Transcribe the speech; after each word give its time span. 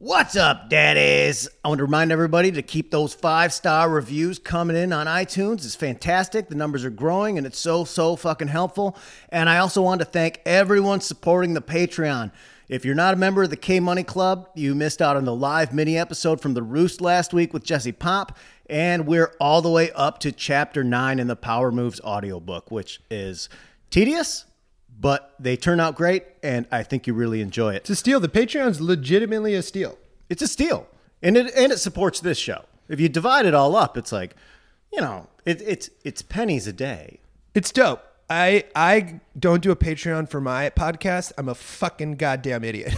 What's 0.00 0.36
up, 0.36 0.70
daddies? 0.70 1.48
I 1.64 1.68
want 1.68 1.78
to 1.78 1.84
remind 1.84 2.12
everybody 2.12 2.52
to 2.52 2.62
keep 2.62 2.92
those 2.92 3.14
five 3.14 3.52
star 3.52 3.90
reviews 3.90 4.38
coming 4.38 4.76
in 4.76 4.92
on 4.92 5.08
iTunes. 5.08 5.64
It's 5.64 5.74
fantastic. 5.74 6.48
The 6.48 6.54
numbers 6.54 6.84
are 6.84 6.90
growing 6.90 7.36
and 7.36 7.44
it's 7.44 7.58
so, 7.58 7.84
so 7.84 8.14
fucking 8.14 8.46
helpful. 8.46 8.96
And 9.30 9.50
I 9.50 9.58
also 9.58 9.82
want 9.82 10.00
to 10.00 10.04
thank 10.04 10.40
everyone 10.46 11.00
supporting 11.00 11.54
the 11.54 11.60
Patreon. 11.60 12.30
If 12.68 12.84
you're 12.84 12.94
not 12.94 13.14
a 13.14 13.16
member 13.16 13.42
of 13.42 13.50
the 13.50 13.56
K 13.56 13.80
Money 13.80 14.04
Club, 14.04 14.48
you 14.54 14.76
missed 14.76 15.02
out 15.02 15.16
on 15.16 15.24
the 15.24 15.34
live 15.34 15.74
mini 15.74 15.98
episode 15.98 16.40
from 16.40 16.54
The 16.54 16.62
Roost 16.62 17.00
last 17.00 17.34
week 17.34 17.52
with 17.52 17.64
Jesse 17.64 17.90
Pop. 17.90 18.38
And 18.70 19.04
we're 19.04 19.34
all 19.40 19.62
the 19.62 19.70
way 19.70 19.90
up 19.96 20.20
to 20.20 20.30
chapter 20.30 20.84
nine 20.84 21.18
in 21.18 21.26
the 21.26 21.34
Power 21.34 21.72
Moves 21.72 22.00
audiobook, 22.02 22.70
which 22.70 23.00
is 23.10 23.48
tedious, 23.90 24.44
but 25.00 25.34
they 25.38 25.56
turn 25.56 25.80
out 25.80 25.94
great. 25.94 26.24
And 26.42 26.66
I 26.70 26.82
think 26.82 27.06
you 27.06 27.14
really 27.14 27.40
enjoy 27.40 27.74
it. 27.74 27.76
It's 27.82 27.90
a 27.90 27.96
steal. 27.96 28.20
The 28.20 28.28
Patreon's 28.28 28.80
legitimately 28.80 29.54
a 29.54 29.62
steal. 29.62 29.98
It's 30.28 30.42
a 30.42 30.48
steal, 30.48 30.86
and 31.22 31.36
it 31.36 31.52
and 31.56 31.72
it 31.72 31.78
supports 31.78 32.20
this 32.20 32.38
show. 32.38 32.64
If 32.88 33.00
you 33.00 33.08
divide 33.08 33.46
it 33.46 33.54
all 33.54 33.76
up, 33.76 33.96
it's 33.96 34.12
like, 34.12 34.34
you 34.92 35.00
know, 35.00 35.28
it, 35.44 35.62
it's 35.62 35.90
it's 36.04 36.22
pennies 36.22 36.66
a 36.66 36.72
day. 36.72 37.20
It's 37.54 37.72
dope. 37.72 38.04
I 38.30 38.64
I 38.76 39.20
don't 39.38 39.62
do 39.62 39.70
a 39.70 39.76
Patreon 39.76 40.28
for 40.28 40.40
my 40.40 40.70
podcast. 40.70 41.32
I'm 41.38 41.48
a 41.48 41.54
fucking 41.54 42.16
goddamn 42.16 42.62
idiot. 42.64 42.94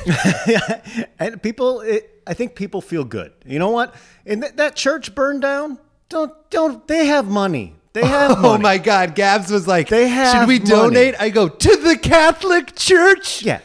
and 1.19 1.41
people, 1.42 1.80
it, 1.80 2.22
I 2.27 2.34
think 2.34 2.56
people 2.56 2.80
feel 2.80 3.05
good. 3.05 3.32
You 3.46 3.58
know 3.58 3.70
what? 3.70 3.94
And 4.27 4.42
th- 4.42 4.55
that 4.55 4.74
church 4.74 5.14
burned 5.14 5.42
down. 5.42 5.78
Don't 6.08 6.32
don't 6.50 6.86
they 6.88 7.06
have 7.06 7.27
money? 7.27 7.77
They 7.92 8.04
have 8.06 8.38
oh 8.38 8.42
money. 8.42 8.62
my 8.62 8.78
god, 8.78 9.14
Gabs 9.14 9.50
was 9.50 9.66
like, 9.66 9.88
They 9.88 10.08
have 10.08 10.32
should 10.42 10.48
we 10.48 10.58
money. 10.58 10.70
donate? 10.70 11.14
I 11.20 11.30
go 11.30 11.48
to 11.48 11.76
the 11.76 11.96
Catholic 11.98 12.76
Church. 12.76 13.42
Yeah, 13.42 13.60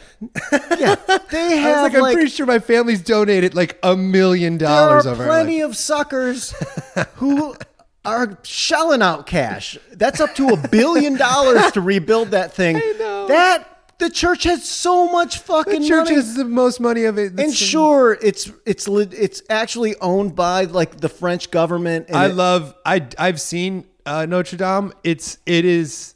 yeah. 0.78 0.96
They 1.30 1.38
I 1.58 1.60
have 1.60 1.76
was 1.76 1.82
like, 1.82 1.94
I'm 1.94 2.00
like 2.00 2.14
pretty 2.14 2.30
sure 2.30 2.46
my 2.46 2.58
family's 2.58 3.02
donated 3.02 3.54
like 3.54 3.78
a 3.82 3.94
million 3.96 4.58
dollars. 4.58 5.04
there 5.04 5.12
are 5.14 5.16
plenty 5.16 5.60
of 5.60 5.76
suckers 5.76 6.54
who 7.16 7.54
are 8.04 8.38
shelling 8.42 9.02
out 9.02 9.26
cash. 9.26 9.78
That's 9.92 10.20
up 10.20 10.34
to 10.36 10.48
a 10.48 10.56
billion 10.68 11.16
dollars 11.16 11.70
to 11.72 11.80
rebuild 11.80 12.28
that 12.32 12.52
thing. 12.52 12.76
I 12.82 12.94
know. 12.98 13.28
That 13.28 13.72
the 13.98 14.10
church 14.10 14.42
has 14.44 14.64
so 14.64 15.10
much 15.10 15.38
fucking 15.38 15.72
money. 15.72 15.84
the 15.84 15.88
church 15.88 16.04
money. 16.06 16.14
has 16.16 16.34
the 16.34 16.44
most 16.44 16.80
money 16.80 17.04
of 17.04 17.16
it. 17.18 17.38
And 17.38 17.54
sure, 17.54 18.18
it's 18.20 18.50
it's 18.66 18.88
lit- 18.88 19.14
it's 19.14 19.42
actually 19.48 19.96
owned 20.00 20.34
by 20.34 20.64
like 20.64 20.98
the 21.00 21.08
French 21.08 21.50
government. 21.52 22.06
And 22.08 22.16
I 22.16 22.26
it- 22.26 22.34
love. 22.34 22.74
I 22.84 23.06
I've 23.18 23.40
seen 23.40 23.86
uh, 24.06 24.26
Notre 24.26 24.56
Dame. 24.56 24.92
It's 25.04 25.38
it 25.46 25.64
is 25.64 26.15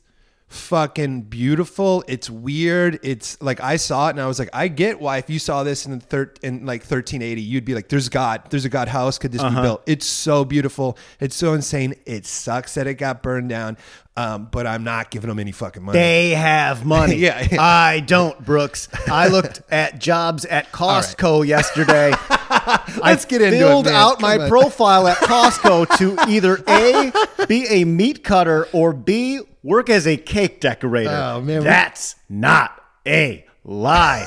fucking 0.51 1.23
beautiful. 1.23 2.05
It's 2.09 2.29
weird. 2.29 2.99
It's 3.03 3.41
like 3.41 3.61
I 3.61 3.77
saw 3.77 4.09
it 4.09 4.11
and 4.11 4.21
I 4.21 4.27
was 4.27 4.39
like, 4.39 4.51
I 4.53 4.69
get 4.69 5.01
why 5.01 5.19
if 5.19 5.31
you 5.31 5.39
saw 5.39 5.63
this 5.63 5.87
in 5.87 5.93
the 5.93 6.05
thir- 6.05 6.35
in 6.43 6.67
like 6.67 6.83
1380, 6.83 7.41
you'd 7.41 7.65
be 7.65 7.75
like, 7.75 7.89
"There's 7.89 8.09
God. 8.09 8.43
There's 8.51 8.65
a 8.65 8.69
God 8.69 8.89
house. 8.89 9.17
Could 9.19 9.33
this 9.33 9.43
be 9.43 9.51
built?" 9.51 9.83
It's 9.87 10.05
so 10.07 10.45
beautiful. 10.45 10.99
It's 11.21 11.37
so 11.37 11.55
insane. 11.55 11.95
It 12.05 12.27
sucks 12.27 12.75
that 12.75 12.87
it 12.87 12.95
got 12.95 13.23
burned 13.23 13.49
down. 13.49 13.79
Um, 14.17 14.49
but 14.51 14.67
I'm 14.67 14.85
not 14.85 15.11
giving 15.11 15.29
them 15.29 15.39
any 15.39 15.53
fucking 15.53 15.83
money. 15.83 15.99
they 15.99 16.31
have 16.31 16.85
money. 16.85 17.15
Yeah, 17.21 17.47
yeah. 17.51 17.63
I 17.63 18.01
don't, 18.01 18.45
Brooks. 18.45 18.89
I 19.09 19.29
looked 19.29 19.63
at 19.71 19.99
jobs 19.99 20.45
at 20.45 20.71
Costco 20.73 21.47
yesterday. 21.47 22.11
Let's 23.03 23.25
get 23.25 23.41
into 23.41 23.57
it, 23.57 23.61
filled 23.61 23.85
man. 23.87 23.95
out 23.95 24.21
my 24.21 24.37
on. 24.37 24.49
profile 24.49 25.07
at 25.07 25.17
Costco 25.19 25.97
to 25.99 26.17
either 26.29 26.59
A, 26.69 27.13
be 27.47 27.67
a 27.69 27.85
meat 27.85 28.23
cutter, 28.25 28.67
or 28.73 28.93
B, 28.93 29.41
work 29.63 29.91
as 29.91 30.07
a 30.07 30.17
cake 30.17 30.61
decorator. 30.61 31.11
Oh, 31.11 31.41
man. 31.41 31.63
That's 31.63 32.17
not 32.29 32.83
a 33.07 33.45
lie. 33.65 34.27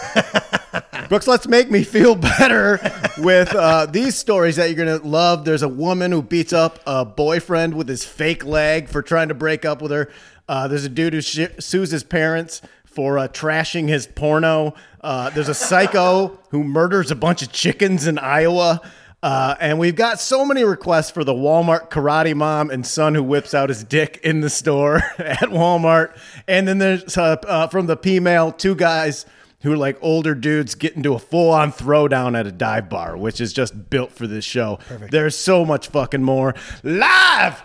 Brooks, 1.09 1.27
let's 1.27 1.47
make 1.47 1.69
me 1.69 1.83
feel 1.83 2.15
better 2.15 2.79
with 3.17 3.53
uh, 3.53 3.85
these 3.87 4.15
stories 4.15 4.55
that 4.55 4.69
you're 4.69 4.85
going 4.85 4.99
to 4.99 5.05
love. 5.07 5.45
There's 5.45 5.61
a 5.63 5.67
woman 5.69 6.11
who 6.11 6.21
beats 6.21 6.53
up 6.53 6.79
a 6.85 7.05
boyfriend 7.05 7.73
with 7.75 7.87
his 7.87 8.03
fake 8.05 8.45
leg 8.45 8.87
for 8.89 9.01
trying 9.01 9.27
to 9.27 9.33
break 9.33 9.65
up 9.65 9.81
with 9.81 9.91
her. 9.91 10.11
Uh, 10.47 10.67
there's 10.67 10.85
a 10.85 10.89
dude 10.89 11.13
who 11.13 11.21
sh- 11.21 11.47
sues 11.59 11.91
his 11.91 12.03
parents 12.03 12.61
for 12.85 13.17
uh, 13.17 13.27
trashing 13.27 13.87
his 13.87 14.07
porno. 14.07 14.73
Uh, 15.01 15.29
there's 15.31 15.49
a 15.49 15.53
psycho 15.55 16.39
who 16.49 16.63
murders 16.63 17.11
a 17.11 17.15
bunch 17.15 17.41
of 17.41 17.51
chickens 17.51 18.07
in 18.07 18.17
Iowa. 18.17 18.81
Uh, 19.23 19.55
and 19.61 19.79
we've 19.79 19.95
got 19.95 20.19
so 20.19 20.43
many 20.45 20.65
requests 20.65 21.09
for 21.09 21.23
the 21.23 21.33
Walmart 21.33 21.89
karate 21.89 22.35
mom 22.35 22.69
and 22.69 22.85
son 22.85 23.15
who 23.15 23.23
whips 23.23 23.53
out 23.53 23.69
his 23.69 23.83
dick 23.85 24.19
in 24.21 24.41
the 24.41 24.49
store 24.49 24.97
at 25.17 25.49
Walmart. 25.49 26.15
And 26.45 26.67
then 26.67 26.77
there's 26.77 27.17
uh, 27.17 27.37
uh, 27.47 27.67
from 27.67 27.87
the 27.87 27.95
P-mail, 27.95 28.51
two 28.51 28.75
guys 28.75 29.25
who 29.61 29.71
are 29.71 29.77
like 29.77 29.97
older 30.01 30.35
dudes 30.35 30.75
get 30.75 30.97
into 30.97 31.13
a 31.13 31.19
full-on 31.19 31.71
throwdown 31.71 32.37
at 32.37 32.45
a 32.45 32.51
dive 32.51 32.89
bar, 32.89 33.15
which 33.15 33.39
is 33.39 33.53
just 33.53 33.89
built 33.89 34.11
for 34.11 34.27
this 34.27 34.43
show. 34.43 34.77
There's 35.09 35.37
so 35.37 35.63
much 35.63 35.87
fucking 35.87 36.21
more. 36.21 36.53
Live 36.83 37.63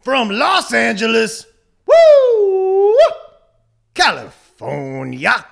from 0.00 0.30
Los 0.30 0.72
Angeles, 0.72 1.44
woo, 1.86 2.96
California. 3.92 5.44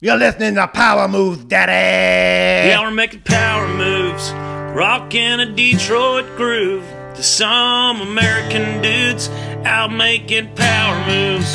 You're 0.00 0.18
listening 0.18 0.56
to 0.56 0.68
Power 0.68 1.08
Moves, 1.08 1.44
Daddy. 1.46 2.68
Yeah, 2.68 2.80
we're 2.82 2.90
making 2.90 3.22
power 3.22 3.66
moves, 3.66 4.30
rocking 4.76 5.40
a 5.40 5.46
Detroit 5.46 6.36
groove 6.36 6.84
to 7.14 7.22
some 7.22 8.02
American 8.02 8.82
dudes 8.82 9.30
out 9.64 9.90
making 9.90 10.54
power 10.54 11.02
moves. 11.06 11.48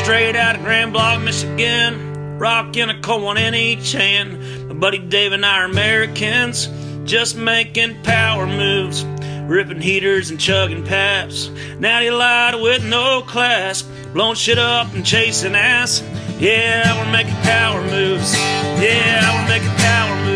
Straight 0.00 0.34
out 0.36 0.56
of 0.56 0.62
Grand 0.62 0.90
Blanc, 0.90 1.22
Michigan, 1.22 2.38
rocking 2.38 2.88
a 2.88 3.18
one 3.18 3.36
in 3.36 3.54
each 3.54 3.92
hand. 3.92 4.68
My 4.68 4.74
buddy 4.74 4.98
Dave 4.98 5.32
and 5.32 5.44
I 5.44 5.58
are 5.58 5.64
Americans, 5.66 6.70
just 7.04 7.36
making 7.36 8.02
power 8.04 8.46
moves. 8.46 9.04
Ripping 9.04 9.82
heaters 9.82 10.30
and 10.30 10.40
chugging 10.40 10.82
paps. 10.82 11.50
Natty 11.78 12.10
light 12.10 12.54
with 12.54 12.86
no 12.86 13.20
class. 13.20 13.82
Blowing 14.14 14.34
shit 14.34 14.58
up 14.58 14.94
and 14.94 15.04
chasing 15.04 15.54
ass. 15.54 16.02
Yeah, 16.38 17.04
we're 17.04 17.12
making 17.12 17.34
power 17.42 17.82
moves. 17.82 18.34
Yeah, 18.34 19.42
we're 19.42 19.48
making 19.48 19.76
power 19.76 20.16
moves. 20.24 20.31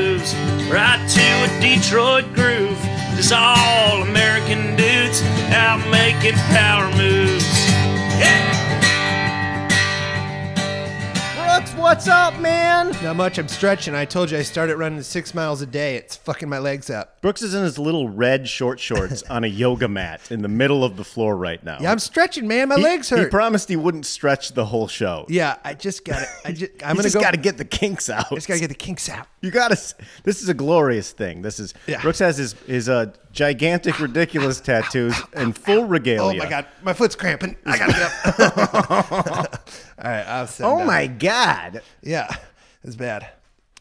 Right 0.70 1.00
to 1.08 1.20
a 1.20 1.60
Detroit 1.60 2.24
groove. 2.34 2.78
Just 3.16 3.32
all 3.32 4.02
American 4.02 4.76
dudes 4.76 5.22
out 5.50 5.80
making 5.90 6.34
power 6.52 6.88
moves. 6.96 7.44
Yeah. 8.18 8.45
What's 11.76 12.08
up, 12.08 12.38
man? 12.40 12.90
Not 13.02 13.16
much. 13.16 13.38
I'm 13.38 13.48
stretching. 13.48 13.94
I 13.94 14.04
told 14.04 14.30
you 14.30 14.38
I 14.38 14.42
started 14.42 14.76
running 14.76 15.02
six 15.02 15.34
miles 15.34 15.62
a 15.62 15.66
day. 15.66 15.96
It's 15.96 16.16
fucking 16.16 16.48
my 16.48 16.58
legs 16.58 16.90
up. 16.90 17.20
Brooks 17.20 17.42
is 17.42 17.54
in 17.54 17.62
his 17.62 17.78
little 17.78 18.08
red 18.08 18.48
short 18.48 18.80
shorts 18.80 19.22
on 19.24 19.44
a 19.44 19.46
yoga 19.46 19.88
mat 19.88 20.30
in 20.30 20.42
the 20.42 20.48
middle 20.48 20.84
of 20.84 20.96
the 20.96 21.04
floor 21.04 21.36
right 21.36 21.62
now. 21.62 21.78
Yeah, 21.80 21.90
I'm 21.92 21.98
stretching, 21.98 22.48
man. 22.48 22.68
My 22.68 22.76
He- 22.76 22.82
legs 22.82 23.10
hurt. 23.10 23.18
He 23.20 23.26
promised 23.26 23.68
he 23.68 23.76
wouldn't 23.76 24.06
stretch 24.06 24.52
the 24.52 24.64
whole 24.64 24.88
show. 24.88 25.26
yeah, 25.28 25.56
I 25.64 25.74
just 25.74 26.04
got 26.04 26.22
it. 26.22 26.28
I 26.44 26.52
just. 26.52 26.72
I'm 26.82 26.96
gonna 26.96 27.02
just 27.04 27.14
go. 27.14 27.20
got 27.20 27.32
to 27.32 27.36
get 27.40 27.58
the 27.58 27.64
kinks 27.64 28.08
out. 28.10 28.32
I 28.32 28.34
just 28.36 28.48
gotta 28.48 28.60
get 28.60 28.68
the 28.68 28.74
kinks 28.74 29.08
out. 29.08 29.26
You 29.42 29.50
got 29.50 29.68
to. 29.76 29.94
This 30.24 30.42
is 30.42 30.48
a 30.48 30.54
glorious 30.54 31.12
thing. 31.12 31.42
This 31.42 31.60
is. 31.60 31.74
Yeah. 31.86 32.00
Brooks 32.02 32.18
has 32.20 32.36
his 32.38 32.52
his 32.66 32.88
uh, 32.88 33.12
gigantic, 33.36 34.00
ridiculous 34.00 34.60
tattoos 34.60 35.14
in 35.34 35.52
full 35.52 35.84
regalia. 35.84 36.40
Oh 36.40 36.44
my 36.44 36.50
god, 36.50 36.66
my 36.82 36.92
foot's 36.92 37.14
cramping. 37.14 37.54
I 37.64 37.78
gotta 37.78 37.92
get 37.92 38.40
up. 38.40 39.70
All 40.02 40.10
right, 40.10 40.26
I'll 40.26 40.46
sit 40.46 40.64
Oh 40.64 40.78
down. 40.78 40.86
my 40.86 41.06
god! 41.06 41.82
Yeah, 42.02 42.34
it's 42.82 42.96
bad. 42.96 43.28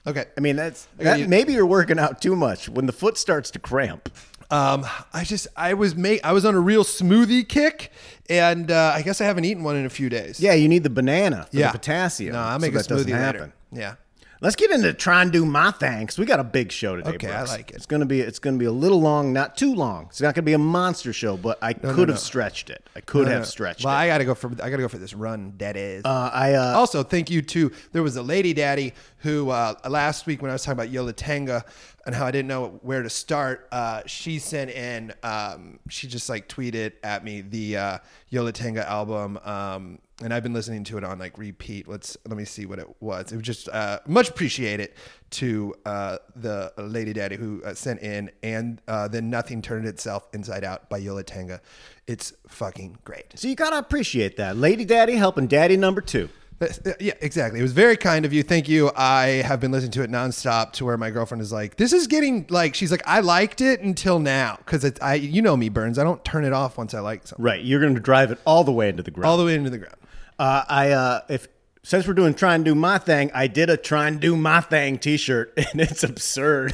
Okay. 0.05 0.25
I 0.37 0.41
mean, 0.41 0.55
that's 0.55 0.87
that, 0.97 1.19
you. 1.19 1.27
maybe 1.27 1.53
you're 1.53 1.65
working 1.65 1.97
out 1.97 2.21
too 2.21 2.35
much 2.35 2.69
when 2.69 2.85
the 2.85 2.91
foot 2.93 3.17
starts 3.17 3.49
to 3.51 3.59
cramp. 3.59 4.09
Um, 4.51 4.85
I 5.11 5.23
just 5.23 5.47
I 5.57 5.73
was 5.73 5.95
make 5.95 6.23
I 6.23 6.31
was 6.33 6.45
on 6.45 6.53
a 6.53 6.59
real 6.59 6.83
smoothie 6.83 7.47
kick, 7.47 7.91
and 8.29 8.69
uh, 8.69 8.91
I 8.93 9.01
guess 9.01 9.19
I 9.19 9.25
haven't 9.25 9.45
eaten 9.45 9.63
one 9.63 9.75
in 9.75 9.85
a 9.85 9.89
few 9.89 10.09
days. 10.09 10.39
Yeah, 10.39 10.53
you 10.53 10.67
need 10.67 10.83
the 10.83 10.91
banana 10.91 11.47
for 11.49 11.57
yeah, 11.57 11.71
the 11.71 11.79
potassium. 11.79 12.33
No, 12.33 12.39
I'll 12.41 12.59
so 12.59 12.61
make 12.61 12.73
a 12.73 12.77
that 12.77 12.87
doesn't 12.87 13.07
smoothie 13.11 13.17
happen. 13.17 13.53
Yeah. 13.71 13.95
Let's 14.41 14.55
get 14.55 14.71
into 14.71 14.93
try 14.93 15.21
and 15.21 15.31
do 15.31 15.45
my 15.45 15.71
thanks. 15.71 16.17
We 16.17 16.25
got 16.25 16.39
a 16.39 16.43
big 16.43 16.71
show 16.71 16.95
today. 16.95 17.11
Okay, 17.11 17.31
I 17.31 17.43
like 17.43 17.71
it. 17.71 17.77
It's 17.77 17.85
gonna 17.85 18.05
be 18.05 18.19
it's 18.19 18.39
gonna 18.39 18.57
be 18.57 18.65
a 18.65 18.71
little 18.71 18.99
long, 18.99 19.31
not 19.31 19.55
too 19.55 19.73
long. 19.73 20.07
It's 20.09 20.21
not 20.21 20.35
gonna 20.35 20.43
be 20.43 20.53
a 20.53 20.57
monster 20.57 21.13
show, 21.13 21.37
but 21.37 21.57
I 21.61 21.73
could 21.73 22.07
no. 22.07 22.13
have 22.13 22.19
stretched 22.19 22.69
it. 22.69 22.87
I 22.95 23.01
could 23.01 23.27
have 23.27 23.47
stretched 23.47 23.85
well, 23.85 23.93
it. 23.93 23.97
I 23.97 24.07
gotta 24.07 24.25
go 24.25 24.35
for 24.35 24.49
I 24.61 24.69
gotta 24.69 24.77
go 24.77 24.87
for 24.87 24.97
this 24.97 25.13
run. 25.13 25.53
That 25.57 25.77
is. 25.77 26.03
uh, 26.05 26.29
I 26.33 26.53
uh, 26.53 26.77
also, 26.77 27.03
thank 27.03 27.29
you 27.29 27.41
to 27.41 27.71
there 27.93 28.03
was 28.03 28.17
a 28.17 28.23
lady 28.23 28.53
daddy 28.53 28.93
who 29.19 29.49
uh, 29.49 29.75
last 29.87 30.25
week 30.25 30.41
when 30.41 30.51
I 30.51 30.53
was 30.53 30.63
talking 30.63 30.77
about 30.77 30.89
Yo 30.89 31.03
La 31.03 31.13
Tengo 31.13 31.61
and 32.05 32.13
how 32.13 32.25
I 32.25 32.31
didn't 32.31 32.47
know 32.47 32.79
where 32.83 33.01
to 33.01 33.09
start, 33.09 33.67
uh, 33.71 34.03
she 34.05 34.37
sent 34.37 34.69
in 34.69 35.13
um, 35.23 35.79
she 35.89 36.07
just 36.07 36.29
like 36.29 36.47
tweeted 36.47 36.93
at 37.03 37.23
me 37.23 37.41
the 37.41 37.77
uh, 37.77 37.97
Yo 38.29 38.43
La 38.43 38.51
Tengo 38.51 38.81
album. 38.81 39.39
Um, 39.43 39.99
and 40.21 40.33
I've 40.33 40.43
been 40.43 40.53
listening 40.53 40.83
to 40.85 40.97
it 40.97 41.03
on 41.03 41.19
like 41.19 41.37
repeat. 41.37 41.87
Let's 41.87 42.15
let 42.27 42.37
me 42.37 42.45
see 42.45 42.65
what 42.65 42.79
it 42.79 42.87
was. 43.01 43.31
It 43.31 43.35
was 43.35 43.45
just 43.45 43.67
uh, 43.69 43.99
much 44.07 44.29
appreciated 44.29 44.91
to 45.31 45.75
uh, 45.85 46.17
the 46.35 46.71
lady 46.77 47.11
daddy 47.13 47.35
who 47.35 47.61
uh, 47.63 47.73
sent 47.73 48.01
in, 48.01 48.31
and 48.41 48.81
uh, 48.87 49.07
then 49.07 49.29
nothing 49.29 49.61
turned 49.61 49.87
itself 49.87 50.27
inside 50.33 50.63
out 50.63 50.89
by 50.89 50.97
Yo 50.97 51.15
La 51.15 51.21
Tengo. 51.21 51.59
It's 52.07 52.33
fucking 52.47 52.99
great. 53.03 53.37
so 53.37 53.47
you 53.47 53.55
gotta 53.55 53.77
appreciate 53.77 54.37
that, 54.37 54.55
Lady 54.57 54.85
Daddy 54.85 55.13
helping 55.13 55.47
Daddy 55.47 55.75
number 55.75 56.01
two. 56.01 56.29
Uh, 56.61 56.67
yeah, 57.01 57.11
exactly. 57.19 57.59
It 57.59 57.63
was 57.63 57.73
very 57.73 57.97
kind 57.97 58.23
of 58.23 58.31
you. 58.31 58.41
Thank 58.41 58.69
you. 58.69 58.89
I 58.95 59.43
have 59.45 59.59
been 59.59 59.73
listening 59.73 59.91
to 59.91 60.03
it 60.03 60.09
nonstop 60.09 60.71
to 60.73 60.85
where 60.85 60.97
my 60.97 61.09
girlfriend 61.09 61.41
is 61.41 61.51
like, 61.51 61.75
"This 61.75 61.91
is 61.91 62.07
getting 62.07 62.45
like." 62.49 62.75
She's 62.75 62.91
like, 62.91 63.03
"I 63.05 63.19
liked 63.19 63.59
it 63.59 63.81
until 63.81 64.19
now 64.19 64.57
because 64.59 64.89
I, 65.01 65.15
you 65.15 65.41
know 65.41 65.57
me, 65.57 65.67
Burns. 65.67 65.99
I 65.99 66.05
don't 66.05 66.23
turn 66.23 66.45
it 66.45 66.53
off 66.53 66.77
once 66.77 66.93
I 66.93 67.01
like 67.01 67.27
something. 67.27 67.43
Right. 67.43 67.61
You're 67.61 67.81
going 67.81 67.95
to 67.95 67.99
drive 67.99 68.31
it 68.31 68.39
all 68.45 68.63
the 68.63 68.71
way 68.71 68.87
into 68.87 69.03
the 69.03 69.11
ground. 69.11 69.29
All 69.29 69.37
the 69.37 69.43
way 69.43 69.55
into 69.55 69.69
the 69.69 69.79
ground." 69.79 69.97
Uh, 70.37 70.63
I 70.67 70.91
uh, 70.91 71.21
if 71.29 71.47
since 71.83 72.07
we're 72.07 72.13
doing 72.13 72.33
try 72.33 72.55
and 72.55 72.65
do 72.65 72.75
my 72.75 72.97
thing, 72.97 73.31
I 73.33 73.47
did 73.47 73.69
a 73.69 73.77
try 73.77 74.07
and 74.07 74.19
do 74.19 74.35
my 74.35 74.61
thing 74.61 74.97
T-shirt, 74.97 75.53
and 75.57 75.81
it's 75.81 76.03
absurd. 76.03 76.73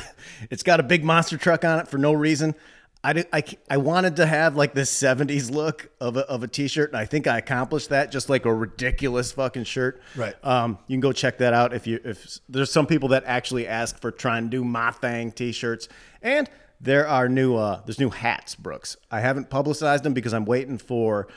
It's 0.50 0.64
got 0.64 0.80
a 0.80 0.84
big 0.84 1.04
monster 1.04 1.38
truck 1.38 1.66
on 1.66 1.80
it 1.80 1.88
for 1.88 1.98
no 1.98 2.14
reason. 2.14 2.56
I 3.04 3.14
did, 3.14 3.28
I, 3.34 3.44
I 3.70 3.78
wanted 3.78 4.18
to 4.18 4.28
have 4.28 4.56
like 4.56 4.76
this 4.76 4.96
70s 4.96 5.50
look 5.50 5.90
of 6.00 6.18
a, 6.18 6.20
of 6.30 6.44
a 6.44 6.48
t-shirt 6.48 6.92
and 6.92 6.98
I 6.98 7.06
think 7.06 7.26
I 7.26 7.40
accomplished 7.40 7.90
that 7.90 8.12
just 8.12 8.30
like 8.30 8.46
a 8.46 8.54
ridiculous 8.54 9.32
fucking 9.32 9.64
shirt. 9.64 10.02
Right. 10.16 10.36
Um, 10.46 10.78
you 10.88 10.94
can 10.96 11.02
go 11.02 11.12
check 11.12 11.40
that 11.40 11.54
out 11.54 11.74
if 11.74 11.88
you 11.88 12.00
if 12.04 12.40
there's 12.48 12.72
some 12.72 12.86
people 12.86 13.10
that 13.10 13.24
actually 13.26 13.68
ask 13.68 14.00
for 14.00 14.12
try 14.12 14.38
and 14.38 14.52
do 14.52 14.64
my 14.64 14.92
thing 14.92 15.32
t-shirts 15.32 15.90
and 16.22 16.48
there 16.80 17.08
are 17.08 17.28
new 17.28 17.56
uh 17.56 17.82
there's 17.86 18.00
new 18.00 18.12
hats, 18.12 18.54
Brooks. 18.54 18.98
I 19.10 19.20
haven't 19.20 19.50
publicized 19.50 20.04
them 20.04 20.14
because 20.14 20.34
I'm 20.34 20.46
waiting 20.46 20.78
for 20.78 21.28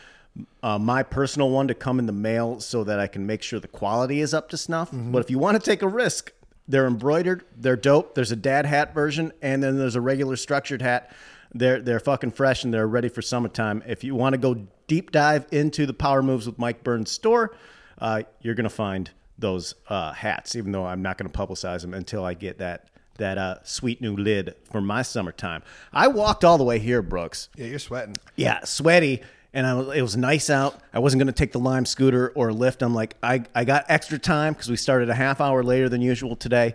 uh, 0.63 0.79
my 0.79 1.03
personal 1.03 1.51
one 1.51 1.69
to 1.69 1.75
come 1.75 1.99
in 1.99 2.07
the 2.07 2.13
mail 2.13 2.59
so 2.61 2.85
that 2.85 2.99
I 2.99 3.07
can 3.07 3.27
make 3.27 3.43
sure 3.43 3.61
the 3.61 3.69
quality 3.69 4.21
is 4.21 4.35
up 4.35 4.49
to 4.51 4.57
snuff. 4.57 4.91
But 4.93 5.19
if 5.19 5.31
you 5.31 5.39
want 5.39 5.63
to 5.63 5.71
take 5.71 5.83
a 5.83 5.89
risk, 5.89 6.33
they're 6.67 6.87
embroidered, 6.87 7.45
they're 7.57 7.77
dope. 7.77 8.15
There's 8.15 8.33
a 8.33 8.37
dad 8.37 8.67
hat 8.67 8.95
version, 8.95 9.33
and 9.43 9.63
then 9.63 9.79
there's 9.79 9.97
a 9.97 10.01
regular 10.01 10.37
structured 10.37 10.83
hat. 10.83 11.15
They're 11.53 11.81
they're 11.81 12.01
fucking 12.01 12.33
fresh 12.33 12.65
and 12.65 12.75
they're 12.75 12.89
ready 12.89 13.09
for 13.09 13.23
summertime. 13.23 13.83
If 13.87 14.03
you 14.03 14.15
want 14.15 14.33
to 14.33 14.39
go 14.39 14.67
deep 14.89 15.13
dive 15.13 15.47
into 15.53 15.87
the 15.87 15.95
Power 15.95 16.23
Moves 16.23 16.47
with 16.47 16.59
Mike 16.59 16.83
Burns 16.83 17.13
store, 17.13 17.55
uh, 17.99 18.23
you're 18.41 18.55
gonna 18.57 18.69
find 18.71 19.11
those 19.39 19.75
uh, 19.89 20.13
hats. 20.13 20.57
Even 20.57 20.73
though 20.73 20.85
I'm 20.85 21.03
not 21.03 21.17
gonna 21.17 21.31
publicize 21.31 21.83
them 21.83 21.95
until 21.95 22.25
I 22.25 22.35
get 22.35 22.59
that 22.59 22.89
that 23.19 23.39
uh, 23.39 23.57
sweet 23.63 24.01
new 24.01 24.17
lid 24.17 24.57
for 24.73 24.81
my 24.81 25.03
summertime. 25.03 25.63
I 25.93 26.09
walked 26.09 26.45
all 26.45 26.59
the 26.59 26.65
way 26.65 26.81
here, 26.81 27.03
Brooks. 27.03 27.49
Yeah, 27.57 27.67
you're 27.67 27.79
sweating. 27.79 28.17
Yeah, 28.35 28.65
sweaty. 28.65 29.23
And 29.55 29.67
I 29.67 29.95
it 29.95 30.03
was 30.03 30.17
nice 30.17 30.51
out. 30.51 30.79
I 30.93 30.99
wasn't 30.99 31.21
going 31.21 31.29
to 31.29 31.33
take 31.33 31.53
the 31.53 31.61
Lime 31.61 31.87
scooter 31.87 32.31
or 32.35 32.51
Lyft. 32.51 32.83
I'm 32.83 32.93
like, 32.93 33.17
I, 33.23 33.45
I 33.55 33.65
got 33.65 33.87
extra 33.89 34.19
time 34.19 34.53
because 34.53 34.69
we 34.69 34.77
started 34.77 35.09
a 35.09 35.15
half 35.15 35.41
hour 35.41 35.63
later 35.63 35.89
than 35.89 36.03
usual 36.03 36.37
today. 36.37 36.75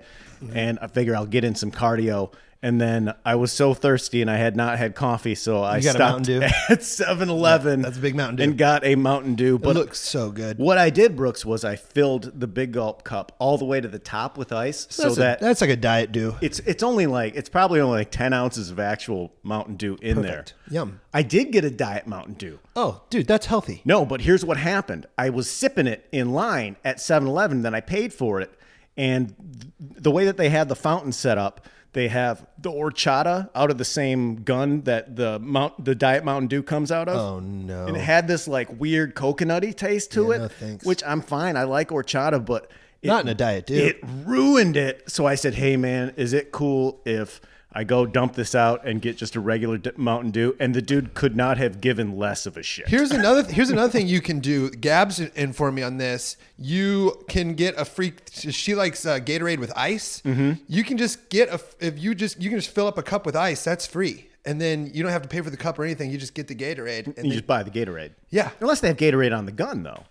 And 0.53 0.79
I 0.81 0.87
figure 0.87 1.13
I'll 1.15 1.25
get 1.25 1.43
in 1.43 1.53
some 1.53 1.69
cardio. 1.69 2.31
And 2.61 2.81
then 2.81 3.13
I 3.23 3.35
was 3.35 3.53
so 3.53 3.73
thirsty 3.73 4.21
and 4.21 4.29
I 4.29 4.35
had 4.35 4.57
not 4.57 4.77
had 4.77 4.93
coffee. 4.93 5.33
So 5.33 5.63
I 5.63 5.77
You 5.77 5.83
got 5.83 5.89
a 5.89 5.93
stopped 5.93 6.27
Mountain 6.27 6.39
Dew? 6.41 6.47
at 6.69 6.83
7 6.83 7.29
Eleven. 7.29 7.81
that's 7.83 7.97
a 7.97 8.01
big 8.01 8.15
Mountain 8.15 8.35
Dew. 8.35 8.43
And 8.43 8.57
got 8.57 8.83
a 8.85 8.95
Mountain 8.95 9.35
Dew. 9.35 9.57
But 9.57 9.77
It 9.77 9.79
looks 9.79 9.97
so 9.99 10.29
good. 10.29 10.57
what 10.57 10.77
I 10.77 10.89
did, 10.89 11.15
Brooks, 11.15 11.45
was 11.45 11.63
I 11.63 11.77
filled 11.77 12.37
the 12.37 12.47
big 12.47 12.73
gulp 12.73 13.05
cup 13.05 13.31
all 13.39 13.57
the 13.57 13.63
way 13.63 13.79
to 13.79 13.87
the 13.87 13.97
top 13.97 14.37
with 14.37 14.51
ice 14.51 14.87
so 14.89 15.03
that's, 15.03 15.15
that 15.15 15.41
a, 15.41 15.45
that's 15.45 15.61
like 15.61 15.69
a 15.69 15.77
diet 15.77 16.11
do. 16.11 16.35
it's 16.41 16.59
it's 16.59 16.83
only 16.83 17.07
like 17.07 17.33
it's 17.35 17.47
probably 17.47 17.79
only 17.79 17.99
like 17.99 18.11
10 18.11 18.33
ounces 18.33 18.69
of 18.71 18.77
actual 18.79 19.31
Mountain 19.41 19.77
Dew 19.77 19.97
in 20.01 20.17
Perfect. 20.17 20.53
there. 20.67 20.75
Yum. 20.75 20.99
I 21.13 21.23
did 21.23 21.51
get 21.53 21.63
a 21.63 21.71
diet 21.71 22.07
Mountain 22.07 22.33
Dew. 22.33 22.59
Oh, 22.75 23.03
dude, 23.09 23.25
that's 23.27 23.45
healthy. 23.45 23.81
No, 23.85 24.05
but 24.05 24.19
here's 24.19 24.43
what 24.43 24.57
happened. 24.57 25.05
I 25.17 25.29
was 25.29 25.49
sipping 25.49 25.87
it 25.87 26.05
in 26.11 26.33
line 26.33 26.75
at 26.83 26.97
7-Eleven, 26.97 27.61
then 27.61 27.73
I 27.73 27.79
paid 27.79 28.13
for 28.13 28.41
it. 28.41 28.51
And 28.97 29.29
th- 29.37 29.71
the 30.01 30.11
way 30.11 30.25
that 30.25 30.35
they 30.35 30.49
had 30.49 30.67
the 30.67 30.75
fountain 30.75 31.13
set 31.13 31.37
up, 31.37 31.65
they 31.93 32.07
have 32.07 32.45
the 32.57 32.71
horchata 32.71 33.49
out 33.55 33.71
of 33.71 33.77
the 33.77 33.85
same 33.85 34.43
gun 34.43 34.81
that 34.81 35.15
the 35.15 35.39
Mount 35.39 35.83
the 35.83 35.95
Diet 35.95 36.23
Mountain 36.23 36.47
Dew 36.47 36.61
comes 36.63 36.91
out 36.91 37.07
of. 37.09 37.15
Oh, 37.17 37.39
no. 37.39 37.87
And 37.87 37.97
it 37.97 38.01
had 38.01 38.27
this 38.27 38.47
like 38.47 38.79
weird 38.79 39.15
coconutty 39.15 39.75
taste 39.75 40.11
to 40.13 40.27
Yeah, 40.29 40.35
it, 40.35 40.39
no 40.39 40.47
thanks. 40.49 40.85
which 40.85 41.03
I'm 41.05 41.21
fine. 41.21 41.57
I 41.57 41.63
like 41.63 41.89
horchata, 41.89 42.45
but 42.45 42.69
it, 43.01 43.07
Not 43.07 43.23
in 43.23 43.29
a 43.29 43.35
diet 43.35 43.65
Dew. 43.67 43.75
It 43.75 43.99
ruined 44.25 44.77
it. 44.77 45.09
So 45.09 45.25
I 45.25 45.35
said, 45.35 45.55
"Hey 45.55 45.77
man, 45.77 46.13
is 46.17 46.33
it 46.33 46.51
cool 46.51 47.01
if 47.05 47.41
I 47.71 47.83
go 47.83 48.05
dump 48.05 48.33
this 48.33 48.55
out 48.55 48.85
and 48.85 49.01
get 49.01 49.15
just 49.17 49.35
a 49.35 49.39
regular 49.39 49.77
D- 49.77 49.91
Mountain 49.95 50.31
Dew?" 50.31 50.55
And 50.59 50.73
the 50.73 50.81
dude 50.81 51.13
could 51.13 51.35
not 51.35 51.57
have 51.57 51.81
given 51.81 52.17
less 52.17 52.45
of 52.45 52.57
a 52.57 52.63
shit. 52.63 52.87
Here's 52.87 53.11
another. 53.19 53.43
Here's 53.43 53.69
another 53.69 53.91
thing 53.91 54.07
you 54.07 54.21
can 54.21 54.39
do. 54.39 54.69
Gabs 54.71 55.19
informed 55.19 55.75
me 55.75 55.83
on 55.83 55.97
this. 55.97 56.37
You 56.57 57.23
can 57.27 57.53
get 57.53 57.75
a 57.77 57.85
free. 57.85 58.13
She 58.31 58.75
likes 58.75 59.05
uh, 59.05 59.19
Gatorade 59.19 59.59
with 59.59 59.71
ice. 59.75 60.21
Mm-hmm. 60.21 60.61
You 60.67 60.83
can 60.83 60.97
just 60.97 61.29
get 61.29 61.49
a. 61.49 61.61
If 61.79 61.99
you 61.99 62.15
just 62.15 62.41
you 62.41 62.49
can 62.49 62.59
just 62.59 62.73
fill 62.73 62.87
up 62.87 62.97
a 62.97 63.03
cup 63.03 63.25
with 63.25 63.35
ice. 63.35 63.63
That's 63.63 63.85
free, 63.85 64.29
and 64.45 64.59
then 64.59 64.89
you 64.93 65.03
don't 65.03 65.11
have 65.11 65.21
to 65.21 65.29
pay 65.29 65.41
for 65.41 65.49
the 65.49 65.57
cup 65.57 65.77
or 65.77 65.83
anything. 65.83 66.09
You 66.11 66.17
just 66.17 66.33
get 66.33 66.47
the 66.47 66.55
Gatorade. 66.55 67.05
And 67.05 67.17
you 67.17 67.23
then, 67.23 67.31
just 67.31 67.47
buy 67.47 67.63
the 67.63 67.71
Gatorade. 67.71 68.11
Yeah. 68.29 68.49
Unless 68.59 68.81
they 68.81 68.87
have 68.87 68.97
Gatorade 68.97 69.37
on 69.37 69.45
the 69.45 69.51
gun, 69.51 69.83
though. 69.83 70.03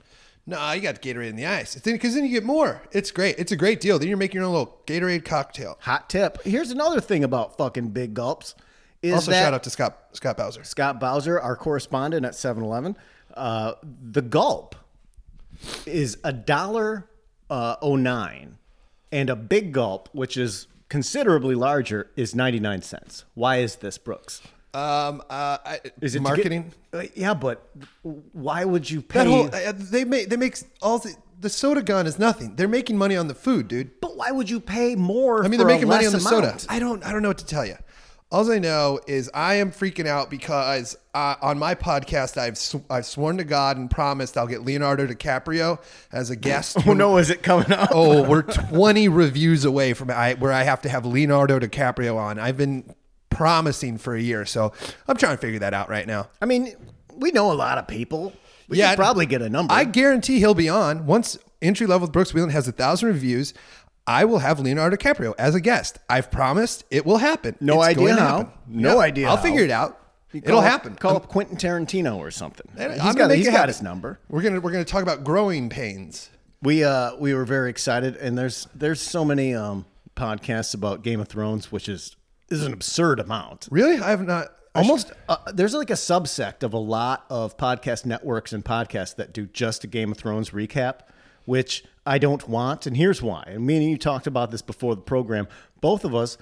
No, 0.48 0.72
you 0.72 0.80
got 0.80 1.02
Gatorade 1.02 1.28
in 1.28 1.36
the 1.36 1.44
ice. 1.44 1.74
Because 1.74 2.14
then 2.14 2.24
you 2.24 2.30
get 2.30 2.42
more. 2.42 2.80
It's 2.90 3.10
great. 3.10 3.38
It's 3.38 3.52
a 3.52 3.56
great 3.56 3.80
deal. 3.80 3.98
Then 3.98 4.08
you're 4.08 4.16
making 4.16 4.36
your 4.36 4.46
own 4.46 4.52
little 4.52 4.80
Gatorade 4.86 5.24
cocktail. 5.24 5.76
Hot 5.82 6.08
tip. 6.08 6.42
Here's 6.42 6.70
another 6.70 7.02
thing 7.02 7.22
about 7.22 7.58
fucking 7.58 7.90
big 7.90 8.14
gulps. 8.14 8.54
Is 9.02 9.12
Also, 9.12 9.30
shout 9.32 9.52
out 9.52 9.62
to 9.64 9.70
Scott 9.70 10.08
Scott 10.12 10.38
Bowser. 10.38 10.64
Scott 10.64 10.98
Bowser, 10.98 11.38
our 11.38 11.54
correspondent 11.54 12.24
at 12.24 12.32
7-Eleven. 12.32 12.96
Uh, 13.34 13.74
the 14.10 14.22
gulp 14.22 14.74
is 15.84 16.16
a 16.24 16.32
dollar 16.32 17.08
uh, 17.50 17.76
oh 17.82 17.96
nine, 17.96 18.56
and 19.12 19.28
a 19.28 19.36
big 19.36 19.72
gulp, 19.72 20.08
which 20.12 20.36
is 20.38 20.66
considerably 20.88 21.54
larger, 21.54 22.10
is 22.16 22.34
ninety 22.34 22.58
nine 22.58 22.82
cents. 22.82 23.24
Why 23.34 23.58
is 23.58 23.76
this, 23.76 23.98
Brooks? 23.98 24.42
Um, 24.74 25.22
uh, 25.30 25.58
I, 25.64 25.80
Is 26.00 26.14
it 26.14 26.18
to 26.18 26.18
get- 26.18 26.22
marketing? 26.22 26.72
Uh, 26.92 27.02
yeah, 27.14 27.34
but 27.34 27.68
why 28.02 28.64
would 28.64 28.88
you 28.90 29.00
pay? 29.02 29.20
that 29.20 29.26
whole 29.26 29.46
uh, 29.54 29.72
they 29.76 30.04
make 30.04 30.28
they 30.28 30.36
make 30.36 30.56
all 30.82 30.98
the, 30.98 31.14
the 31.40 31.48
soda 31.50 31.82
gun 31.82 32.06
is 32.06 32.18
nothing. 32.18 32.56
They're 32.56 32.68
making 32.68 32.96
money 32.98 33.16
on 33.16 33.28
the 33.28 33.34
food, 33.34 33.68
dude. 33.68 34.00
but 34.00 34.16
why 34.16 34.30
would 34.30 34.48
you 34.50 34.60
pay 34.60 34.94
more? 34.94 35.44
I 35.44 35.48
mean, 35.48 35.58
they're 35.58 35.66
making 35.66 35.88
money 35.88 36.06
on 36.06 36.12
the 36.12 36.18
amount? 36.18 36.60
soda. 36.60 36.72
I 36.72 36.78
don't. 36.78 37.04
I 37.04 37.12
don't 37.12 37.22
know 37.22 37.28
what 37.28 37.38
to 37.38 37.46
tell 37.46 37.64
you. 37.66 37.76
All 38.30 38.52
I 38.52 38.58
know 38.58 39.00
is 39.06 39.30
I 39.32 39.54
am 39.54 39.70
freaking 39.72 40.06
out 40.06 40.28
because 40.28 40.98
uh, 41.14 41.36
on 41.40 41.58
my 41.58 41.74
podcast 41.74 42.36
I've 42.36 42.58
sw- 42.58 42.84
I've 42.90 43.06
sworn 43.06 43.38
to 43.38 43.44
God 43.44 43.78
and 43.78 43.90
promised 43.90 44.36
I'll 44.36 44.46
get 44.46 44.66
Leonardo 44.66 45.06
DiCaprio 45.06 45.78
as 46.12 46.28
a 46.28 46.36
guest. 46.36 46.76
Oh 46.86 46.92
no, 46.92 47.16
is 47.16 47.30
it 47.30 47.42
coming 47.42 47.72
up? 47.72 47.88
oh, 47.94 48.28
we're 48.28 48.42
20 48.42 49.08
reviews 49.08 49.64
away 49.64 49.94
from 49.94 50.10
I, 50.10 50.34
where 50.34 50.52
I 50.52 50.64
have 50.64 50.82
to 50.82 50.90
have 50.90 51.06
Leonardo 51.06 51.58
DiCaprio 51.58 52.16
on. 52.18 52.38
I've 52.38 52.58
been 52.58 52.94
promising 53.30 53.98
for 53.98 54.14
a 54.14 54.20
year, 54.20 54.44
so 54.44 54.72
I'm 55.06 55.16
trying 55.16 55.36
to 55.36 55.40
figure 55.40 55.58
that 55.60 55.74
out 55.74 55.88
right 55.88 56.06
now. 56.06 56.28
I 56.42 56.46
mean, 56.46 56.74
we 57.16 57.30
know 57.32 57.52
a 57.52 57.54
lot 57.54 57.78
of 57.78 57.86
people. 57.86 58.32
We 58.68 58.78
Yeah, 58.78 58.90
could 58.90 58.96
probably 58.98 59.26
get 59.26 59.42
a 59.42 59.48
number. 59.48 59.72
I 59.72 59.84
guarantee 59.84 60.38
he'll 60.38 60.54
be 60.54 60.68
on 60.68 61.06
once 61.06 61.38
entry 61.62 61.86
level 61.86 62.06
with 62.06 62.12
Brooks 62.12 62.32
Wheelan 62.32 62.50
has 62.50 62.68
a 62.68 62.72
thousand 62.72 63.08
reviews. 63.08 63.54
I 64.06 64.24
will 64.24 64.38
have 64.38 64.58
Leonardo 64.60 64.96
DiCaprio 64.96 65.34
as 65.38 65.54
a 65.54 65.60
guest. 65.60 65.98
I've 66.08 66.30
promised 66.30 66.84
it 66.90 67.04
will 67.04 67.18
happen. 67.18 67.56
No 67.60 67.82
It's 67.82 67.98
idea 67.98 68.14
how. 68.16 68.36
happen. 68.38 68.52
No 68.66 68.94
Yeah, 68.94 69.00
idea 69.00 69.28
I'll 69.28 69.36
how. 69.36 69.42
figure 69.42 69.62
it 69.62 69.70
out. 69.70 70.00
It'll 70.32 70.58
up- 70.58 70.64
happen. 70.64 70.94
Call 70.94 71.16
up 71.16 71.28
Quentin 71.28 71.56
Tarantino 71.56 72.16
or 72.16 72.30
something. 72.30 72.66
I'm 72.78 73.14
got 73.14 73.28
make 73.28 73.38
he's 73.38 73.48
got 73.50 73.68
his 73.68 73.80
number. 73.82 74.18
We're 74.28 74.42
gonna 74.42 74.60
we're 74.60 74.72
gonna 74.72 74.84
talk 74.84 75.02
about 75.02 75.24
growing 75.24 75.68
pains. 75.70 76.28
We 76.62 76.84
uh 76.84 77.16
we 77.16 77.32
were 77.34 77.44
very 77.46 77.70
excited, 77.70 78.16
and 78.16 78.36
there's 78.36 78.66
there's 78.74 79.00
so 79.00 79.24
many 79.24 79.54
um 79.54 79.86
podcasts 80.16 80.74
about 80.74 81.02
Game 81.02 81.20
of 81.20 81.28
Thrones, 81.28 81.70
which 81.72 81.88
is 81.88 82.16
is 82.50 82.64
an 82.64 82.72
absurd 82.72 83.20
amount. 83.20 83.68
Really, 83.70 83.98
I 83.98 84.10
have 84.10 84.26
not. 84.26 84.48
I 84.74 84.80
Almost 84.80 85.12
uh, 85.28 85.36
there's 85.52 85.74
like 85.74 85.90
a 85.90 85.94
subsect 85.94 86.62
of 86.62 86.72
a 86.72 86.78
lot 86.78 87.24
of 87.30 87.56
podcast 87.56 88.06
networks 88.06 88.52
and 88.52 88.64
podcasts 88.64 89.16
that 89.16 89.32
do 89.32 89.46
just 89.46 89.84
a 89.84 89.86
Game 89.86 90.12
of 90.12 90.18
Thrones 90.18 90.50
recap, 90.50 91.00
which 91.46 91.84
I 92.06 92.18
don't 92.18 92.46
want, 92.48 92.86
and 92.86 92.96
here's 92.96 93.22
why. 93.22 93.44
And 93.46 93.66
me 93.66 93.76
and 93.76 93.90
you 93.90 93.98
talked 93.98 94.26
about 94.26 94.50
this 94.50 94.62
before 94.62 94.94
the 94.94 95.02
program. 95.02 95.48
Both 95.80 96.04
of 96.04 96.14
us 96.14 96.38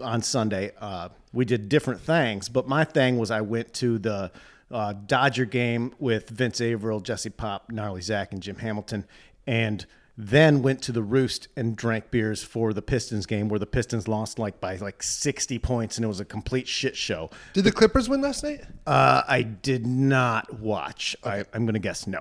on 0.00 0.22
Sunday, 0.22 0.72
uh, 0.80 1.08
we 1.32 1.44
did 1.44 1.68
different 1.68 2.00
things, 2.00 2.48
but 2.48 2.68
my 2.68 2.84
thing 2.84 3.18
was 3.18 3.30
I 3.30 3.40
went 3.40 3.72
to 3.74 3.98
the 3.98 4.30
uh, 4.70 4.92
Dodger 4.92 5.44
game 5.44 5.94
with 5.98 6.28
Vince 6.30 6.60
Averill, 6.60 7.00
Jesse 7.00 7.30
Pop, 7.30 7.70
Gnarly 7.70 8.02
Zach, 8.02 8.32
and 8.32 8.42
Jim 8.42 8.56
Hamilton, 8.56 9.06
and 9.46 9.84
then 10.16 10.62
went 10.62 10.82
to 10.82 10.92
the 10.92 11.02
Roost 11.02 11.48
and 11.56 11.76
drank 11.76 12.10
beers 12.10 12.42
for 12.42 12.72
the 12.72 12.82
Pistons 12.82 13.26
game 13.26 13.48
where 13.48 13.58
the 13.58 13.66
Pistons 13.66 14.06
lost 14.08 14.38
like 14.38 14.60
by 14.60 14.76
like 14.76 15.02
60 15.02 15.58
points 15.60 15.96
and 15.96 16.04
it 16.04 16.08
was 16.08 16.20
a 16.20 16.24
complete 16.24 16.68
shit 16.68 16.96
show. 16.96 17.30
Did 17.54 17.64
the 17.64 17.72
Clippers 17.72 18.08
win 18.08 18.20
last 18.20 18.42
night? 18.44 18.62
Uh, 18.86 19.22
I 19.26 19.42
did 19.42 19.86
not 19.86 20.60
watch. 20.60 21.16
I, 21.24 21.44
I'm 21.54 21.64
going 21.64 21.74
to 21.74 21.78
guess 21.80 22.06
no. 22.06 22.20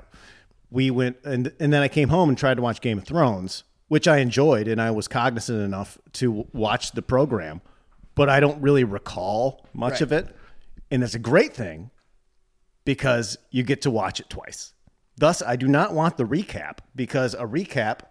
We 0.72 0.92
went 0.92 1.18
and 1.26 1.52
and 1.60 1.74
then 1.74 1.82
I 1.82 1.88
came 1.88 2.10
home 2.10 2.30
and 2.30 2.38
tried 2.38 2.56
to 2.56 2.62
watch 2.62 2.80
Game 2.80 3.00
of 3.00 3.04
Thrones, 3.06 3.64
which 3.88 4.08
I 4.08 4.20
enjoyed, 4.20 4.68
and 4.68 4.80
I 4.80 4.92
was 4.92 5.08
cognizant 5.08 5.62
enough 5.62 5.98
to 6.14 6.48
watch 6.54 6.92
the 6.92 7.02
program, 7.02 7.62
but 8.14 8.30
I 8.30 8.40
don't 8.40 8.62
really 8.62 8.84
recall 8.84 9.66
much 9.74 9.94
Right. 9.94 10.02
of 10.02 10.12
it, 10.12 10.36
and 10.92 11.02
that's 11.02 11.16
a 11.16 11.20
great 11.20 11.54
thing 11.56 11.90
because 12.86 13.38
you 13.50 13.64
get 13.64 13.82
to 13.82 13.92
watch 13.92 14.20
it 14.20 14.30
twice. 14.30 14.74
Thus, 15.20 15.42
I 15.42 15.58
do 15.58 15.68
not 15.68 15.94
want 15.94 16.16
the 16.16 16.24
recap 16.24 16.78
because 16.96 17.34
a 17.34 17.46
recap 17.46 18.04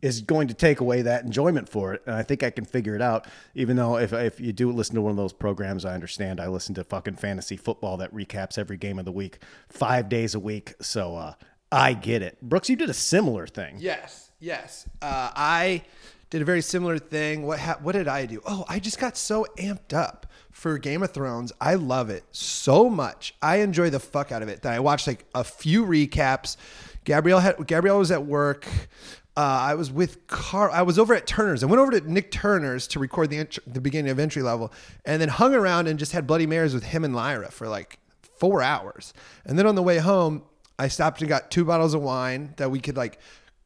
is 0.00 0.20
going 0.20 0.46
to 0.48 0.54
take 0.54 0.80
away 0.80 1.02
that 1.02 1.24
enjoyment 1.24 1.68
for 1.68 1.92
it. 1.92 2.02
And 2.06 2.14
I 2.14 2.22
think 2.22 2.44
I 2.44 2.50
can 2.50 2.64
figure 2.64 2.94
it 2.94 3.02
out. 3.02 3.26
Even 3.56 3.76
though 3.76 3.98
if, 3.98 4.12
if 4.12 4.40
you 4.40 4.52
do 4.52 4.70
listen 4.70 4.94
to 4.94 5.00
one 5.00 5.10
of 5.10 5.16
those 5.16 5.32
programs, 5.32 5.84
I 5.84 5.94
understand. 5.94 6.40
I 6.40 6.46
listen 6.46 6.74
to 6.76 6.84
fucking 6.84 7.16
fantasy 7.16 7.56
football 7.56 7.96
that 7.96 8.14
recaps 8.14 8.58
every 8.58 8.76
game 8.76 9.00
of 9.00 9.04
the 9.04 9.12
week, 9.12 9.38
five 9.68 10.08
days 10.08 10.36
a 10.36 10.40
week. 10.40 10.74
So 10.80 11.16
uh, 11.16 11.34
I 11.72 11.94
get 11.94 12.22
it. 12.22 12.40
Brooks, 12.40 12.68
you 12.68 12.76
did 12.76 12.90
a 12.90 12.94
similar 12.94 13.48
thing. 13.48 13.76
Yes, 13.78 14.30
yes. 14.38 14.88
Uh, 15.00 15.30
I 15.34 15.82
did 16.30 16.42
a 16.42 16.44
very 16.44 16.62
similar 16.62 16.98
thing. 16.98 17.44
What 17.44 17.58
ha- 17.58 17.78
what 17.82 17.92
did 17.92 18.06
I 18.06 18.26
do? 18.26 18.40
Oh, 18.46 18.64
I 18.68 18.78
just 18.78 18.98
got 19.00 19.16
so 19.16 19.46
amped 19.58 19.92
up 19.92 20.26
for 20.52 20.78
Game 20.78 21.02
of 21.02 21.10
Thrones. 21.10 21.52
I 21.60 21.74
love 21.74 22.10
it 22.10 22.24
so 22.30 22.88
much. 22.88 23.34
I 23.42 23.56
enjoy 23.56 23.90
the 23.90 23.98
fuck 23.98 24.30
out 24.30 24.42
of 24.42 24.48
it. 24.48 24.62
That 24.62 24.74
I 24.74 24.80
watched 24.80 25.06
like 25.06 25.24
a 25.34 25.42
few 25.42 25.84
recaps. 25.84 26.56
Gabrielle 27.04 27.40
had 27.40 27.66
Gabrielle 27.66 27.98
was 27.98 28.10
at 28.12 28.24
work. 28.24 28.68
Uh, 29.34 29.40
I 29.40 29.74
was 29.74 29.90
with 29.90 30.26
Carl. 30.26 30.70
I 30.72 30.82
was 30.82 30.98
over 30.98 31.14
at 31.14 31.26
Turner's. 31.26 31.62
I 31.62 31.66
went 31.66 31.80
over 31.80 31.98
to 31.98 32.12
Nick 32.12 32.30
Turner's 32.30 32.86
to 32.88 32.98
record 32.98 33.30
the 33.30 33.38
int- 33.38 33.58
the 33.66 33.80
beginning 33.80 34.10
of 34.10 34.18
entry 34.18 34.42
level, 34.42 34.72
and 35.06 35.20
then 35.20 35.30
hung 35.30 35.54
around 35.54 35.88
and 35.88 35.98
just 35.98 36.12
had 36.12 36.26
Bloody 36.26 36.46
Marys 36.46 36.74
with 36.74 36.84
him 36.84 37.02
and 37.02 37.16
Lyra 37.16 37.50
for 37.50 37.66
like 37.66 37.98
four 38.36 38.62
hours. 38.62 39.14
And 39.46 39.58
then 39.58 39.66
on 39.66 39.74
the 39.74 39.82
way 39.82 39.98
home, 39.98 40.42
I 40.78 40.88
stopped 40.88 41.20
and 41.22 41.28
got 41.28 41.50
two 41.50 41.64
bottles 41.64 41.94
of 41.94 42.02
wine 42.02 42.52
that 42.58 42.70
we 42.70 42.78
could 42.78 42.96
like 42.96 43.18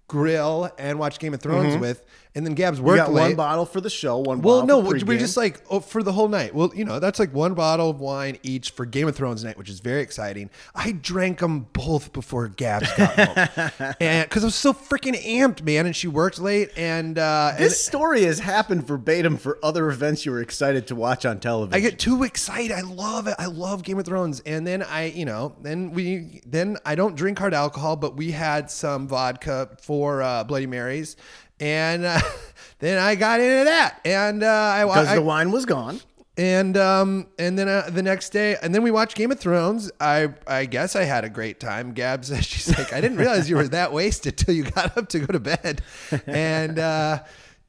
grill 0.07 0.71
and 0.79 0.99
watch 1.01 1.19
Game 1.19 1.35
of 1.35 1.41
Thrones 1.41 1.77
with. 1.81 2.05
And 2.37 2.47
then 2.47 2.55
Gab's 2.55 2.79
You 2.79 2.85
worked 2.85 2.99
got 2.99 3.13
late. 3.13 3.23
one 3.23 3.35
bottle 3.35 3.65
for 3.65 3.81
the 3.81 3.89
show, 3.91 4.19
one 4.19 4.41
bottle. 4.41 4.59
well, 4.59 4.67
no, 4.67 4.79
we're 4.81 5.19
just 5.19 5.39
like 5.39 5.61
oh, 5.71 5.81
for 5.81 6.03
the 6.03 6.13
whole 6.13 6.29
night. 6.29 6.55
Well, 6.55 6.71
you 6.75 6.85
know, 6.85 7.01
that's 7.01 7.19
like 7.19 7.33
one 7.33 7.55
bottle 7.55 7.89
of 7.89 7.99
wine 7.99 8.37
each 8.43 8.71
for 8.71 8.85
Game 8.85 9.09
of 9.09 9.17
Thrones 9.17 9.43
night, 9.43 9.57
which 9.57 9.71
is 9.71 9.81
very 9.81 10.03
exciting. 10.03 10.51
I 10.75 10.93
drank 10.93 11.39
them 11.39 11.67
both 11.73 12.13
before 12.13 12.49
Gabs 12.49 12.93
got 12.93 13.19
home, 13.19 13.95
and 14.01 14.29
because 14.29 14.45
I 14.45 14.47
was 14.47 14.55
so 14.55 14.75
freaking 14.75 15.15
amped, 15.21 15.63
man. 15.63 15.87
And 15.87 15.97
she 15.97 16.09
worked 16.09 16.39
late, 16.39 16.71
and 16.77 17.19
uh, 17.19 17.53
and 17.55 17.65
This 17.65 17.83
story 17.83 18.25
has 18.25 18.39
happened 18.39 18.87
verbatim 18.87 19.39
for 19.39 19.59
other 19.63 19.89
events 19.89 20.27
you 20.27 20.33
were 20.33 20.43
excited 20.43 20.87
to 20.89 20.95
watch 20.95 21.25
on 21.25 21.41
television. 21.41 21.75
I 21.75 21.81
get 21.81 21.99
too 21.99 22.23
excited. 22.23 22.71
I 22.71 22.83
love 22.83 23.29
it. 23.29 23.35
I 23.39 23.47
love 23.47 23.83
Game 23.83 23.99
of 23.99 24.05
Thrones. 24.05 24.41
And 24.41 24.67
then 24.67 24.83
I, 24.83 25.07
you 25.07 25.25
know, 25.25 25.57
then 25.63 25.93
we, 25.93 26.43
then 26.45 26.77
I 26.85 26.97
don't 26.97 27.17
drink 27.17 27.39
hard 27.39 27.55
alcohol, 27.55 27.97
but 27.97 28.15
we 28.15 28.33
had 28.33 28.71
some 28.71 29.09
vodka 29.09 29.71
for 29.81 30.21
uh, 30.21 30.45
Bloody 30.45 30.67
Marys, 30.67 31.17
and 31.61 32.05
uh, 32.05 32.21
then 32.79 32.99
I 32.99 33.15
got 33.15 33.41
into 33.41 33.65
that, 33.65 34.01
and 34.05 34.43
uh, 34.43 34.47
I, 34.49 34.85
because 34.85 35.15
the 35.15 35.23
wine 35.23 35.51
was 35.51 35.65
gone. 35.67 36.01
and 36.39 36.77
um 36.77 37.27
and 37.39 37.59
then 37.59 37.67
uh, 37.69 37.89
the 37.91 38.03
next 38.03 38.29
day 38.31 38.57
and 38.63 38.75
then 38.75 38.83
we 38.83 38.91
watched 38.91 39.17
Game 39.17 39.31
of 39.33 39.41
Thrones. 39.41 39.91
I 40.01 40.29
I 40.47 40.67
guess 40.67 40.95
I 40.95 41.05
had 41.05 41.25
a 41.25 41.31
great 41.31 41.59
time. 41.61 41.93
Gab 41.93 42.25
says 42.27 42.45
she's 42.51 42.77
like 42.79 42.93
I 42.93 43.01
didn't 43.01 43.17
realize 43.19 43.49
you 43.49 43.57
were 43.57 43.69
that 43.69 43.93
wasted 43.93 44.37
till 44.37 44.55
you 44.55 44.65
got 44.65 44.97
up 44.99 45.09
to 45.11 45.21
go 45.21 45.27
to 45.27 45.41
bed, 45.41 45.81
and. 46.27 46.79
uh 46.79 47.19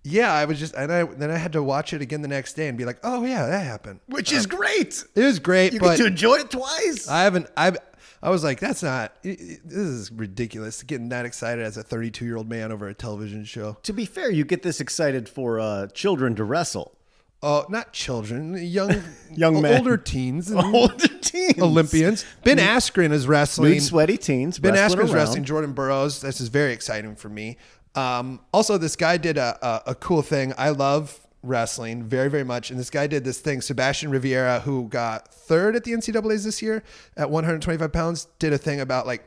yeah, 0.03 0.31
I 0.31 0.45
was 0.45 0.57
just, 0.57 0.73
and 0.73 0.89
I 0.89 1.03
then 1.03 1.29
I 1.31 1.35
had 1.37 1.51
to 1.51 1.61
watch 1.61 1.91
it 1.91 2.01
again 2.01 2.21
the 2.21 2.29
next 2.29 2.53
day 2.53 2.69
and 2.69 2.77
be 2.77 2.85
like, 2.85 2.97
"Oh 3.03 3.25
yeah, 3.25 3.45
that 3.47 3.65
happened." 3.65 3.99
Which 4.07 4.31
is 4.31 4.45
great. 4.45 5.03
It 5.15 5.21
was 5.21 5.37
great, 5.39 5.73
You 5.73 5.81
but 5.81 5.97
get 5.97 5.97
to 5.97 6.05
enjoy 6.05 6.35
it 6.35 6.49
twice. 6.49 7.09
I 7.09 7.23
haven't. 7.23 7.47
I 7.57 7.73
I 8.27 8.29
was 8.29 8.43
like, 8.43 8.59
that's 8.59 8.83
not. 8.83 9.13
This 9.23 9.61
is 9.71 10.11
ridiculous. 10.11 10.83
Getting 10.83 11.07
that 11.09 11.25
excited 11.25 11.63
as 11.63 11.77
a 11.77 11.81
32 11.83 12.25
year 12.25 12.35
old 12.35 12.49
man 12.49 12.73
over 12.73 12.89
a 12.89 12.93
television 12.93 13.45
show. 13.45 13.77
to 13.83 13.93
be 13.93 14.05
fair, 14.05 14.29
you 14.29 14.43
get 14.43 14.63
this 14.63 14.81
excited 14.81 15.29
for 15.29 15.61
uh, 15.61 15.87
children 15.87 16.35
to 16.35 16.43
wrestle. 16.43 16.91
Oh, 17.41 17.65
not 17.69 17.93
children, 17.93 18.57
young, 18.61 19.01
Young 19.31 19.61
men. 19.61 19.77
older 19.77 19.95
teens, 19.95 20.51
Older 20.53 21.07
teens. 21.21 21.61
Olympians. 21.61 22.25
Ben 22.43 22.57
Askren 22.57 23.13
is 23.13 23.27
wrestling. 23.27 23.73
Nude, 23.75 23.83
sweaty 23.83 24.17
teens. 24.17 24.59
Ben 24.59 24.73
Askren's 24.73 25.11
around. 25.11 25.13
wrestling 25.13 25.43
Jordan 25.45 25.71
Burroughs. 25.71 26.19
This 26.19 26.41
is 26.41 26.49
very 26.49 26.73
exciting 26.73 27.15
for 27.15 27.29
me. 27.29 27.55
Um, 27.95 28.41
also, 28.51 28.77
this 28.77 28.97
guy 28.97 29.15
did 29.15 29.37
a, 29.37 29.57
a, 29.65 29.91
a 29.91 29.95
cool 29.95 30.21
thing. 30.21 30.53
I 30.57 30.71
love 30.71 31.17
wrestling 31.47 32.03
very, 32.03 32.29
very 32.29 32.43
much. 32.43 32.69
And 32.69 32.79
this 32.79 32.89
guy 32.89 33.07
did 33.07 33.23
this 33.23 33.39
thing. 33.39 33.61
Sebastian 33.61 34.11
Rivera, 34.11 34.59
who 34.61 34.87
got 34.87 35.33
third 35.33 35.75
at 35.75 35.83
the 35.83 35.91
NCAA's 35.91 36.43
this 36.43 36.61
year 36.61 36.83
at 37.15 37.29
125 37.29 37.91
pounds, 37.91 38.27
did 38.39 38.53
a 38.53 38.57
thing 38.57 38.79
about 38.79 39.07
like 39.07 39.23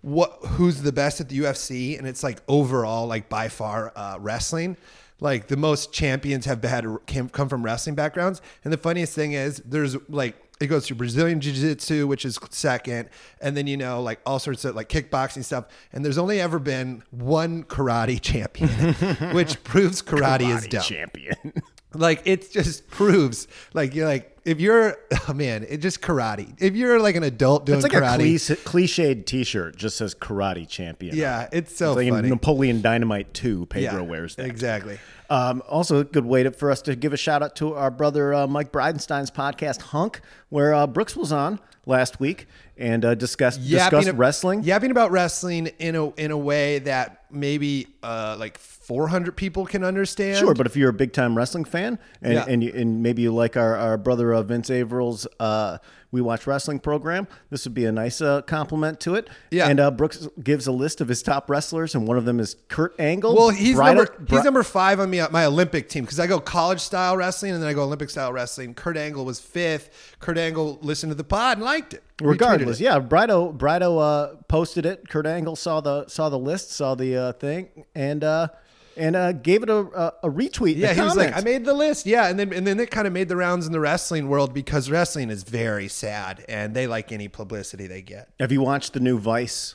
what 0.00 0.38
who's 0.44 0.82
the 0.82 0.92
best 0.92 1.20
at 1.20 1.30
the 1.30 1.38
UFC, 1.38 1.98
and 1.98 2.06
it's 2.06 2.22
like 2.22 2.42
overall, 2.46 3.06
like 3.06 3.28
by 3.28 3.48
far, 3.48 3.92
uh, 3.96 4.18
wrestling. 4.20 4.76
Like 5.20 5.46
the 5.46 5.56
most 5.56 5.92
champions 5.92 6.44
have 6.44 6.62
had 6.62 6.84
came, 7.06 7.28
come 7.28 7.48
from 7.48 7.64
wrestling 7.64 7.94
backgrounds. 7.94 8.42
And 8.64 8.72
the 8.72 8.76
funniest 8.76 9.14
thing 9.14 9.32
is, 9.32 9.62
there's 9.64 9.96
like 10.10 10.36
it 10.60 10.68
goes 10.68 10.86
through 10.86 10.96
Brazilian 10.96 11.40
Jiu 11.40 11.52
Jitsu, 11.52 12.06
which 12.06 12.24
is 12.24 12.38
second, 12.50 13.08
and 13.40 13.56
then 13.56 13.66
you 13.66 13.76
know 13.76 14.00
like 14.02 14.20
all 14.24 14.38
sorts 14.38 14.64
of 14.64 14.74
like 14.76 14.88
kickboxing 14.88 15.44
stuff. 15.44 15.66
And 15.92 16.04
there's 16.04 16.18
only 16.18 16.40
ever 16.40 16.58
been 16.58 17.02
one 17.10 17.64
karate 17.64 18.20
champion, 18.22 18.94
which 19.34 19.62
proves 19.64 20.00
karate, 20.02 20.48
is 20.54 20.66
Karate 20.66 20.70
dumb. 20.70 20.82
champion. 20.82 21.52
Like 21.94 22.22
it 22.24 22.50
just 22.50 22.88
proves 22.88 23.46
like 23.72 23.94
you're 23.94 24.06
like 24.06 24.30
if 24.44 24.60
you're 24.60 24.96
oh 25.28 25.32
man, 25.32 25.64
it 25.68 25.78
just 25.78 26.00
karate. 26.02 26.54
If 26.60 26.74
you're 26.74 27.00
like 27.00 27.16
an 27.16 27.22
adult 27.22 27.66
doing 27.66 27.78
It's 27.78 27.82
like 27.84 27.92
karate, 27.92 28.50
a 28.50 28.56
cliche, 28.56 29.14
cliched 29.14 29.26
T-shirt. 29.26 29.76
Just 29.76 29.96
says 29.96 30.14
karate 30.14 30.68
champion. 30.68 31.16
yeah, 31.16 31.48
it's 31.52 31.76
so 31.76 31.92
It's 31.92 31.96
like 32.04 32.10
funny. 32.10 32.28
Napoleon 32.28 32.82
Dynamite 32.82 33.32
2, 33.34 33.66
Pedro 33.66 34.02
yeah, 34.02 34.08
wears 34.08 34.36
that. 34.36 34.46
exactly. 34.46 34.98
Um, 35.30 35.62
also, 35.68 36.00
a 36.00 36.04
good 36.04 36.26
way 36.26 36.42
to, 36.42 36.50
for 36.50 36.70
us 36.70 36.82
to 36.82 36.94
give 36.94 37.14
a 37.14 37.16
shout 37.16 37.42
out 37.42 37.56
to 37.56 37.74
our 37.74 37.90
brother 37.90 38.34
uh, 38.34 38.46
Mike 38.46 38.70
Bridenstine's 38.70 39.30
podcast 39.30 39.80
Hunk, 39.80 40.20
where 40.50 40.74
uh, 40.74 40.86
Brooks 40.86 41.16
was 41.16 41.32
on 41.32 41.58
last 41.86 42.20
week 42.20 42.46
and 42.76 43.04
uh, 43.04 43.14
discussed 43.14 43.62
discussed 43.66 44.08
ab- 44.08 44.18
wrestling. 44.18 44.62
yapping 44.64 44.90
about 44.90 45.10
wrestling 45.12 45.68
in 45.78 45.96
a 45.96 46.10
in 46.14 46.30
a 46.30 46.36
way 46.36 46.80
that 46.80 47.24
maybe 47.30 47.86
uh, 48.02 48.36
like 48.38 48.58
400 48.84 49.36
people 49.36 49.64
can 49.66 49.82
understand. 49.84 50.36
Sure, 50.38 50.54
but 50.54 50.66
if 50.66 50.76
you're 50.76 50.90
a 50.90 50.94
big 50.94 51.12
time 51.12 51.36
wrestling 51.36 51.64
fan 51.64 51.98
and 52.22 52.34
Yeah. 52.34 52.44
and, 52.46 52.62
you, 52.62 52.72
and 52.74 53.02
maybe 53.02 53.22
you 53.22 53.32
like 53.34 53.56
our, 53.56 53.76
our 53.76 53.96
brother 53.96 54.34
uh, 54.34 54.42
Vince 54.42 54.68
Averill's 54.70 55.26
uh, 55.40 55.78
We 56.10 56.20
Watch 56.20 56.46
Wrestling 56.46 56.80
program, 56.80 57.26
this 57.50 57.64
would 57.64 57.72
be 57.74 57.86
a 57.86 57.92
nice 57.92 58.20
uh, 58.20 58.42
compliment 58.42 59.00
to 59.00 59.14
it. 59.14 59.30
Yeah. 59.50 59.68
And 59.68 59.80
uh, 59.80 59.90
Brooks 59.90 60.28
gives 60.42 60.66
a 60.66 60.72
list 60.72 61.00
of 61.00 61.08
his 61.08 61.22
top 61.22 61.48
wrestlers, 61.48 61.94
and 61.94 62.06
one 62.06 62.18
of 62.18 62.24
them 62.26 62.38
is 62.40 62.56
Kurt 62.68 62.94
Angle. 63.00 63.34
Well, 63.34 63.48
he's 63.50 63.74
Bridal- 63.76 64.04
number 64.04 64.12
Bri- 64.18 64.36
he's 64.36 64.44
number 64.44 64.62
five 64.62 65.00
on 65.00 65.08
me 65.10 65.22
my 65.30 65.46
Olympic 65.46 65.88
team 65.88 66.04
because 66.04 66.20
I 66.20 66.26
go 66.26 66.38
college 66.38 66.80
style 66.80 67.16
wrestling 67.16 67.52
and 67.52 67.62
then 67.62 67.68
I 67.68 67.72
go 67.72 67.84
Olympic 67.84 68.10
style 68.10 68.32
wrestling. 68.34 68.74
Kurt 68.74 68.96
Angle 68.98 69.24
was 69.24 69.40
fifth. 69.40 70.16
Kurt 70.20 70.36
Angle 70.38 70.78
listened 70.82 71.10
to 71.10 71.14
the 71.14 71.24
pod 71.24 71.56
and 71.56 71.64
liked 71.64 71.94
it. 71.94 72.02
Regardless, 72.22 72.80
it. 72.80 72.84
yeah, 72.84 73.00
Brido 73.00 73.56
Brido 73.56 73.98
uh, 74.00 74.36
posted 74.46 74.86
it. 74.86 75.08
Kurt 75.08 75.26
Angle 75.26 75.56
saw 75.56 75.80
the 75.80 76.06
saw 76.06 76.28
the 76.28 76.38
list, 76.38 76.70
saw 76.70 76.94
the 76.94 77.16
uh, 77.16 77.32
thing, 77.32 77.86
and 77.96 78.22
uh, 78.22 78.48
and 78.96 79.16
uh, 79.16 79.32
gave 79.32 79.62
it 79.62 79.70
a, 79.70 79.76
a, 79.76 80.14
a 80.24 80.30
retweet. 80.30 80.76
Yeah, 80.76 80.90
a 80.90 80.94
he 80.94 81.00
was 81.00 81.16
like, 81.16 81.36
I 81.36 81.40
made 81.40 81.64
the 81.64 81.74
list. 81.74 82.06
Yeah, 82.06 82.28
and 82.28 82.38
then 82.38 82.52
and 82.52 82.66
then 82.66 82.80
it 82.80 82.90
kind 82.90 83.06
of 83.06 83.12
made 83.12 83.28
the 83.28 83.36
rounds 83.36 83.66
in 83.66 83.72
the 83.72 83.80
wrestling 83.80 84.28
world 84.28 84.54
because 84.54 84.90
wrestling 84.90 85.30
is 85.30 85.42
very 85.42 85.88
sad 85.88 86.44
and 86.48 86.74
they 86.74 86.86
like 86.86 87.12
any 87.12 87.28
publicity 87.28 87.86
they 87.86 88.02
get. 88.02 88.30
Have 88.40 88.52
you 88.52 88.62
watched 88.62 88.92
the 88.92 89.00
new 89.00 89.18
Vice 89.18 89.74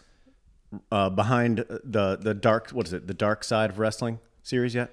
uh, 0.91 1.09
behind 1.09 1.65
the 1.83 2.17
the 2.19 2.33
dark? 2.33 2.71
What 2.71 2.87
is 2.87 2.93
it? 2.93 3.07
The 3.07 3.13
Dark 3.13 3.43
Side 3.43 3.69
of 3.69 3.79
Wrestling 3.79 4.19
series 4.43 4.75
yet? 4.75 4.91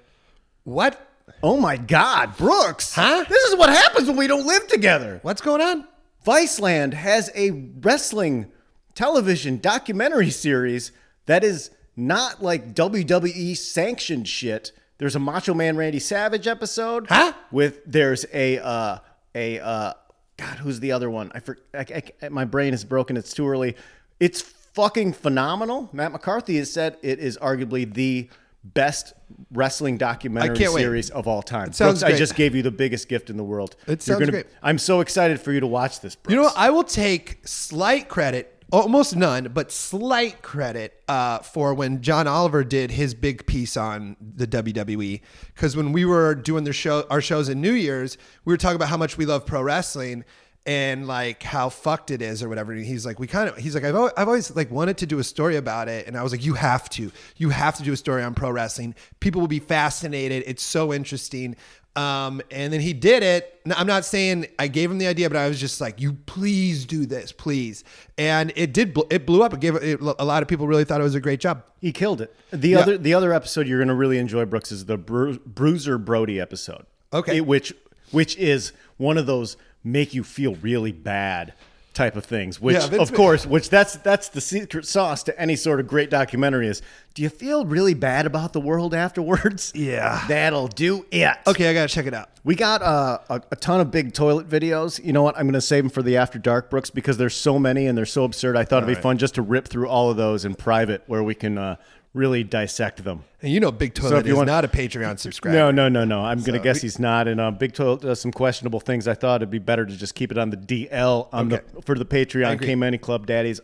What? 0.63 1.01
Oh 1.43 1.57
my 1.57 1.75
God, 1.75 2.37
Brooks! 2.37 2.95
Huh? 2.95 3.25
This 3.27 3.43
is 3.45 3.55
what 3.57 3.69
happens 3.69 4.07
when 4.07 4.17
we 4.17 4.27
don't 4.27 4.45
live 4.45 4.67
together. 4.67 5.19
What's 5.23 5.41
going 5.41 5.61
on? 5.61 5.85
Viceland 6.25 6.93
has 6.93 7.29
a 7.35 7.51
wrestling 7.51 8.51
television 8.95 9.59
documentary 9.59 10.29
series 10.29 10.91
that 11.25 11.43
is 11.43 11.69
not 11.97 12.41
like 12.41 12.73
WWE 12.73 13.57
sanctioned 13.57 14.27
shit. 14.27 14.71
There's 14.99 15.15
a 15.15 15.19
Macho 15.19 15.53
Man 15.53 15.75
Randy 15.75 15.99
Savage 15.99 16.47
episode. 16.47 17.07
Huh? 17.09 17.33
With 17.51 17.81
there's 17.85 18.25
a 18.33 18.59
uh, 18.59 18.99
a 19.35 19.59
uh, 19.59 19.93
God, 20.37 20.57
who's 20.59 20.79
the 20.79 20.91
other 20.91 21.09
one? 21.09 21.31
I, 21.33 21.39
for, 21.39 21.57
I, 21.73 22.03
I 22.21 22.29
my 22.29 22.45
brain 22.45 22.73
is 22.73 22.83
broken. 22.85 23.17
It's 23.17 23.33
too 23.33 23.47
early. 23.47 23.75
It's 24.19 24.41
fucking 24.41 25.13
phenomenal. 25.13 25.89
Matt 25.91 26.11
McCarthy 26.11 26.57
has 26.57 26.71
said 26.71 26.97
it 27.01 27.19
is 27.19 27.37
arguably 27.39 27.91
the 27.91 28.29
best 28.63 29.13
wrestling 29.51 29.97
documentary 29.97 30.57
series 30.57 31.09
of 31.09 31.27
all 31.27 31.41
time. 31.41 31.71
sounds 31.73 32.01
Brooks, 32.01 32.13
I 32.13 32.17
just 32.17 32.35
gave 32.35 32.55
you 32.55 32.61
the 32.61 32.71
biggest 32.71 33.07
gift 33.07 33.29
in 33.29 33.37
the 33.37 33.43
world. 33.43 33.75
It 33.87 34.01
sounds 34.01 34.29
great. 34.29 34.45
I'm 34.61 34.77
so 34.77 35.01
excited 35.01 35.39
for 35.39 35.51
you 35.51 35.59
to 35.59 35.67
watch 35.67 36.01
this. 36.01 36.15
Brooks. 36.15 36.31
You 36.31 36.37
know, 36.37 36.43
what? 36.43 36.57
I 36.57 36.69
will 36.69 36.83
take 36.83 37.47
slight 37.47 38.09
credit, 38.09 38.56
almost 38.71 39.15
none, 39.15 39.51
but 39.53 39.71
slight 39.71 40.41
credit 40.41 41.01
uh, 41.07 41.39
for 41.39 41.73
when 41.73 42.01
John 42.01 42.27
Oliver 42.27 42.63
did 42.63 42.91
his 42.91 43.13
big 43.13 43.45
piece 43.45 43.77
on 43.77 44.17
the 44.19 44.47
WWE. 44.47 45.21
Because 45.53 45.75
when 45.75 45.93
we 45.93 46.05
were 46.05 46.35
doing 46.35 46.63
the 46.63 46.73
show, 46.73 47.05
our 47.09 47.21
shows 47.21 47.49
in 47.49 47.61
New 47.61 47.73
Year's, 47.73 48.17
we 48.45 48.53
were 48.53 48.57
talking 48.57 48.75
about 48.75 48.89
how 48.89 48.97
much 48.97 49.17
we 49.17 49.25
love 49.25 49.45
pro 49.45 49.61
wrestling 49.61 50.25
and 50.67 51.07
like 51.07 51.43
how 51.43 51.69
fucked 51.69 52.11
it 52.11 52.21
is 52.21 52.43
or 52.43 52.49
whatever. 52.49 52.73
And 52.73 52.85
he's 52.85 53.05
like, 53.05 53.19
we 53.19 53.25
kind 53.25 53.47
of, 53.47 53.55
he's 53.55 53.73
like, 53.73 53.85
I've 53.85 53.95
always, 53.95 54.11
I've 54.17 54.27
always 54.27 54.53
like 54.53 54.69
wanted 54.69 54.97
to 54.97 55.05
do 55.05 55.17
a 55.17 55.23
story 55.23 55.55
about 55.55 55.87
it. 55.87 56.07
And 56.07 56.17
I 56.17 56.23
was 56.23 56.33
like, 56.33 56.43
you 56.43 56.55
have 56.55 56.89
to, 56.89 57.09
you 57.37 57.49
have 57.49 57.77
to 57.77 57.83
do 57.83 57.93
a 57.93 57.97
story 57.97 58.21
on 58.21 58.33
pro 58.33 58.51
wrestling. 58.51 58.93
People 59.21 59.39
will 59.39 59.47
be 59.47 59.59
fascinated. 59.59 60.43
It's 60.45 60.61
so 60.61 60.93
interesting. 60.93 61.55
Um, 61.97 62.41
and 62.51 62.71
then 62.71 62.79
he 62.79 62.93
did 62.93 63.23
it. 63.23 63.59
Now, 63.65 63.75
I'm 63.77 63.87
not 63.87 64.05
saying 64.05 64.45
I 64.59 64.67
gave 64.67 64.91
him 64.91 64.97
the 64.99 65.07
idea, 65.07 65.29
but 65.29 65.37
I 65.37 65.47
was 65.47 65.59
just 65.59 65.81
like, 65.81 65.99
"You 65.99 66.13
please 66.27 66.85
do 66.85 67.05
this, 67.05 67.31
please." 67.31 67.83
And 68.17 68.53
it 68.55 68.71
did. 68.71 68.93
bl- 68.93 69.01
It 69.09 69.25
blew 69.25 69.41
up. 69.43 69.53
It 69.53 69.59
gave 69.59 69.75
it, 69.75 69.99
a 69.99 70.23
lot 70.25 70.41
of 70.43 70.47
people 70.47 70.67
really 70.67 70.83
thought 70.85 71.01
it 71.01 71.03
was 71.03 71.15
a 71.15 71.19
great 71.19 71.39
job. 71.39 71.63
He 71.81 71.91
killed 71.91 72.21
it. 72.21 72.33
The 72.51 72.69
Yeah. 72.69 72.79
other 72.79 72.97
the 72.97 73.13
other 73.13 73.33
episode 73.33 73.67
you're 73.67 73.79
going 73.79 73.87
to 73.87 73.93
really 73.95 74.19
enjoy 74.19 74.45
Brooks 74.45 74.71
is 74.71 74.85
the 74.85 74.97
Bru- 74.97 75.39
Bruiser 75.39 75.97
Brody 75.97 76.39
episode. 76.39 76.85
Okay. 77.11 77.37
It- 77.37 77.45
which 77.47 77.73
which 78.11 78.37
is 78.37 78.71
one 78.97 79.17
of 79.17 79.25
those 79.25 79.57
make 79.83 80.13
you 80.13 80.23
feel 80.23 80.55
really 80.61 80.91
bad 80.91 81.53
type 81.97 82.15
of 82.15 82.23
things. 82.23 82.61
Which, 82.61 82.75
Yeah, 82.75 82.87
Vince 82.87 83.09
of 83.09 83.15
course, 83.15 83.45
which 83.45 83.69
that's 83.69 83.97
that's 83.97 84.29
the 84.29 84.39
secret 84.39 84.85
sauce 84.85 85.23
to 85.23 85.37
any 85.39 85.55
sort 85.55 85.79
of 85.79 85.87
great 85.87 86.09
documentary. 86.09 86.67
Is 86.67 86.81
do 87.13 87.23
you 87.23 87.29
feel 87.29 87.65
really 87.65 87.95
bad 87.95 88.25
about 88.25 88.53
the 88.53 88.61
world 88.61 88.93
afterwards? 88.93 89.73
Yeah. 89.87 90.25
that'll 90.27 90.67
do 90.67 91.05
it. 91.11 91.37
Okay, 91.47 91.69
I 91.69 91.73
gotta 91.73 91.87
check 91.87 92.05
it 92.05 92.13
out. 92.13 92.29
We 92.43 92.55
got 92.55 92.81
uh, 92.81 93.19
a, 93.29 93.41
a 93.51 93.55
ton 93.55 93.79
of 93.79 93.89
big 93.89 94.13
toilet 94.13 94.47
videos. 94.49 95.03
You 95.03 95.13
know 95.13 95.23
what? 95.23 95.37
I'm 95.37 95.51
to 95.51 95.61
save 95.61 95.83
them 95.83 95.89
for 95.89 96.03
the 96.03 96.17
After 96.17 96.39
Dark, 96.39 96.69
Brooks, 96.69 96.89
because 96.89 97.17
there's 97.17 97.35
so 97.35 97.57
many 97.57 97.87
and 97.87 97.97
they're 97.97 98.05
so 98.05 98.23
absurd. 98.23 98.55
I 98.55 98.63
thought 98.63 98.77
it'd 98.77 98.87
be 98.87 98.93
right. 98.93 99.03
fun 99.03 99.17
just 99.17 99.35
to 99.35 99.41
rip 99.41 99.67
through 99.67 99.87
all 99.87 100.11
of 100.11 100.17
those 100.17 100.45
in 100.45 100.55
private 100.55 101.03
where 101.07 101.23
we 101.23 101.35
can 101.35 101.57
uh, 101.57 101.75
really 102.17 102.43
dissect 102.43 103.03
them. 103.03 103.23
And 103.41 103.51
you 103.51 103.59
know, 103.59 103.71
Big 103.71 103.93
Toilet 103.93 104.19
if 104.19 104.25
you 104.25 104.33
is 104.33 104.37
want- 104.37 104.47
not 104.47 104.65
a 104.65 104.67
Patreon 104.67 105.19
subscriber. 105.19 105.55
No, 105.57 105.71
no, 105.71 105.87
no, 105.87 106.03
no. 106.03 106.21
I'm 106.21 106.39
going 106.39 106.53
to 106.53 106.59
guess 106.59 106.77
we- 106.77 106.81
he's 106.87 106.99
not. 106.99 107.27
And 107.27 107.39
uh, 107.39 107.51
Big 107.51 107.73
Toilet 107.73 108.01
does 108.01 108.19
some 108.19 108.31
questionable 108.31 108.79
things. 108.79 109.07
I 109.07 109.13
thought 109.13 109.37
it'd 109.37 109.51
be 109.51 109.59
better 109.59 109.85
to 109.85 109.95
just 109.95 110.15
keep 110.15 110.31
it 110.31 110.37
on 110.37 110.49
the 110.49 110.57
DL 110.57 111.29
on 111.31 111.53
Okay. 111.53 111.63
the 111.75 111.81
for 111.83 111.95
the 111.95 112.05
Patreon. 112.05 112.61
K 112.61 112.75
Money 112.75 112.97
Club 112.97 113.25
Daddies 113.27 113.61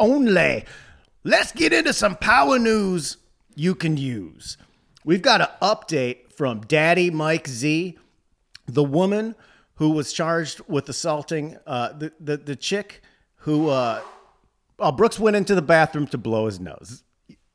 only. 0.00 0.64
Let's 1.24 1.52
get 1.52 1.72
into 1.72 1.92
some 1.92 2.16
power 2.16 2.58
news 2.58 3.16
you 3.56 3.74
can 3.74 3.96
use. 3.96 4.56
We've 5.04 5.22
got 5.22 5.40
an 5.40 5.48
update 5.60 6.32
from 6.32 6.60
Daddy 6.62 7.10
Mike 7.10 7.48
Z, 7.48 7.96
the 8.66 8.84
woman 8.84 9.34
who 9.74 9.90
was 9.90 10.12
charged 10.12 10.60
with 10.68 10.88
assaulting 10.88 11.56
uh, 11.66 11.92
the, 11.92 12.12
the 12.20 12.36
the 12.36 12.56
chick 12.56 13.02
who 13.40 13.68
uh, 13.70 14.00
uh, 14.78 14.92
Brooks 14.92 15.18
went 15.18 15.36
into 15.36 15.54
the 15.54 15.62
bathroom 15.62 16.06
to 16.08 16.18
blow 16.18 16.46
his 16.46 16.60
nose. 16.60 17.02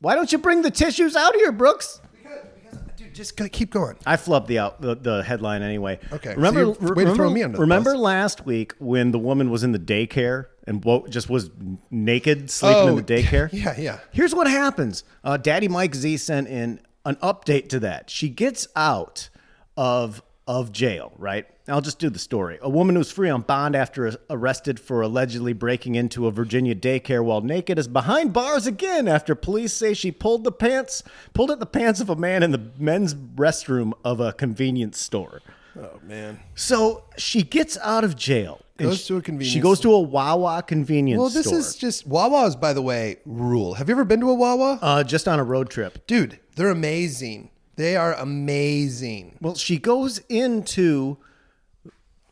Why 0.02 0.14
don't 0.14 0.30
you 0.32 0.38
bring 0.38 0.60
the 0.62 0.70
tissues 0.70 1.16
out 1.16 1.34
here, 1.36 1.50
Brooks? 1.52 2.00
Because, 2.12 2.78
dude, 2.96 3.14
just 3.14 3.36
go- 3.36 3.48
keep 3.48 3.70
going. 3.70 3.96
I 4.04 4.16
flubbed 4.16 4.48
the 4.48 4.58
out 4.58 4.80
the, 4.82 4.94
the 4.96 5.22
headline 5.22 5.62
anyway. 5.62 5.98
Okay, 6.12 6.30
so 6.30 6.36
Remember, 6.36 6.60
you're 6.60 6.70
way 6.72 6.74
to 6.76 6.84
remember, 6.90 7.14
throw 7.14 7.30
me 7.30 7.42
under 7.42 7.56
the 7.56 7.60
remember 7.62 7.92
bus. 7.92 8.00
last 8.00 8.44
week 8.44 8.74
when 8.78 9.12
the 9.12 9.18
woman 9.18 9.48
was 9.50 9.62
in 9.62 9.72
the 9.72 9.78
daycare 9.78 10.46
and 10.66 10.84
wo- 10.84 11.06
just 11.08 11.30
was 11.30 11.50
naked 11.90 12.50
sleeping 12.50 12.82
in 12.82 12.88
Oh, 12.90 13.00
the 13.00 13.02
daycare? 13.22 13.48
yeah, 13.52 13.74
yeah. 13.78 13.98
Here's 14.12 14.34
what 14.34 14.46
happens. 14.48 15.04
Uh, 15.24 15.36
Daddy 15.36 15.68
Mike 15.68 15.94
Z 15.94 16.16
sent 16.18 16.48
in 16.48 16.80
an 17.04 17.16
update 17.16 17.68
to 17.70 17.80
that. 17.80 18.10
She 18.10 18.28
gets 18.28 18.66
out 18.76 19.28
of 19.76 20.22
of 20.46 20.72
jail, 20.72 21.12
right? 21.16 21.46
I'll 21.68 21.80
just 21.80 21.98
do 22.00 22.10
the 22.10 22.18
story. 22.18 22.58
A 22.60 22.68
woman 22.68 22.96
who's 22.96 23.12
free 23.12 23.30
on 23.30 23.42
bond 23.42 23.76
after 23.76 24.12
arrested 24.28 24.80
for 24.80 25.00
allegedly 25.00 25.52
breaking 25.52 25.94
into 25.94 26.26
a 26.26 26.32
Virginia 26.32 26.74
daycare 26.74 27.24
while 27.24 27.40
naked 27.40 27.78
is 27.78 27.86
behind 27.86 28.32
bars 28.32 28.66
again 28.66 29.06
after 29.06 29.34
police 29.36 29.72
say 29.72 29.94
she 29.94 30.10
pulled 30.10 30.42
the 30.42 30.50
pants, 30.50 31.04
pulled 31.34 31.52
at 31.52 31.60
the 31.60 31.66
pants 31.66 32.00
of 32.00 32.10
a 32.10 32.16
man 32.16 32.42
in 32.42 32.50
the 32.50 32.70
men's 32.78 33.14
restroom 33.14 33.92
of 34.04 34.18
a 34.18 34.32
convenience 34.32 34.98
store. 34.98 35.40
Oh 35.78 36.00
man. 36.02 36.40
So 36.56 37.04
she 37.16 37.42
gets 37.42 37.78
out 37.78 38.02
of 38.02 38.16
jail. 38.16 38.60
Goes 38.76 38.98
she- 39.02 39.06
to 39.08 39.16
a 39.18 39.22
convenience 39.22 39.52
She 39.54 39.60
goes 39.60 39.78
to 39.80 39.92
a 39.92 40.00
Wawa 40.00 40.64
convenience 40.66 41.20
Well, 41.20 41.28
this 41.28 41.46
store. 41.46 41.58
is 41.60 41.76
just 41.76 42.06
Wawa's, 42.08 42.56
by 42.56 42.72
the 42.72 42.82
way, 42.82 43.18
rule. 43.24 43.74
Have 43.74 43.88
you 43.88 43.94
ever 43.94 44.04
been 44.04 44.18
to 44.20 44.30
a 44.30 44.34
Wawa? 44.34 44.78
uh, 44.82 45.04
just 45.04 45.28
on 45.28 45.38
a 45.38 45.44
road 45.44 45.70
trip. 45.70 46.06
Dude, 46.08 46.40
they're 46.56 46.70
amazing. 46.70 47.50
They 47.76 47.96
are 47.96 48.14
amazing. 48.14 49.38
Well, 49.40 49.54
she 49.54 49.78
goes 49.78 50.18
into 50.28 51.18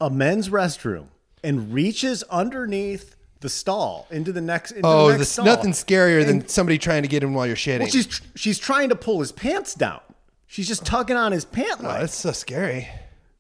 a 0.01 0.11
men's 0.11 0.49
restroom 0.49 1.07
and 1.43 1.73
reaches 1.73 2.23
underneath 2.25 3.17
the 3.41 3.49
stall 3.49 4.07
into 4.11 4.33
the 4.33 4.41
next. 4.41 4.73
Into 4.73 4.87
Oh, 4.87 5.11
the 5.13 5.19
next 5.19 5.39
nothing 5.39 5.73
scarier 5.73 6.25
than 6.27 6.47
somebody 6.49 6.79
trying 6.79 7.03
to 7.03 7.09
get 7.09 7.23
in 7.23 7.33
while 7.35 7.47
you're 7.47 7.57
shitting. 7.57 7.81
Well, 7.81 7.89
she's 7.89 8.21
she's 8.35 8.59
trying 8.59 8.91
to 8.91 8.97
pull 8.97 9.21
his 9.21 9.33
pants 9.33 9.75
down. 9.75 10.01
She's 10.47 10.69
just 10.69 10.85
tugging 10.85 11.17
on 11.17 11.33
his 11.33 11.45
pant 11.45 11.81
oh, 11.81 11.85
leg. 11.89 12.01
that's 12.01 12.17
so 12.17 12.33
scary. 12.33 12.89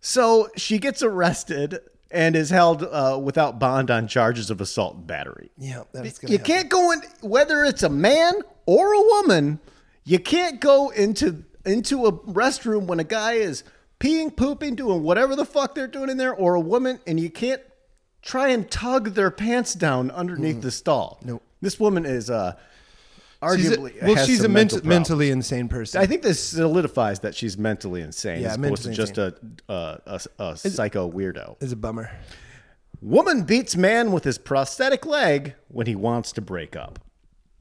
So 0.00 0.48
she 0.56 0.78
gets 0.78 1.02
arrested 1.02 1.80
and 2.10 2.34
is 2.34 2.50
held 2.50 2.82
uh, 2.82 3.20
without 3.22 3.58
bond 3.58 3.90
on 3.90 4.08
charges 4.08 4.50
of 4.50 4.60
assault 4.60 4.96
and 4.96 5.06
battery. 5.06 5.50
Yeah, 5.58 5.82
that's 5.92 6.22
You 6.22 6.38
happen. 6.38 6.44
can't 6.44 6.68
go 6.68 6.92
in 6.92 7.02
whether 7.20 7.64
it's 7.64 7.82
a 7.82 7.88
man 7.88 8.34
or 8.66 8.92
a 8.94 9.00
woman. 9.00 9.60
You 10.04 10.18
can't 10.18 10.60
go 10.60 10.88
into 10.90 11.44
into 11.66 12.06
a 12.06 12.12
restroom 12.12 12.86
when 12.86 13.00
a 13.00 13.04
guy 13.04 13.34
is 13.34 13.62
peeing, 14.00 14.34
pooping, 14.34 14.74
doing 14.74 15.02
whatever 15.04 15.36
the 15.36 15.44
fuck 15.44 15.74
they're 15.76 15.86
doing 15.86 16.10
in 16.10 16.16
there, 16.16 16.34
or 16.34 16.54
a 16.56 16.60
woman, 16.60 16.98
and 17.06 17.20
you 17.20 17.30
can't 17.30 17.62
try 18.22 18.48
and 18.48 18.70
tug 18.70 19.10
their 19.14 19.30
pants 19.30 19.74
down 19.74 20.10
underneath 20.10 20.60
the 20.62 20.70
stall. 20.70 21.18
Nope. 21.24 21.42
This 21.60 21.78
woman 21.78 22.04
is 22.06 22.28
uh, 22.30 22.54
She's 23.54 23.70
a, 23.70 23.76
arguably 23.76 24.02
well, 24.02 24.14
has 24.16 24.26
she's 24.26 24.38
some 24.38 24.46
a 24.46 24.48
ment- 24.48 24.54
mental 24.54 24.78
problems. 24.80 24.86
mentally 25.10 25.30
insane 25.30 25.68
person. 25.68 26.00
I 26.00 26.06
think 26.06 26.22
this 26.22 26.42
solidifies 26.42 27.20
that 27.20 27.34
she's 27.34 27.56
mentally 27.56 28.00
insane 28.02 28.42
Yeah, 28.42 28.48
as 28.48 28.56
opposed 28.56 28.82
to 28.84 28.90
just 28.92 29.16
a, 29.18 29.34
a, 29.68 30.00
a, 30.06 30.20
a 30.38 30.56
psycho 30.56 31.10
weirdo. 31.10 31.62
is 31.62 31.72
a 31.72 31.76
bummer. 31.76 32.10
Woman 33.02 33.44
beats 33.44 33.76
man 33.76 34.12
with 34.12 34.24
his 34.24 34.36
prosthetic 34.36 35.06
leg 35.06 35.54
when 35.68 35.86
he 35.86 35.94
wants 35.94 36.32
to 36.32 36.42
break 36.42 36.76
up. 36.76 36.98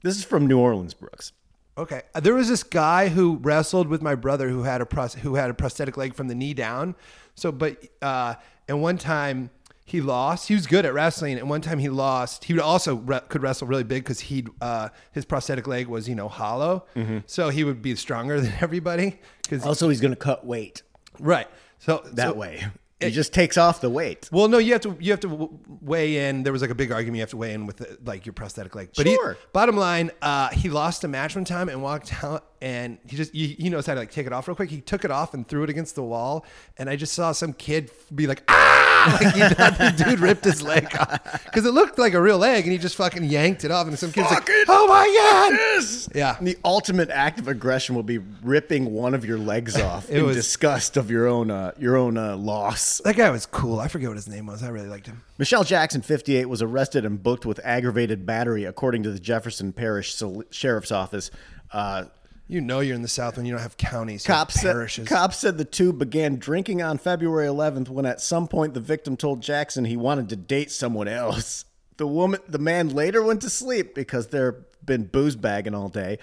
This 0.02 0.16
is 0.18 0.24
from 0.24 0.46
New 0.46 0.58
Orleans, 0.58 0.92
Brooks. 0.92 1.32
Okay, 1.80 2.02
Uh, 2.14 2.20
there 2.20 2.34
was 2.34 2.48
this 2.48 2.62
guy 2.62 3.08
who 3.08 3.36
wrestled 3.40 3.88
with 3.88 4.02
my 4.02 4.14
brother 4.14 4.48
who 4.50 4.64
had 4.64 4.80
a 4.82 4.86
pros- 4.86 5.14
who 5.14 5.36
had 5.36 5.48
a 5.50 5.54
prosthetic 5.54 5.96
leg 5.96 6.14
from 6.14 6.28
the 6.28 6.34
knee 6.34 6.52
down. 6.54 6.94
So, 7.34 7.50
but 7.50 7.82
uh, 8.02 8.34
and 8.68 8.82
one 8.82 8.98
time 8.98 9.48
he 9.86 10.00
lost. 10.02 10.46
He 10.48 10.54
was 10.54 10.66
good 10.66 10.84
at 10.84 10.92
wrestling, 10.92 11.38
and 11.38 11.48
one 11.48 11.62
time 11.62 11.78
he 11.78 11.88
lost. 11.88 12.44
He 12.44 12.52
would 12.52 12.62
also 12.62 12.96
re- 12.96 13.22
could 13.30 13.42
wrestle 13.42 13.66
really 13.66 13.82
big 13.84 14.04
because 14.04 14.20
he 14.20 14.44
uh, 14.60 14.90
his 15.12 15.24
prosthetic 15.24 15.66
leg 15.66 15.86
was 15.88 16.06
you 16.08 16.14
know 16.14 16.28
hollow, 16.28 16.84
so 17.26 17.48
he 17.48 17.64
would 17.64 17.80
be 17.80 17.96
stronger 17.96 18.40
than 18.42 18.52
everybody. 18.60 19.18
Because 19.42 19.64
Also, 19.64 19.88
he's 19.88 20.00
going 20.02 20.12
to 20.12 20.16
cut 20.20 20.44
weight 20.46 20.82
right, 21.18 21.48
so 21.78 22.02
that 22.12 22.28
so- 22.30 22.34
way. 22.34 22.66
He 23.00 23.10
just 23.10 23.32
takes 23.32 23.56
off 23.56 23.80
the 23.80 23.88
weight. 23.90 24.28
Well, 24.30 24.48
no, 24.48 24.58
you 24.58 24.72
have 24.72 24.82
to 24.82 24.96
you 25.00 25.10
have 25.12 25.20
to 25.20 25.58
weigh 25.80 26.28
in. 26.28 26.42
There 26.42 26.52
was 26.52 26.60
like 26.62 26.70
a 26.70 26.74
big 26.74 26.92
argument. 26.92 27.16
You 27.16 27.22
have 27.22 27.30
to 27.30 27.36
weigh 27.36 27.54
in 27.54 27.66
with 27.66 27.98
like 28.04 28.26
your 28.26 28.32
prosthetic 28.34 28.74
leg. 28.74 28.90
But 28.96 29.06
Sure. 29.06 29.32
he, 29.34 29.38
bottom 29.52 29.76
line, 29.76 30.10
uh, 30.20 30.50
he 30.50 30.68
lost 30.68 31.04
a 31.04 31.08
match 31.08 31.34
one 31.34 31.44
time 31.44 31.68
and 31.68 31.82
walked 31.82 32.22
out, 32.22 32.49
and 32.62 32.98
he 33.06 33.16
just 33.16 33.32
he, 33.32 33.48
he 33.58 33.70
knows 33.70 33.86
how 33.86 33.94
to 33.94 34.00
like 34.00 34.10
take 34.10 34.26
it 34.26 34.32
off 34.32 34.46
real 34.48 34.54
quick. 34.54 34.68
He 34.70 34.80
took 34.80 35.04
it 35.04 35.10
off 35.10 35.32
and 35.34 35.46
threw 35.48 35.62
it 35.64 35.70
against 35.70 35.94
the 35.94 36.02
wall, 36.02 36.44
and 36.78 36.90
I 36.90 36.96
just 36.96 37.14
saw 37.14 37.32
some 37.32 37.52
kid 37.54 37.90
be 38.14 38.26
like 38.26 38.42
ah, 38.48 39.18
like 39.22 39.34
he 39.34 39.40
thought 39.54 39.78
the 39.78 39.94
dude 40.04 40.20
ripped 40.20 40.44
his 40.44 40.62
leg 40.62 40.94
off 40.98 41.44
because 41.44 41.64
it 41.64 41.70
looked 41.72 41.98
like 41.98 42.12
a 42.14 42.20
real 42.20 42.38
leg, 42.38 42.64
and 42.64 42.72
he 42.72 42.78
just 42.78 42.96
fucking 42.96 43.24
yanked 43.24 43.64
it 43.64 43.70
off, 43.70 43.86
and 43.86 43.98
some 43.98 44.12
kid's 44.12 44.30
like, 44.30 44.40
Fucking 44.46 44.64
oh 44.68 44.86
my 44.88 45.06
god, 45.06 45.52
Yes. 45.58 46.08
Yeah. 46.14 46.36
The 46.40 46.58
ultimate 46.64 47.08
act 47.10 47.38
of 47.38 47.48
aggression 47.48 47.94
will 47.94 48.02
be 48.02 48.18
ripping 48.18 48.92
one 48.92 49.14
of 49.14 49.24
your 49.24 49.38
legs 49.38 49.76
off 49.80 50.10
It 50.10 50.18
in 50.18 50.26
was- 50.26 50.36
disgust 50.36 50.96
of 50.96 51.10
your 51.10 51.26
own 51.28 51.50
uh, 51.50 51.72
your 51.78 51.96
own 51.96 52.18
uh, 52.18 52.36
loss. 52.36 52.98
that 53.04 53.16
guy 53.16 53.30
was 53.30 53.46
cool. 53.46 53.80
I 53.80 53.88
forget 53.88 54.08
what 54.08 54.16
his 54.16 54.28
name 54.28 54.46
was. 54.46 54.62
I 54.62 54.68
really 54.68 54.88
liked 54.88 55.06
him. 55.06 55.22
Michelle 55.38 55.64
Jackson, 55.64 56.02
58, 56.02 56.44
was 56.46 56.60
arrested 56.60 57.06
and 57.06 57.22
booked 57.22 57.46
with 57.46 57.58
aggravated 57.64 58.26
battery, 58.26 58.64
according 58.64 59.02
to 59.04 59.10
the 59.10 59.18
Jefferson 59.18 59.72
Parish 59.72 60.14
Sol- 60.14 60.44
Sheriff's 60.50 60.92
Office. 60.92 61.30
Uh, 61.72 62.04
You 62.50 62.60
know 62.60 62.80
you're 62.80 62.96
in 62.96 63.02
the 63.02 63.06
South 63.06 63.36
when 63.36 63.46
you 63.46 63.52
don't 63.52 63.62
have 63.62 63.76
counties, 63.76 64.26
Cops 64.26 64.60
said, 64.60 64.72
parishes. 64.72 65.08
cops 65.08 65.36
said 65.36 65.56
the 65.56 65.64
two 65.64 65.92
began 65.92 66.34
drinking 66.34 66.82
on 66.82 66.98
February 66.98 67.46
11th 67.46 67.88
when 67.88 68.04
at 68.04 68.20
some 68.20 68.48
point 68.48 68.74
the 68.74 68.80
victim 68.80 69.16
told 69.16 69.40
Jackson 69.40 69.84
he 69.84 69.96
wanted 69.96 70.28
to 70.30 70.36
date 70.36 70.70
someone 70.70 71.08
else. 71.08 71.64
The 71.96 72.06
woman, 72.06 72.40
the 72.48 72.58
man 72.58 72.88
later 72.88 73.22
went 73.22 73.42
to 73.42 73.50
sleep 73.50 73.94
because 73.94 74.28
there 74.28 74.64
been 74.86 75.04
booze 75.04 75.36
bagging 75.36 75.74
all 75.74 75.90
day, 75.90 76.18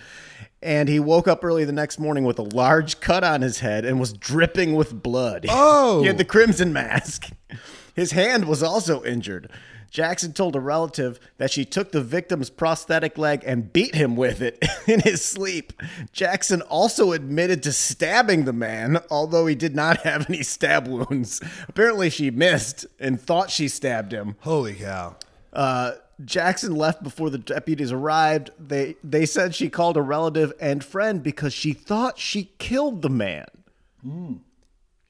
and 0.59 0.89
he 0.89 0.99
woke 0.99 1.27
up 1.27 1.43
early 1.43 1.65
the 1.65 1.71
next 1.71 1.99
morning 1.99 2.23
with 2.23 2.39
a 2.39 2.43
large 2.43 2.99
cut 2.99 3.23
on 3.23 3.43
his 3.43 3.59
head 3.59 3.85
and 3.85 3.99
was 3.99 4.11
dripping 4.11 4.73
with 4.73 5.03
blood. 5.03 5.45
Oh. 5.47 5.99
he 6.01 6.07
had 6.07 6.15
oh. 6.15 6.17
the 6.17 6.25
crimson 6.25 6.73
mask. 6.73 7.29
His 7.95 8.11
hand 8.11 8.47
was 8.47 8.61
also 8.61 9.03
injured. 9.03 9.51
Jackson 9.89 10.33
told 10.33 10.55
a 10.55 10.59
relative 10.59 11.19
that 11.37 11.51
she 11.51 11.65
took 11.65 11.91
the 11.91 12.01
victim's 12.01 12.49
prosthetic 12.49 13.17
leg 13.17 13.43
and 13.45 13.71
beat 13.71 13.95
him 13.95 14.15
with 14.15 14.41
it 14.41 14.63
in 14.87 14.99
his 15.01 15.23
sleep. 15.23 15.73
Jackson 16.11 16.61
also 16.63 17.11
admitted 17.11 17.63
to 17.63 17.71
stabbing 17.71 18.45
the 18.45 18.53
man, 18.53 18.99
although 19.09 19.45
he 19.47 19.55
did 19.55 19.75
not 19.75 19.97
have 20.01 20.29
any 20.29 20.43
stab 20.43 20.87
wounds. 20.87 21.41
Apparently, 21.67 22.09
she 22.09 22.31
missed 22.31 22.85
and 22.99 23.19
thought 23.19 23.49
she 23.49 23.67
stabbed 23.67 24.11
him. 24.11 24.35
Holy 24.39 24.75
cow. 24.75 25.15
Uh, 25.53 25.93
Jackson 26.23 26.75
left 26.75 27.03
before 27.03 27.29
the 27.29 27.37
deputies 27.37 27.91
arrived. 27.91 28.51
They 28.59 28.95
they 29.03 29.25
said 29.25 29.53
she 29.53 29.69
called 29.69 29.97
a 29.97 30.01
relative 30.01 30.51
and 30.59 30.83
friend 30.83 31.21
because 31.21 31.53
she 31.53 31.73
thought 31.73 32.17
she 32.17 32.51
killed 32.57 33.01
the 33.01 33.09
man. 33.09 33.45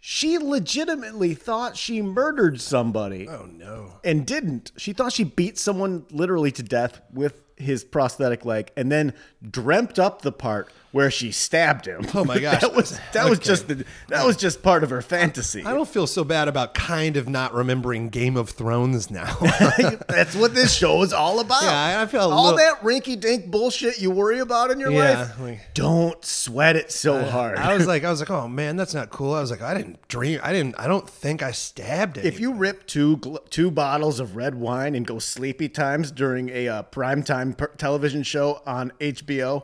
She 0.10 0.38
legitimately 0.38 1.34
thought 1.34 1.76
she 1.76 2.02
murdered 2.02 2.62
somebody 2.62 3.28
Oh 3.28 3.46
no. 3.46 3.96
and 4.06 4.26
didn't. 4.26 4.72
She 4.78 4.94
thought 4.94 5.12
she 5.12 5.26
beat 5.26 5.58
someone 5.58 6.06
literally 6.12 6.50
to 6.54 6.64
death 6.64 7.02
with 7.12 7.42
his 7.58 7.84
prosthetic 7.84 8.46
leg 8.46 8.72
and 8.78 8.90
then 8.90 9.14
dreamt 9.52 10.00
up 10.00 10.22
the 10.22 10.32
part 10.32 10.72
where 10.92 11.12
she 11.12 11.32
stabbed 11.32 11.86
him. 11.86 12.06
Oh 12.14 12.24
my 12.24 12.40
gosh. 12.40 12.62
that 12.62 12.74
was 12.74 13.00
that 13.14 13.30
was 13.30 13.40
just 13.40 13.68
the, 13.68 13.86
that 14.08 14.26
was 14.26 14.38
just 14.38 14.64
part 14.64 14.84
of 14.84 14.90
her 14.90 15.02
fantasy. 15.02 15.64
I 15.64 15.74
don't 15.74 15.88
feel 15.88 16.08
so 16.08 16.24
bad 16.24 16.48
about 16.48 16.74
kind 16.74 17.18
of 17.18 17.28
not 17.28 17.54
remembering 17.54 18.10
Game 18.10 18.38
of 18.38 18.50
Thrones 18.52 19.12
now. 19.12 19.36
That's 20.08 20.36
what 20.36 20.56
this 20.56 20.74
show 20.76 21.02
is 21.04 21.14
all 21.14 21.40
about. 21.40 21.64
Yeah, 21.64 22.02
I 22.02 22.06
feel 22.06 22.22
all 22.22 22.54
little- 22.54 22.58
that 22.58 22.82
rinky 22.82 23.20
dink 23.20 23.52
bullshit 23.52 24.00
you 24.00 24.12
worry 24.12 24.40
about 24.40 24.72
in 24.72 24.80
your 24.80 24.92
Yeah, 24.92 25.20
life. 25.20 25.40
like- 25.40 25.74
don't 25.74 26.24
sweat 26.24 26.76
it 26.76 26.92
so 26.92 27.24
hard. 27.24 27.58
I 27.58 27.74
was 27.76 27.86
like, 27.86 28.04
I 28.04 28.10
was 28.10 28.20
like, 28.20 28.30
oh 28.32 28.48
man, 28.48 28.76
that's 28.78 28.94
not 28.94 29.10
cool. 29.10 29.34
I 29.34 29.42
was 29.42 29.52
like, 29.52 29.62
I 29.62 29.74
didn't 29.76 30.08
dream. 30.08 30.40
I 30.42 30.54
didn't. 30.54 30.80
I 30.80 30.88
don't 30.88 31.08
think 31.10 31.44
I 31.44 31.52
stabbed 31.52 32.18
it. 32.18 32.26
if 32.26 32.40
you 32.40 32.54
rip 32.54 32.88
two 32.88 33.20
two 33.50 33.70
bottles 33.72 34.20
of 34.20 34.36
red 34.36 34.56
wine 34.56 34.96
and 34.96 35.06
go 35.06 35.20
sleepy 35.20 35.70
times 35.70 36.12
during 36.12 36.50
a 36.50 36.68
uh, 36.68 36.84
primetime 36.84 37.56
per- 37.58 37.68
television 37.78 38.24
show 38.24 38.62
on 38.66 38.92
HBO, 39.00 39.64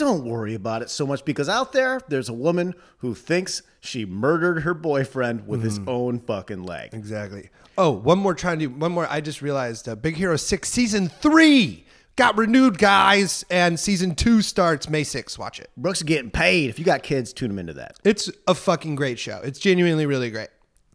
don't 0.00 0.24
worry 0.24 0.54
about 0.54 0.82
it 0.82 0.90
so 0.90 1.06
much 1.06 1.24
because 1.24 1.48
out 1.48 1.72
there 1.72 2.00
there's 2.08 2.28
a 2.28 2.34
woman 2.34 2.74
who 2.98 3.14
thinks 3.14 3.62
she 3.80 4.04
murdered 4.04 4.62
her 4.62 4.74
boyfriend 4.74 5.46
with 5.46 5.62
his 5.62 5.80
own 5.86 6.18
fucking 6.20 6.64
leg. 6.64 6.92
Exactly. 6.92 7.50
Oh, 7.78 7.90
one 7.90 8.18
more 8.18 8.34
trying 8.34 8.58
to 8.58 8.66
one 8.66 8.92
more. 8.92 9.06
I 9.08 9.20
just 9.20 9.40
realized 9.40 9.88
uh, 9.88 9.94
Big 9.94 10.16
Hero 10.16 10.36
Six 10.36 10.68
season 10.68 11.08
three 11.08 11.86
got 12.16 12.36
renewed, 12.36 12.76
guys, 12.76 13.44
and 13.50 13.80
season 13.80 14.14
two 14.14 14.42
starts 14.42 14.90
May 14.90 15.02
6th. 15.02 15.38
Watch 15.38 15.58
it. 15.58 15.70
Brooks 15.76 16.00
is 16.00 16.02
getting 16.02 16.30
paid. 16.30 16.68
If 16.68 16.78
you 16.78 16.84
got 16.84 17.02
kids, 17.02 17.32
tune 17.32 17.48
them 17.48 17.58
into 17.58 17.72
that. 17.74 17.98
It's 18.04 18.30
a 18.46 18.54
fucking 18.54 18.96
great 18.96 19.18
show. 19.18 19.40
It's 19.42 19.58
genuinely 19.58 20.04
really 20.04 20.30
great. 20.30 20.48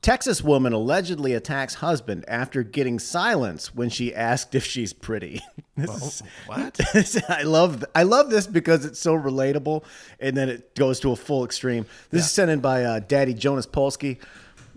Texas 0.06 0.44
woman 0.44 0.72
allegedly 0.72 1.34
attacks 1.34 1.74
husband 1.74 2.24
after 2.28 2.62
getting 2.62 3.00
silence 3.00 3.74
when 3.74 3.90
she 3.90 4.14
asked 4.14 4.54
if 4.54 4.64
she's 4.64 4.94
pretty. 4.94 5.42
This 5.78 5.90
is- 6.04 6.24
what? 6.46 6.80
I 7.30 7.42
love 7.42 7.84
I 7.96 8.04
love 8.04 8.30
this 8.30 8.46
because 8.48 8.86
it's 8.86 9.00
so 9.00 9.14
relatable, 9.14 9.84
and 10.22 10.38
then 10.38 10.48
it 10.48 10.74
goes 10.76 11.00
to 11.02 11.12
a 11.12 11.16
full 11.18 11.44
extreme. 11.44 11.86
This 12.12 12.24
is 12.26 12.32
sent 12.32 12.50
in 12.52 12.60
by 12.62 12.84
uh, 12.86 13.00
Daddy 13.00 13.34
Jonas 13.34 13.66
Polsky. 13.66 14.18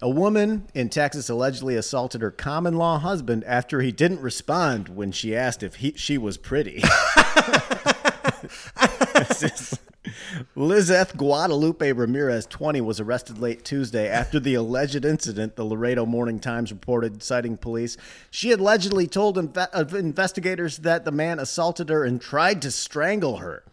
A 0.02 0.08
woman 0.10 0.66
in 0.74 0.88
Texas 0.88 1.28
allegedly 1.28 1.76
assaulted 1.76 2.20
her 2.22 2.30
common 2.32 2.74
law 2.78 2.98
husband 2.98 3.44
after 3.44 3.80
he 3.82 3.92
didn't 3.92 4.22
respond 4.22 4.88
when 4.88 5.12
she 5.12 5.36
asked 5.36 5.62
if 5.62 5.76
he, 5.76 5.92
she 5.94 6.16
was 6.18 6.36
pretty. 6.38 6.82
This 9.14 9.42
is- 9.42 9.78
Lizeth 10.54 11.16
Guadalupe 11.16 11.92
Ramirez, 11.92 12.46
20, 12.46 12.80
was 12.80 13.00
arrested 13.00 13.38
late 13.38 13.64
Tuesday 13.64 14.08
after 14.08 14.40
the 14.40 14.54
alleged 14.54 15.04
incident, 15.04 15.56
the 15.56 15.64
Laredo 15.64 16.06
Morning 16.06 16.40
Times 16.40 16.72
reported, 16.72 17.22
citing 17.22 17.56
police. 17.56 17.96
She 18.30 18.52
allegedly 18.52 19.06
told 19.06 19.36
inve- 19.36 19.68
uh, 19.72 19.96
investigators 19.96 20.78
that 20.78 21.04
the 21.04 21.12
man 21.12 21.38
assaulted 21.38 21.88
her 21.88 22.04
and 22.04 22.20
tried 22.20 22.62
to 22.62 22.70
strangle 22.70 23.38
her. 23.38 23.64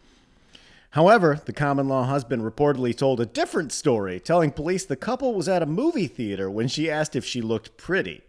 However, 0.90 1.40
the 1.44 1.52
common 1.52 1.88
law 1.88 2.04
husband 2.04 2.42
reportedly 2.42 2.96
told 2.96 3.20
a 3.20 3.26
different 3.26 3.72
story, 3.72 4.18
telling 4.18 4.50
police 4.50 4.84
the 4.84 4.96
couple 4.96 5.34
was 5.34 5.48
at 5.48 5.62
a 5.62 5.66
movie 5.66 6.06
theater 6.06 6.50
when 6.50 6.68
she 6.68 6.90
asked 6.90 7.14
if 7.14 7.24
she 7.24 7.42
looked 7.42 7.76
pretty. 7.76 8.22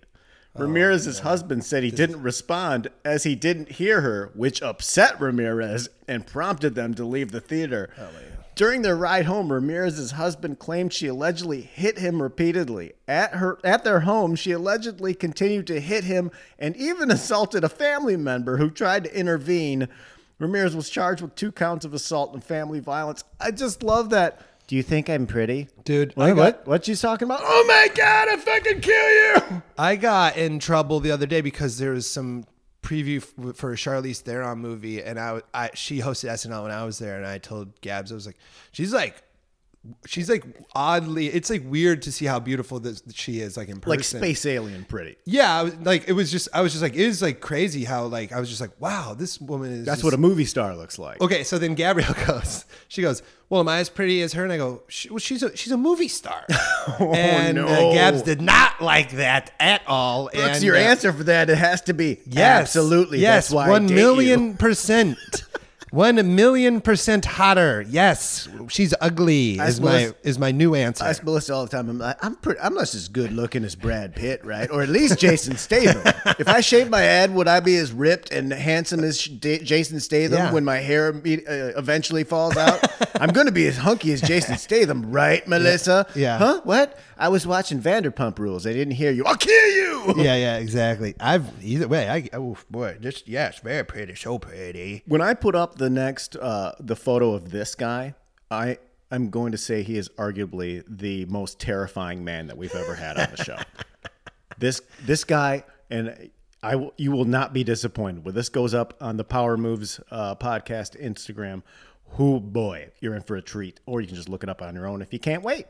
Oh, 0.58 0.62
Ramirez's 0.62 1.20
husband 1.20 1.64
said 1.64 1.84
he 1.84 1.92
didn't 1.92 2.22
respond 2.22 2.90
as 3.06 3.24
he 3.24 3.36
didn't 3.36 3.74
hear 3.74 4.02
her, 4.02 4.32
which 4.34 4.62
upset 4.62 5.20
Ramirez 5.20 5.90
and 6.08 6.26
prompted 6.26 6.76
them 6.76 6.94
to 6.96 7.06
leave 7.06 7.32
the 7.32 7.42
theater. 7.42 7.90
During 8.56 8.82
their 8.82 8.96
ride 8.96 9.26
home, 9.26 9.54
Ramirez's 9.54 10.12
husband 10.12 10.58
claimed 10.58 10.92
she 10.92 11.06
allegedly 11.06 11.62
hit 11.62 12.00
him 12.00 12.24
repeatedly. 12.24 12.94
At 13.08 13.36
her 13.36 13.60
at 13.64 13.84
their 13.84 14.00
home, 14.00 14.36
she 14.36 14.52
allegedly 14.52 15.14
continued 15.14 15.68
to 15.68 15.80
hit 15.80 16.04
him 16.06 16.32
and 16.58 16.76
even 16.76 17.12
assaulted 17.12 17.64
a 17.64 17.70
family 17.70 18.18
member 18.18 18.58
who 18.58 18.72
tried 18.72 19.04
to 19.04 19.16
intervene. 19.16 19.88
Ramirez 20.40 20.76
was 20.76 20.90
charged 20.90 21.22
with 21.22 21.36
two 21.36 21.52
counts 21.52 21.86
of 21.86 21.94
assault 21.94 22.34
and 22.34 22.44
family 22.44 22.80
violence. 22.80 23.24
I 23.40 23.52
just 23.52 23.84
love 23.84 24.10
that. 24.10 24.42
Do 24.68 24.76
you 24.76 24.84
think 24.84 25.10
I'm 25.10 25.28
pretty? 25.28 25.70
Dude, 25.86 26.14
what, 26.16 26.26
I 26.26 26.30
got- 26.30 26.38
what, 26.38 26.68
what 26.68 26.88
you 26.88 26.96
talking 26.96 27.26
about? 27.28 27.40
Oh 27.44 27.66
my 27.68 27.88
god, 27.96 28.28
I 28.30 28.36
fucking 28.38 28.82
kill 28.82 29.10
you! 29.52 29.62
I 29.78 29.96
got 29.96 30.36
in 30.38 30.60
trouble 30.60 31.00
the 31.00 31.12
other 31.12 31.26
day 31.26 31.42
because 31.42 31.78
there 31.78 31.92
was 31.92 32.10
some 32.10 32.46
preview 32.84 33.18
f- 33.18 33.56
for 33.56 33.72
a 33.72 33.76
Charlize 33.76 34.20
Theron 34.22 34.60
movie, 34.60 35.02
and 35.02 35.20
I, 35.20 35.42
I 35.54 35.70
she 35.74 36.00
hosted 36.00 36.30
SNL 36.32 36.64
when 36.64 36.72
I 36.72 36.84
was 36.86 37.00
there, 37.00 37.18
and 37.18 37.26
I 37.26 37.38
told 37.38 37.80
Gabs 37.82 38.12
I 38.12 38.16
was 38.16 38.26
like, 38.26 38.38
she's 38.72 38.94
like. 38.94 39.24
She's 40.06 40.30
like 40.30 40.44
oddly, 40.74 41.28
it's 41.28 41.50
like 41.50 41.64
weird 41.66 42.02
to 42.04 42.12
see 42.12 42.26
how 42.26 42.40
beautiful 42.40 42.80
this, 42.80 43.02
she 43.14 43.40
is, 43.40 43.58
like 43.58 43.70
in 43.70 43.80
person. 43.80 43.90
Like 43.90 44.04
space 44.04 44.46
alien 44.46 44.86
pretty. 44.86 45.18
Yeah, 45.26 45.54
I 45.54 45.64
was, 45.64 45.76
like 45.78 46.08
it 46.08 46.14
was 46.14 46.32
just, 46.32 46.50
I 46.54 46.62
was 46.62 46.72
just 46.72 46.82
like, 46.82 46.94
it 46.94 47.00
is 47.02 47.22
like 47.22 47.40
crazy 47.42 47.84
how 47.84 48.06
like 48.06 48.32
I 48.32 48.40
was 48.40 48.50
just 48.50 48.62
like, 48.62 48.80
wow, 48.80 49.14
this 49.14 49.40
woman 49.40 49.72
is. 49.72 49.86
That's 49.86 49.98
just- 49.98 50.04
what 50.04 50.14
a 50.14 50.18
movie 50.18 50.46
star 50.46 50.76
looks 50.76 50.98
like. 51.00 51.22
Okay, 51.22 51.44
so 51.44 51.58
then 51.58 51.76
Gabrielle 51.76 52.16
goes. 52.28 52.66
She 52.90 53.02
goes, 53.02 53.22
"Well, 53.50 53.62
am 53.62 53.68
I 53.68 53.80
as 53.80 53.90
pretty 53.90 54.22
as 54.22 54.34
her?" 54.34 54.44
And 54.44 54.54
I 54.54 54.58
go, 54.58 54.84
she, 54.88 55.10
"Well, 55.10 55.20
she's 55.20 55.44
a 55.44 55.56
she's 55.58 55.72
a 55.72 55.78
movie 55.78 56.08
star." 56.08 56.46
and 57.00 57.58
uh, 57.60 57.66
no. 57.66 57.94
Gabs 57.94 58.22
did 58.22 58.42
not 58.42 58.82
like 58.82 59.12
that 59.12 59.52
at 59.60 59.82
all. 59.88 60.30
Brooks, 60.34 60.58
and, 60.58 60.64
your 60.64 60.76
uh, 60.76 60.80
answer 60.80 61.12
for 61.12 61.24
that 61.26 61.50
it 61.50 61.58
has 61.58 61.82
to 61.82 61.94
be 61.94 62.20
Yes, 62.26 62.62
absolutely. 62.62 63.20
Yes, 63.20 63.50
That's 63.50 63.54
why 63.56 63.72
I 63.76 63.80
date 63.80 63.94
million 63.94 64.56
percent. 64.56 65.18
One 65.98 66.36
million 66.36 66.80
percent 66.80 67.26
hotter. 67.26 67.84
Yes, 67.90 68.48
she's 68.68 68.94
ugly. 69.02 69.60
I 69.60 69.66
Is 69.66 69.82
my 69.82 70.14
is 70.22 70.38
my 70.38 70.52
new 70.52 70.76
answer. 70.76 71.04
I 71.04 71.10
ask 71.10 71.24
Melissa 71.24 71.56
all 71.56 71.64
the 71.66 71.72
time. 71.72 71.90
I'm 71.90 71.98
like, 71.98 72.24
I'm 72.24 72.36
pretty. 72.36 72.60
I'm 72.60 72.76
not 72.76 72.94
as 72.94 73.08
good 73.08 73.32
looking 73.32 73.64
as 73.64 73.74
Brad 73.74 74.14
Pitt, 74.16 74.46
right? 74.46 74.70
Or 74.70 74.84
at 74.84 74.90
least 74.90 75.18
Jason 75.18 75.58
Statham. 75.66 76.04
if 76.38 76.48
I 76.48 76.62
shaved 76.62 76.92
my 76.92 77.00
head, 77.02 77.34
would 77.34 77.48
I 77.48 77.62
be 77.62 77.78
as 77.78 77.92
ripped 77.92 78.32
and 78.32 78.52
handsome 78.54 79.04
as 79.04 79.26
Da- 79.26 79.58
Jason 79.58 80.00
Statham 80.00 80.38
Yeah. 80.38 80.52
when 80.54 80.64
my 80.64 80.78
hair 80.78 81.10
uh, 81.16 81.20
eventually 81.80 82.24
falls 82.24 82.56
out? 82.58 82.80
I'm 83.20 83.30
going 83.30 83.48
to 83.48 83.52
be 83.52 83.66
as 83.66 83.78
hunky 83.78 84.14
as 84.14 84.22
Jason 84.22 84.58
Statham, 84.60 85.12
right, 85.12 85.48
Melissa? 85.48 86.06
Yeah. 86.14 86.38
Huh? 86.38 86.62
What? 86.64 87.00
I 87.20 87.30
was 87.30 87.48
watching 87.48 87.82
Vanderpump 87.82 88.38
Rules. 88.40 88.66
I 88.68 88.74
didn't 88.74 88.94
hear 88.94 89.12
you. 89.12 89.24
I'll 89.26 89.36
kill 89.36 89.68
you. 89.72 90.14
yeah, 90.18 90.36
yeah, 90.36 90.58
exactly. 90.58 91.16
I've 91.20 91.46
either 91.64 91.88
way. 91.88 92.08
I 92.10 92.30
oh 92.34 92.58
boy, 92.70 92.98
just 93.02 93.28
yes, 93.28 93.60
very 93.60 93.84
pretty, 93.84 94.16
so 94.16 94.38
pretty. 94.40 95.04
When 95.08 95.22
I 95.22 95.34
put 95.34 95.56
up 95.56 95.76
the 95.78 95.90
next 95.90 96.36
uh, 96.36 96.74
the 96.80 96.96
photo 96.96 97.34
of 97.34 97.52
this 97.52 97.76
guy, 97.76 98.16
I 98.52 98.78
I'm 99.12 99.30
going 99.30 99.52
to 99.54 99.58
say 99.58 99.84
he 99.84 99.98
is 99.98 100.10
arguably 100.10 100.84
the 100.88 101.26
most 101.26 101.60
terrifying 101.60 102.24
man 102.24 102.48
that 102.48 102.58
we've 102.58 102.76
ever 102.76 102.96
had 102.96 103.18
on 103.18 103.30
the 103.36 103.44
show. 103.44 103.58
this 104.58 104.82
this 105.04 105.24
guy 105.24 105.64
and 105.90 106.30
I 106.64 106.76
will- 106.76 106.94
you 106.98 107.12
will 107.12 107.26
not 107.26 107.54
be 107.54 107.64
disappointed 107.64 108.26
when 108.26 108.36
this 108.36 108.50
goes 108.50 108.74
up 108.74 108.94
on 109.00 109.18
the 109.18 109.24
Power 109.24 109.58
Moves 109.58 110.00
uh, 110.12 110.36
podcast 110.36 111.02
Instagram. 111.02 111.64
Who 112.12 112.40
boy, 112.40 112.90
you're 113.02 113.16
in 113.16 113.22
for 113.22 113.36
a 113.36 113.42
treat, 113.42 113.80
or 113.86 114.00
you 114.02 114.08
can 114.08 114.16
just 114.16 114.30
look 114.30 114.42
it 114.42 114.50
up 114.50 114.62
on 114.62 114.74
your 114.76 114.88
own 114.88 115.02
if 115.02 115.12
you 115.12 115.20
can't 115.20 115.44
wait. 115.44 115.66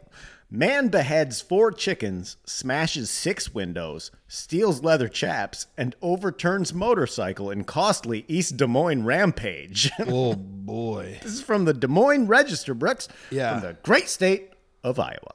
Man 0.49 0.87
beheads 0.87 1.41
four 1.41 1.73
chickens, 1.73 2.37
smashes 2.45 3.09
six 3.09 3.53
windows, 3.53 4.11
steals 4.29 4.81
leather 4.81 5.09
chaps, 5.09 5.67
and 5.77 5.93
overturns 6.01 6.73
motorcycle 6.73 7.51
in 7.51 7.65
costly 7.65 8.23
East 8.29 8.55
Des 8.55 8.65
Moines 8.67 9.03
rampage. 9.03 9.91
Oh 10.07 10.35
boy. 10.35 11.19
this 11.21 11.33
is 11.33 11.41
from 11.41 11.65
the 11.65 11.73
Des 11.73 11.87
Moines 11.87 12.27
Register, 12.27 12.73
Brooks. 12.73 13.09
Yeah. 13.29 13.59
From 13.59 13.67
the 13.67 13.73
great 13.83 14.07
state 14.07 14.51
of 14.85 14.99
Iowa. 14.99 15.33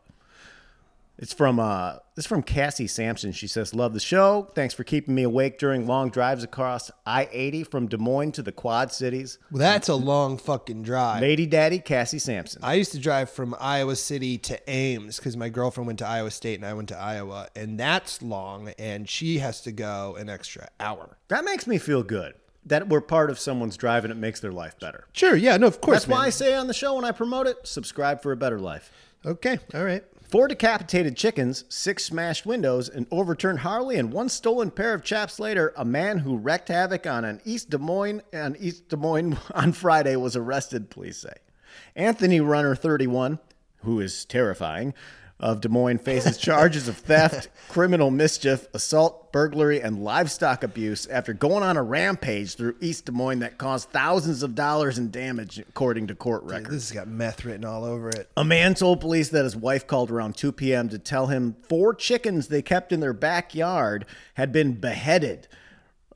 It's 1.23 1.33
from 1.33 1.61
uh 1.61 1.99
is 2.17 2.27
from 2.27 2.43
Cassie 2.43 2.89
Sampson. 2.89 3.31
She 3.31 3.47
says, 3.47 3.77
Love 3.77 3.95
the 3.95 4.01
show. 4.01 4.51
Thanks 4.57 4.75
for 4.75 4.83
keeping 4.83 5.15
me 5.15 5.23
awake 5.23 5.57
during 5.57 5.87
long 5.87 6.11
drives 6.11 6.43
across 6.43 6.91
I 7.07 7.29
80 7.31 7.63
from 7.63 7.87
Des 7.87 7.97
Moines 7.97 8.33
to 8.33 8.43
the 8.43 8.51
Quad 8.51 8.93
Cities. 8.93 9.39
Well, 9.53 9.61
that's 9.61 9.89
a 9.89 9.95
long 9.95 10.37
fucking 10.37 10.83
drive. 10.83 11.23
Lady 11.23 11.47
Daddy 11.47 11.79
Cassie 11.79 12.19
Sampson. 12.19 12.61
I 12.65 12.75
used 12.75 12.91
to 12.93 12.99
drive 12.99 13.31
from 13.31 13.55
Iowa 13.61 13.95
City 13.95 14.37
to 14.39 14.59
Ames 14.69 15.19
because 15.19 15.37
my 15.37 15.49
girlfriend 15.49 15.87
went 15.87 16.01
to 16.01 16.07
Iowa 16.09 16.33
State 16.33 16.57
and 16.57 16.67
I 16.67 16.75
went 16.75 16.89
to 16.89 16.99
Iowa, 16.99 17.47
and 17.55 17.79
that's 17.79 18.21
long, 18.21 18.71
and 18.77 19.09
she 19.09 19.39
has 19.39 19.61
to 19.61 19.71
go 19.71 20.17
an 20.17 20.29
extra 20.29 20.69
hour. 20.81 21.19
That 21.29 21.45
makes 21.45 21.69
me 21.69 21.79
feel 21.79 22.03
good. 22.03 22.35
That 22.67 22.89
we're 22.89 23.01
part 23.01 23.31
of 23.31 23.39
someone's 23.39 23.77
drive 23.77 24.05
and 24.05 24.11
it 24.11 24.17
makes 24.17 24.41
their 24.41 24.53
life 24.53 24.77
better. 24.81 25.07
Sure, 25.13 25.37
yeah, 25.37 25.57
no, 25.57 25.69
of 25.69 25.81
course. 25.81 25.99
That's 25.99 26.09
why 26.09 26.27
I 26.27 26.31
say 26.31 26.55
on 26.55 26.67
the 26.67 26.75
show 26.75 26.97
when 26.97 27.05
I 27.05 27.13
promote 27.13 27.47
it, 27.47 27.65
subscribe 27.65 28.23
for 28.23 28.33
a 28.33 28.37
better 28.37 28.59
life. 28.59 28.91
Okay, 29.25 29.61
all 29.73 29.85
right. 29.85 30.05
Four 30.33 30.49
decapitated 30.49 31.15
chickens, 31.15 31.67
six 31.69 32.07
smashed 32.07 32.47
windows, 32.47 32.89
an 32.89 33.07
overturned 33.11 33.59
Harley, 33.59 33.97
and 33.99 34.11
one 34.11 34.31
stolen 34.31 34.71
pair 34.71 34.95
of 34.95 35.05
chaps 35.05 35.39
later, 35.39 35.75
a 35.77 35.85
man 35.85 36.21
who 36.21 36.39
wreaked 36.39 36.69
havoc 36.69 37.07
on 37.07 37.27
an 37.27 37.43
East 37.45 37.69
Des 37.69 37.77
Moines 37.77 38.23
on 38.33 38.57
East 38.59 38.89
Des 38.89 38.97
Moines 38.97 39.37
on 39.55 39.75
Friday 39.75 40.17
was 40.17 40.35
arrested, 40.35 40.89
police 40.89 41.19
say. 41.19 41.35
Anthony 41.95 42.41
Runner, 42.41 42.75
31, 42.75 43.41
who 43.83 44.01
is 44.01 44.25
terrifying, 44.25 44.95
of 45.41 45.61
Des 45.61 45.69
Moines 45.69 45.99
faces 45.99 46.39
charges 46.39 46.87
of 46.87 46.97
theft, 46.97 47.49
criminal 47.69 48.11
mischief, 48.11 48.69
assault, 48.75 49.33
burglary, 49.33 49.81
and 49.81 50.05
livestock 50.05 50.63
abuse 50.63 51.07
after 51.09 51.33
going 51.33 51.65
on 51.65 51.77
a 51.77 51.83
rampage 51.83 52.55
through 52.55 52.77
East 52.81 53.07
Des 53.07 53.13
Moines 53.13 53.41
that 53.41 53.59
caused 53.59 53.89
thousands 53.91 54.43
of 54.43 54.55
dollars 54.55 54.99
in 54.99 55.11
damage, 55.11 55.59
according 55.59 56.07
to 56.07 56.15
court 56.15 56.45
records. 56.45 56.71
This 56.71 56.89
has 56.91 56.93
got 56.93 57.09
meth 57.09 57.45
written 57.45 57.65
all 57.65 57.85
over 57.85 58.09
it. 58.09 58.31
A 58.37 58.45
man 58.45 58.75
told 58.75 59.01
police 59.01 59.31
that 59.31 59.45
his 59.45 59.57
wife 59.57 59.87
called 59.87 60.11
around 60.11 60.37
2 60.37 60.53
p.m. 60.53 60.89
to 60.91 60.99
tell 60.99 61.27
him 61.27 61.57
four 61.69 61.93
chickens 61.95 62.49
they 62.49 62.63
kept 62.63 62.93
in 62.93 63.01
their 63.01 63.13
backyard 63.13 64.07
had 64.35 64.53
been 64.53 64.75
beheaded. 64.75 65.49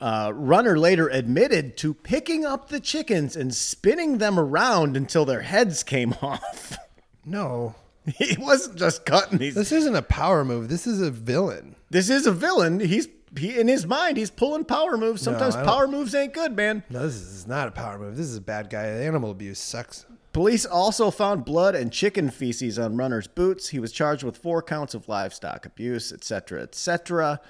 Uh, 0.01 0.31
Runner 0.35 0.79
later 0.79 1.09
admitted 1.09 1.77
to 1.79 1.95
picking 1.95 2.45
up 2.45 2.69
the 2.69 2.81
chickens 2.81 3.35
and 3.35 3.55
spinning 3.55 4.19
them 4.19 4.39
around 4.39 4.97
until 4.97 5.25
their 5.25 5.41
heads 5.41 5.83
came 5.83 6.13
off. 6.23 6.77
No, 7.25 7.75
he 8.15 8.37
wasn't 8.39 8.77
just 8.77 9.05
cutting 9.05 9.39
these. 9.39 9.55
this 9.55 9.73
isn't 9.73 9.95
a 9.97 10.03
power 10.03 10.45
move. 10.45 10.69
This 10.69 10.87
is 10.87 11.01
a 11.01 11.11
villain. 11.11 11.77
This 11.91 12.09
is 12.11 12.27
a 12.27 12.33
villain. 12.33 12.81
He's 12.81 13.09
he 13.39 13.59
in 13.59 13.69
his 13.69 13.85
mind. 13.87 14.17
He's 14.17 14.31
pulling 14.31 14.65
power 14.65 14.97
moves. 14.97 15.21
Sometimes 15.23 15.55
I 15.57 15.59
don't- 15.65 15.69
power 15.69 15.89
moves 15.89 16.15
ain't 16.15 16.33
good, 16.33 16.57
man. 16.57 16.83
No, 16.89 17.03
this 17.03 17.17
is 17.17 17.47
not 17.47 17.69
a 17.69 17.71
power 17.73 17.99
move. 17.99 18.17
This 18.17 18.27
is 18.27 18.37
a 18.37 18.41
bad 18.41 18.71
guy. 18.71 18.85
Animal 18.87 19.31
abuse 19.33 19.59
sucks. 19.59 20.07
Police 20.33 20.65
also 20.67 21.11
found 21.11 21.45
blood 21.45 21.75
and 21.75 21.91
chicken 21.93 22.31
feces 22.31 22.79
on 22.79 22.97
Runner's 22.97 23.27
boots. 23.27 23.69
He 23.71 23.79
was 23.79 23.91
charged 23.91 24.23
with 24.23 24.37
four 24.37 24.63
counts 24.63 24.95
of 24.95 25.09
livestock 25.09 25.65
abuse, 25.67 26.13
etc., 26.13 26.63
etc. 26.63 27.41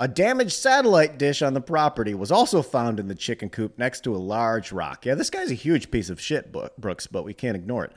A 0.00 0.08
damaged 0.08 0.52
satellite 0.52 1.18
dish 1.18 1.42
on 1.42 1.54
the 1.54 1.60
property 1.60 2.14
was 2.14 2.30
also 2.32 2.62
found 2.62 2.98
in 2.98 3.06
the 3.08 3.14
chicken 3.14 3.48
coop 3.50 3.78
next 3.78 4.02
to 4.04 4.14
a 4.14 4.18
large 4.18 4.72
rock. 4.72 5.04
Yeah, 5.06 5.14
this 5.14 5.30
guy's 5.30 5.50
a 5.50 5.54
huge 5.54 5.90
piece 5.90 6.08
of 6.10 6.20
shit, 6.20 6.50
Bo- 6.52 6.70
Brooks, 6.78 7.06
but 7.06 7.24
we 7.24 7.34
can't 7.34 7.56
ignore 7.56 7.84
it. 7.84 7.92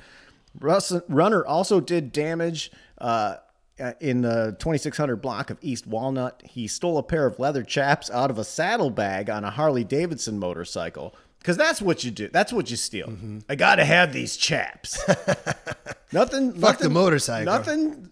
Russ, 0.60 0.93
Runner 1.08 1.46
also 1.46 1.80
did 1.80 2.12
damage 2.12 2.72
uh, 3.00 3.36
uh, 3.80 3.93
in 4.00 4.22
the 4.22 4.56
2600 4.60 5.17
block 5.17 5.50
of 5.50 5.58
East 5.62 5.86
Walnut. 5.88 6.41
He 6.46 6.67
stole 6.67 6.98
a 6.98 7.04
pair 7.04 7.26
of 7.28 7.39
leather 7.39 7.63
chaps 7.63 8.10
out 8.10 8.30
of 8.32 8.38
a 8.38 8.43
saddlebag 8.43 9.30
on 9.30 9.43
a 9.43 9.52
Harley 9.52 9.84
Davidson 9.84 10.39
motorcycle. 10.39 11.15
Because 11.39 11.58
that's 11.58 11.82
what 11.82 12.04
you 12.04 12.12
do. 12.12 12.28
That's 12.30 12.52
what 12.52 12.70
you 12.72 12.76
steal. 12.76 13.13
I 13.48 13.56
got 13.56 13.76
to 13.76 13.86
have 13.86 14.12
these 14.12 14.36
chaps. 14.36 15.00
nothing. 16.12 16.52
Fuck 16.54 16.80
the 16.80 16.86
nothing- 16.86 16.93
motorcycle. 16.93 17.46
Nothing. 17.46 18.12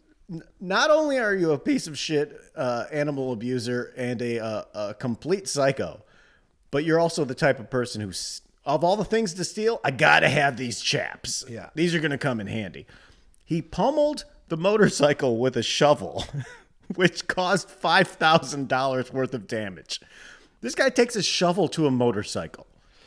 Not 0.60 0.90
only 0.90 1.20
are 1.20 1.36
you 1.36 1.52
a 1.52 1.60
piece 1.60 1.86
of 1.88 1.98
shit 1.98 2.40
uh, 2.56 2.86
animal 2.92 3.32
abuser 3.32 3.94
and 3.98 4.22
a, 4.22 4.44
uh, 4.44 4.64
a 4.74 4.94
complete 4.94 5.48
psycho, 5.48 6.04
but 6.72 6.84
you're 6.84 7.00
also 7.00 7.26
the 7.26 7.36
type 7.36 7.60
of 7.60 7.70
person 7.70 8.02
who's 8.02 8.42
of 8.66 8.84
all 8.84 8.96
the 8.96 9.06
things 9.06 9.34
to 9.36 9.44
steal, 9.44 9.80
I 9.84 9.92
gotta 9.92 10.30
have 10.30 10.58
these 10.58 10.82
chaps. 10.82 11.46
Yeah. 11.50 11.70
These 11.76 11.94
are 11.94 12.00
gonna 12.00 12.18
come 12.18 12.40
in 12.40 12.48
handy. 12.48 12.86
He 13.44 13.62
pummeled 13.62 14.26
the 14.48 14.58
motorcycle 14.58 15.38
with 15.38 15.56
a 15.56 15.64
shovel, 15.64 16.26
which 16.96 17.28
caused 17.28 17.70
five 17.70 18.08
thousand 18.08 18.68
dollars 18.68 19.14
worth 19.14 19.34
of 19.34 19.48
damage. 19.48 20.02
This 20.62 20.76
guy 20.76 20.90
takes 20.90 21.16
a 21.16 21.24
shovel 21.24 21.68
to 21.70 21.86
a 21.86 21.92
motorcycle. 21.92 22.66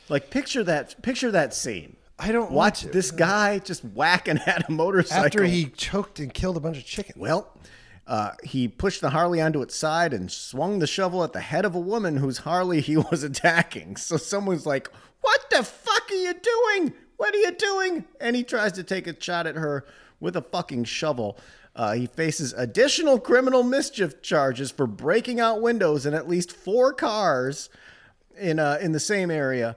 Like 0.08 0.30
picture 0.30 0.62
that 0.64 1.00
picture 1.02 1.30
that 1.30 1.54
scene. 1.54 1.96
I 2.20 2.32
don't 2.32 2.50
watch 2.50 2.82
this 2.82 3.10
guy 3.10 3.58
just 3.60 3.84
whacking 3.84 4.38
at 4.46 4.68
a 4.68 4.72
motorcycle. 4.72 5.26
After 5.26 5.44
he 5.44 5.66
choked 5.66 6.18
and 6.18 6.32
killed 6.32 6.56
a 6.56 6.60
bunch 6.60 6.78
of 6.78 6.84
chickens. 6.84 7.16
Well, 7.16 7.52
uh, 8.08 8.32
he 8.42 8.66
pushed 8.68 9.00
the 9.02 9.10
Harley 9.10 9.40
onto 9.40 9.60
its 9.60 9.74
side 9.76 10.12
and 10.14 10.32
swung 10.32 10.78
the 10.78 10.86
shovel 10.86 11.22
at 11.22 11.32
the 11.32 11.40
head 11.40 11.64
of 11.64 11.74
a 11.74 11.80
woman 11.80 12.16
whose 12.16 12.38
Harley 12.38 12.80
he 12.80 12.96
was 13.10 13.22
attacking. 13.22 13.96
So 13.96 14.16
someone's 14.16 14.66
like, 14.66 14.88
What 15.20 15.50
the 15.50 15.62
fuck 15.62 16.10
are 16.10 16.14
you 16.14 16.34
doing? 16.34 16.94
What 17.16 17.34
are 17.34 17.38
you 17.38 17.52
doing? 17.52 18.04
And 18.20 18.36
he 18.36 18.44
tries 18.44 18.72
to 18.72 18.84
take 18.84 19.06
a 19.06 19.20
shot 19.20 19.46
at 19.46 19.56
her 19.56 19.84
with 20.20 20.36
a 20.36 20.42
fucking 20.42 20.84
shovel. 20.84 21.38
Uh, 21.74 21.92
he 21.94 22.06
faces 22.06 22.52
additional 22.54 23.20
criminal 23.20 23.62
mischief 23.62 24.20
charges 24.22 24.70
for 24.70 24.86
breaking 24.86 25.38
out 25.38 25.60
windows 25.60 26.06
in 26.06 26.14
at 26.14 26.28
least 26.28 26.50
four 26.52 26.92
cars 26.92 27.68
in 28.36 28.58
uh, 28.58 28.78
in 28.80 28.92
the 28.92 29.00
same 29.00 29.30
area. 29.30 29.76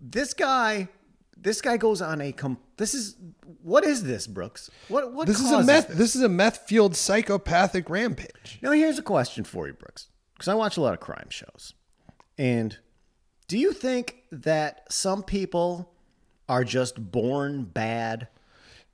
This 0.00 0.32
guy, 0.34 0.88
this 1.36 1.60
guy 1.60 1.76
goes 1.76 2.00
on 2.00 2.20
a 2.20 2.32
com- 2.32 2.58
this 2.76 2.94
is 2.94 3.16
what 3.62 3.84
is 3.84 4.04
this, 4.04 4.26
Brooks? 4.26 4.70
What 4.88 5.12
what 5.12 5.26
this 5.26 5.40
is 5.40 5.50
a 5.50 5.62
meth. 5.62 5.88
this? 5.88 5.96
This 5.96 6.16
is 6.16 6.22
a 6.22 6.28
meth 6.28 6.66
fueled 6.66 6.96
psychopathic 6.96 7.90
rampage. 7.90 8.58
Now, 8.62 8.72
here's 8.72 8.98
a 8.98 9.02
question 9.02 9.44
for 9.44 9.66
you, 9.66 9.74
Brooks, 9.74 10.08
because 10.34 10.48
I 10.48 10.54
watch 10.54 10.76
a 10.76 10.80
lot 10.80 10.94
of 10.94 11.00
crime 11.00 11.28
shows. 11.28 11.74
And 12.38 12.78
do 13.52 13.58
you 13.58 13.74
think 13.74 14.22
that 14.32 14.90
some 14.90 15.22
people 15.22 15.92
are 16.48 16.64
just 16.64 17.12
born 17.12 17.64
bad 17.64 18.28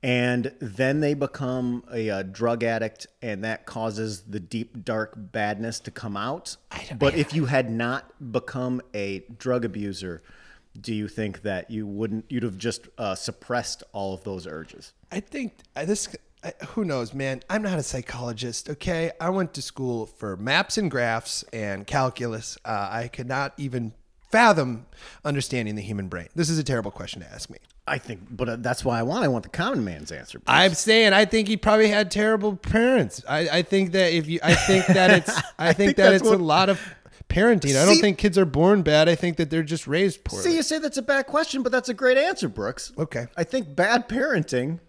and 0.03 0.53
then 0.59 0.99
they 0.99 1.13
become 1.13 1.81
a, 1.93 2.09
uh 2.09 2.23
drug 2.23 2.61
addict 2.61 3.07
and 3.21 3.45
that 3.45 3.65
causes 3.65 4.23
the 4.23 4.41
deep, 4.41 4.83
dark 4.83 5.13
badness 5.15 5.79
to 5.79 5.91
come 5.91 6.17
out? 6.17 6.57
But 6.97 7.15
if 7.15 7.33
you 7.33 7.45
had 7.45 7.71
not 7.71 8.33
become 8.33 8.81
a 8.93 9.23
drug 9.37 9.63
abuser, 9.63 10.23
do 10.81 10.93
you 10.93 11.07
think 11.07 11.43
that 11.43 11.71
you 11.71 11.87
wouldn't, 11.87 12.25
you'd 12.27 12.43
have 12.43 12.57
just 12.57 12.89
uh, 12.97 13.15
suppressed 13.15 13.83
all 13.93 14.13
of 14.13 14.25
those 14.25 14.45
urges? 14.45 14.91
I 15.09 15.21
think 15.21 15.53
this. 15.73 16.13
I, 16.43 16.51
who 16.71 16.83
knows, 16.83 17.13
man? 17.13 17.43
I'm 17.49 17.61
not 17.61 17.79
a 17.79 17.83
psychologist. 17.83 18.69
Okay, 18.69 19.11
I 19.21 19.29
went 19.29 19.53
to 19.53 19.61
school 19.61 20.05
for 20.05 20.35
maps 20.35 20.77
and 20.77 20.91
graphs 20.91 21.43
and 21.53 21.87
calculus. 21.87 22.57
Uh, 22.65 22.89
I 22.91 23.07
could 23.07 23.27
not 23.27 23.53
even 23.57 23.93
fathom 24.29 24.85
understanding 25.25 25.75
the 25.75 25.81
human 25.81 26.07
brain. 26.07 26.27
This 26.35 26.49
is 26.49 26.57
a 26.57 26.63
terrible 26.63 26.91
question 26.91 27.21
to 27.21 27.31
ask 27.31 27.49
me. 27.49 27.57
I 27.87 27.97
think, 27.97 28.27
but 28.29 28.49
uh, 28.49 28.55
that's 28.59 28.85
why 28.85 28.99
I 28.99 29.03
want. 29.03 29.23
I 29.23 29.27
want 29.27 29.43
the 29.43 29.49
common 29.49 29.83
man's 29.83 30.11
answer. 30.11 30.39
I'm 30.45 30.75
saying 30.75 31.13
I 31.13 31.25
think 31.25 31.47
he 31.47 31.57
probably 31.57 31.87
had 31.87 32.11
terrible 32.11 32.55
parents. 32.55 33.23
I, 33.27 33.49
I 33.49 33.61
think 33.63 33.93
that 33.93 34.13
if 34.13 34.27
you, 34.27 34.39
I 34.43 34.53
think 34.53 34.85
that 34.87 35.09
it's, 35.09 35.29
I, 35.57 35.73
think, 35.73 35.77
think 35.77 35.97
that 35.97 36.13
it's 36.13 36.23
what- 36.23 36.39
a 36.39 36.43
lot 36.43 36.69
of 36.69 36.79
parenting. 37.29 37.81
I 37.81 37.85
don't 37.85 37.99
think 37.99 38.17
kids 38.17 38.37
are 38.37 38.45
born 38.45 38.81
bad. 38.83 39.09
I 39.09 39.15
think 39.15 39.37
that 39.37 39.49
they're 39.49 39.63
just 39.63 39.87
raised 39.87 40.23
poorly. 40.23 40.43
See, 40.43 40.55
you 40.55 40.63
say 40.63 40.79
that's 40.79 40.97
a 40.97 41.01
bad 41.01 41.27
question, 41.27 41.63
but 41.63 41.71
that's 41.71 41.89
a 41.89 41.93
great 41.93 42.17
answer, 42.17 42.47
Brooks. 42.49 42.91
Okay. 42.97 43.27
I 43.37 43.43
think 43.43 43.75
bad 43.75 44.07
parenting 44.09 44.79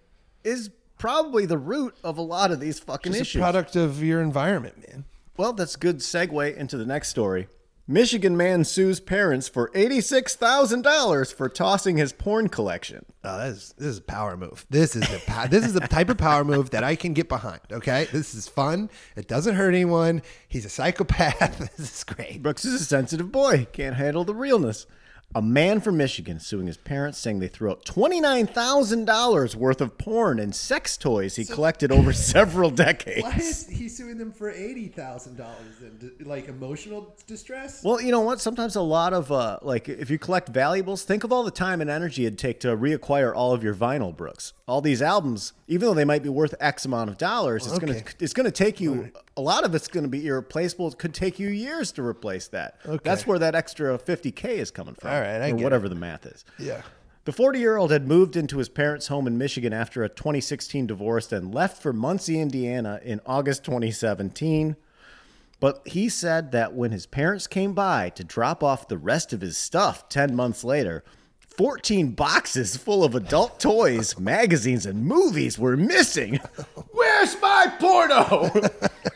is 0.44 0.70
probably 0.98 1.46
the 1.46 1.58
root 1.58 1.94
of 2.04 2.18
a 2.18 2.22
lot 2.22 2.50
of 2.50 2.60
these 2.60 2.78
fucking 2.78 3.12
it's 3.12 3.18
a 3.18 3.22
issues. 3.22 3.40
product 3.40 3.76
of 3.76 4.02
your 4.02 4.20
environment, 4.20 4.76
man. 4.88 5.04
Well, 5.36 5.52
that's 5.54 5.76
good 5.76 5.98
segue 5.98 6.56
into 6.56 6.76
the 6.76 6.84
next 6.84 7.08
story. 7.08 7.48
Michigan 7.90 8.36
man 8.36 8.62
sues 8.62 9.00
parents 9.00 9.48
for 9.48 9.68
$86,000 9.70 11.34
for 11.34 11.48
tossing 11.48 11.96
his 11.96 12.12
porn 12.12 12.48
collection. 12.48 13.04
Oh, 13.24 13.38
this 13.38 13.56
is, 13.56 13.74
this 13.76 13.86
is 13.88 13.98
a 13.98 14.02
power 14.02 14.36
move. 14.36 14.64
This 14.70 14.94
is 14.94 15.02
a 15.02 15.48
this 15.48 15.66
is 15.66 15.72
the 15.72 15.80
type 15.80 16.08
of 16.08 16.16
power 16.16 16.44
move 16.44 16.70
that 16.70 16.84
I 16.84 16.94
can 16.94 17.14
get 17.14 17.28
behind. 17.28 17.60
Okay, 17.72 18.06
this 18.12 18.32
is 18.32 18.46
fun. 18.46 18.90
It 19.16 19.26
doesn't 19.26 19.56
hurt 19.56 19.70
anyone. 19.70 20.22
He's 20.48 20.64
a 20.64 20.68
psychopath. 20.68 21.58
this 21.76 21.96
is 21.96 22.04
great. 22.04 22.44
Brooks 22.44 22.64
is 22.64 22.80
a 22.80 22.84
sensitive 22.84 23.32
boy, 23.32 23.66
can't 23.72 23.96
handle 23.96 24.22
the 24.22 24.36
realness. 24.36 24.86
A 25.32 25.40
man 25.40 25.80
from 25.80 25.96
Michigan 25.96 26.40
suing 26.40 26.66
his 26.66 26.76
parents, 26.76 27.16
saying 27.16 27.38
they 27.38 27.46
threw 27.46 27.70
out 27.70 27.84
$29,000 27.84 29.54
worth 29.54 29.80
of 29.80 29.96
porn 29.96 30.40
and 30.40 30.52
sex 30.52 30.96
toys 30.96 31.36
he 31.36 31.44
collected 31.44 31.92
over 31.92 32.12
several 32.34 32.68
decades. 32.70 33.22
Why 33.22 33.36
is 33.36 33.68
he 33.68 33.88
suing 33.88 34.18
them 34.18 34.32
for 34.32 34.50
eighty 34.50 34.88
thousand 34.88 35.36
dollars? 35.36 35.76
Like 36.20 36.48
emotional 36.48 37.14
distress? 37.28 37.84
Well, 37.84 38.00
you 38.00 38.10
know 38.10 38.20
what? 38.22 38.40
Sometimes 38.40 38.74
a 38.74 38.80
lot 38.80 39.12
of 39.12 39.30
uh, 39.30 39.58
like 39.62 39.88
if 39.88 40.10
you 40.10 40.18
collect 40.18 40.48
valuables, 40.48 41.04
think 41.04 41.22
of 41.22 41.32
all 41.32 41.44
the 41.44 41.50
time 41.52 41.80
and 41.80 41.88
energy 41.88 42.26
it'd 42.26 42.38
take 42.38 42.58
to 42.60 42.76
reacquire 42.76 43.32
all 43.34 43.52
of 43.52 43.62
your 43.62 43.74
vinyl, 43.74 44.14
Brooks. 44.16 44.52
All 44.66 44.80
these 44.80 45.00
albums, 45.00 45.52
even 45.68 45.86
though 45.86 45.94
they 45.94 46.04
might 46.04 46.24
be 46.24 46.28
worth 46.28 46.54
X 46.60 46.84
amount 46.84 47.08
of 47.08 47.18
dollars, 47.18 47.66
it's 47.66 47.78
gonna 47.78 48.02
it's 48.18 48.32
gonna 48.32 48.50
take 48.50 48.80
you 48.80 49.12
a 49.36 49.40
lot 49.40 49.64
of 49.64 49.74
it's 49.74 49.88
gonna 49.88 50.08
be 50.08 50.26
irreplaceable. 50.26 50.88
It 50.88 50.98
could 50.98 51.14
take 51.14 51.38
you 51.38 51.48
years 51.48 51.92
to 51.92 52.02
replace 52.02 52.48
that. 52.48 52.78
Okay. 52.84 53.00
That's 53.02 53.26
where 53.26 53.38
that 53.38 53.54
extra 53.54 53.96
50k 53.98 54.44
is 54.44 54.70
coming 54.70 54.94
from, 54.94 55.10
All 55.10 55.20
right, 55.20 55.40
I 55.40 55.50
or 55.50 55.56
get 55.56 55.64
whatever 55.64 55.88
the 55.88 55.94
math 55.94 56.26
is. 56.26 56.44
Yeah. 56.58 56.82
The 57.24 57.32
40 57.32 57.58
year 57.58 57.76
old 57.76 57.90
had 57.90 58.08
moved 58.08 58.34
into 58.34 58.58
his 58.58 58.68
parents' 58.68 59.08
home 59.08 59.26
in 59.26 59.36
Michigan 59.38 59.72
after 59.72 60.02
a 60.02 60.08
2016 60.08 60.86
divorce 60.86 61.30
and 61.32 61.54
left 61.54 61.82
for 61.82 61.92
Muncie, 61.92 62.40
Indiana 62.40 62.98
in 63.04 63.20
August 63.26 63.62
2017. 63.64 64.74
But 65.60 65.82
he 65.86 66.08
said 66.08 66.52
that 66.52 66.72
when 66.72 66.90
his 66.90 67.04
parents 67.04 67.46
came 67.46 67.74
by 67.74 68.08
to 68.10 68.24
drop 68.24 68.64
off 68.64 68.88
the 68.88 68.96
rest 68.96 69.34
of 69.34 69.42
his 69.42 69.58
stuff 69.58 70.08
10 70.08 70.34
months 70.34 70.64
later, 70.64 71.04
14 71.40 72.12
boxes 72.12 72.78
full 72.78 73.04
of 73.04 73.14
adult 73.14 73.60
toys, 73.60 74.18
magazines, 74.18 74.86
and 74.86 75.04
movies 75.04 75.58
were 75.58 75.76
missing. 75.76 76.40
Where's 76.92 77.38
my 77.42 77.70
porno? 77.78 78.50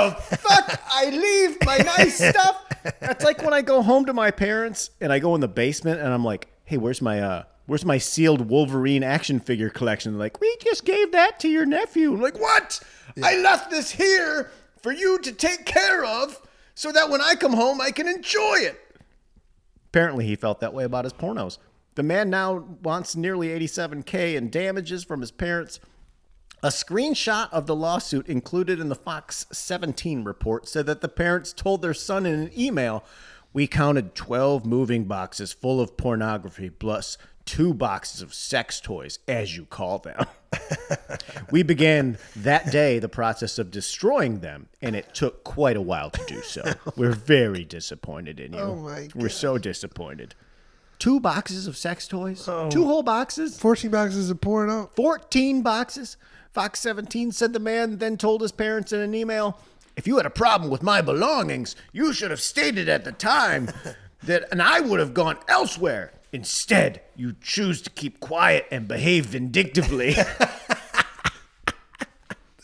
the 0.00 0.36
fuck? 0.36 0.80
I 0.92 1.10
leave 1.10 1.58
my 1.64 1.78
nice 1.78 2.16
stuff. 2.16 2.64
That's 3.00 3.24
like 3.24 3.42
when 3.42 3.54
I 3.54 3.62
go 3.62 3.82
home 3.82 4.06
to 4.06 4.12
my 4.12 4.30
parents 4.30 4.90
and 5.00 5.12
I 5.12 5.18
go 5.18 5.34
in 5.34 5.40
the 5.40 5.48
basement 5.48 6.00
and 6.00 6.12
I'm 6.12 6.24
like, 6.24 6.48
hey, 6.64 6.76
where's 6.76 7.02
my 7.02 7.20
uh 7.20 7.44
where's 7.66 7.84
my 7.84 7.98
sealed 7.98 8.48
Wolverine 8.48 9.02
action 9.02 9.40
figure 9.40 9.70
collection? 9.70 10.12
They're 10.12 10.18
like, 10.18 10.40
we 10.40 10.56
just 10.60 10.84
gave 10.84 11.12
that 11.12 11.38
to 11.40 11.48
your 11.48 11.66
nephew. 11.66 12.12
I'm 12.14 12.20
like, 12.20 12.40
what? 12.40 12.80
I 13.22 13.36
left 13.36 13.70
this 13.70 13.90
here 13.90 14.50
for 14.80 14.92
you 14.92 15.18
to 15.20 15.32
take 15.32 15.64
care 15.64 16.04
of 16.04 16.40
so 16.74 16.90
that 16.92 17.10
when 17.10 17.20
I 17.20 17.34
come 17.34 17.52
home 17.52 17.80
I 17.80 17.90
can 17.90 18.08
enjoy 18.08 18.56
it. 18.60 18.78
Apparently, 19.90 20.26
he 20.26 20.36
felt 20.36 20.60
that 20.60 20.72
way 20.72 20.84
about 20.84 21.04
his 21.04 21.12
pornos. 21.12 21.58
The 21.94 22.02
man 22.02 22.30
now 22.30 22.64
wants 22.82 23.14
nearly 23.14 23.48
87K 23.48 24.36
in 24.36 24.48
damages 24.48 25.04
from 25.04 25.20
his 25.20 25.30
parents. 25.30 25.78
A 26.64 26.68
screenshot 26.68 27.48
of 27.50 27.66
the 27.66 27.74
lawsuit 27.74 28.28
included 28.28 28.78
in 28.78 28.88
the 28.88 28.94
Fox 28.94 29.46
17 29.50 30.22
report 30.22 30.68
said 30.68 30.86
that 30.86 31.00
the 31.00 31.08
parents 31.08 31.52
told 31.52 31.82
their 31.82 31.92
son 31.92 32.24
in 32.24 32.34
an 32.38 32.50
email, 32.56 33.04
We 33.52 33.66
counted 33.66 34.14
12 34.14 34.64
moving 34.64 35.04
boxes 35.04 35.52
full 35.52 35.80
of 35.80 35.96
pornography 35.96 36.70
plus 36.70 37.18
two 37.44 37.74
boxes 37.74 38.22
of 38.22 38.32
sex 38.32 38.80
toys, 38.80 39.18
as 39.26 39.56
you 39.56 39.64
call 39.64 39.98
them. 39.98 40.24
we 41.50 41.64
began 41.64 42.16
that 42.36 42.70
day 42.70 43.00
the 43.00 43.08
process 43.08 43.58
of 43.58 43.72
destroying 43.72 44.38
them, 44.38 44.68
and 44.80 44.94
it 44.94 45.12
took 45.14 45.42
quite 45.42 45.76
a 45.76 45.80
while 45.80 46.10
to 46.10 46.24
do 46.26 46.42
so. 46.42 46.62
We're 46.96 47.10
very 47.10 47.64
disappointed 47.64 48.38
in 48.38 48.52
you. 48.52 48.60
Oh 48.60 48.76
my 48.76 49.08
We're 49.16 49.30
so 49.30 49.58
disappointed. 49.58 50.36
Two 51.00 51.18
boxes 51.18 51.66
of 51.66 51.76
sex 51.76 52.06
toys? 52.06 52.46
Oh. 52.46 52.70
Two 52.70 52.84
whole 52.84 53.02
boxes? 53.02 53.58
14 53.58 53.90
boxes 53.90 54.30
of 54.30 54.40
porno. 54.40 54.88
14 54.94 55.62
boxes. 55.62 56.16
Fox 56.52 56.80
17 56.80 57.32
said 57.32 57.52
the 57.52 57.58
man 57.58 57.98
then 57.98 58.16
told 58.16 58.42
his 58.42 58.52
parents 58.52 58.92
in 58.92 59.00
an 59.00 59.14
email 59.14 59.58
If 59.96 60.06
you 60.06 60.16
had 60.16 60.26
a 60.26 60.30
problem 60.30 60.70
with 60.70 60.82
my 60.82 61.00
belongings, 61.00 61.76
you 61.92 62.12
should 62.12 62.30
have 62.30 62.40
stated 62.40 62.88
at 62.88 63.04
the 63.04 63.12
time 63.12 63.70
that, 64.24 64.44
and 64.52 64.60
I 64.62 64.80
would 64.80 65.00
have 65.00 65.14
gone 65.14 65.38
elsewhere. 65.48 66.12
Instead, 66.32 67.02
you 67.16 67.34
choose 67.42 67.82
to 67.82 67.90
keep 67.90 68.18
quiet 68.20 68.66
and 68.70 68.88
behave 68.88 69.26
vindictively. 69.26 70.14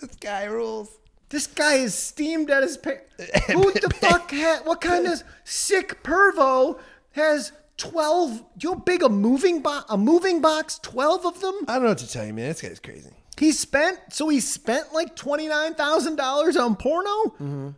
This 0.01 0.15
guy 0.21 0.45
rules. 0.45 0.97
this 1.29 1.49
guy 1.49 1.75
is 1.75 1.93
steamed 1.93 2.51
at 2.51 2.63
his 2.63 2.77
parents. 2.77 3.13
Who 3.49 3.73
the 3.73 3.91
fuck? 4.01 4.31
Ha- 4.31 4.61
what 4.65 4.81
kind 4.81 5.07
of 5.09 5.25
sick 5.43 6.05
pervo 6.05 6.79
has 7.13 7.51
12? 7.79 8.45
You 8.63 8.71
know 8.71 8.77
big 8.77 9.03
a 9.03 9.09
moving 9.09 9.61
box? 9.61 9.87
A 9.89 9.99
moving 9.99 10.41
box? 10.41 10.79
12 10.83 11.27
of 11.27 11.41
them? 11.41 11.55
I 11.67 11.75
don't 11.75 11.83
know 11.83 11.89
what 11.91 11.99
to 11.99 12.09
tell 12.09 12.25
you, 12.25 12.33
man. 12.33 12.47
This 12.49 12.61
guy's 12.63 12.79
crazy. 12.79 13.11
He 13.39 13.53
spent 13.53 13.99
so 14.11 14.29
he 14.29 14.41
spent 14.41 14.93
like 14.93 15.15
twenty 15.17 15.49
nine 15.49 15.75
thousand 15.75 16.17
dollars 16.17 16.57
on 16.57 16.77
porno, 16.77 17.09
mm-hmm. 17.09 17.69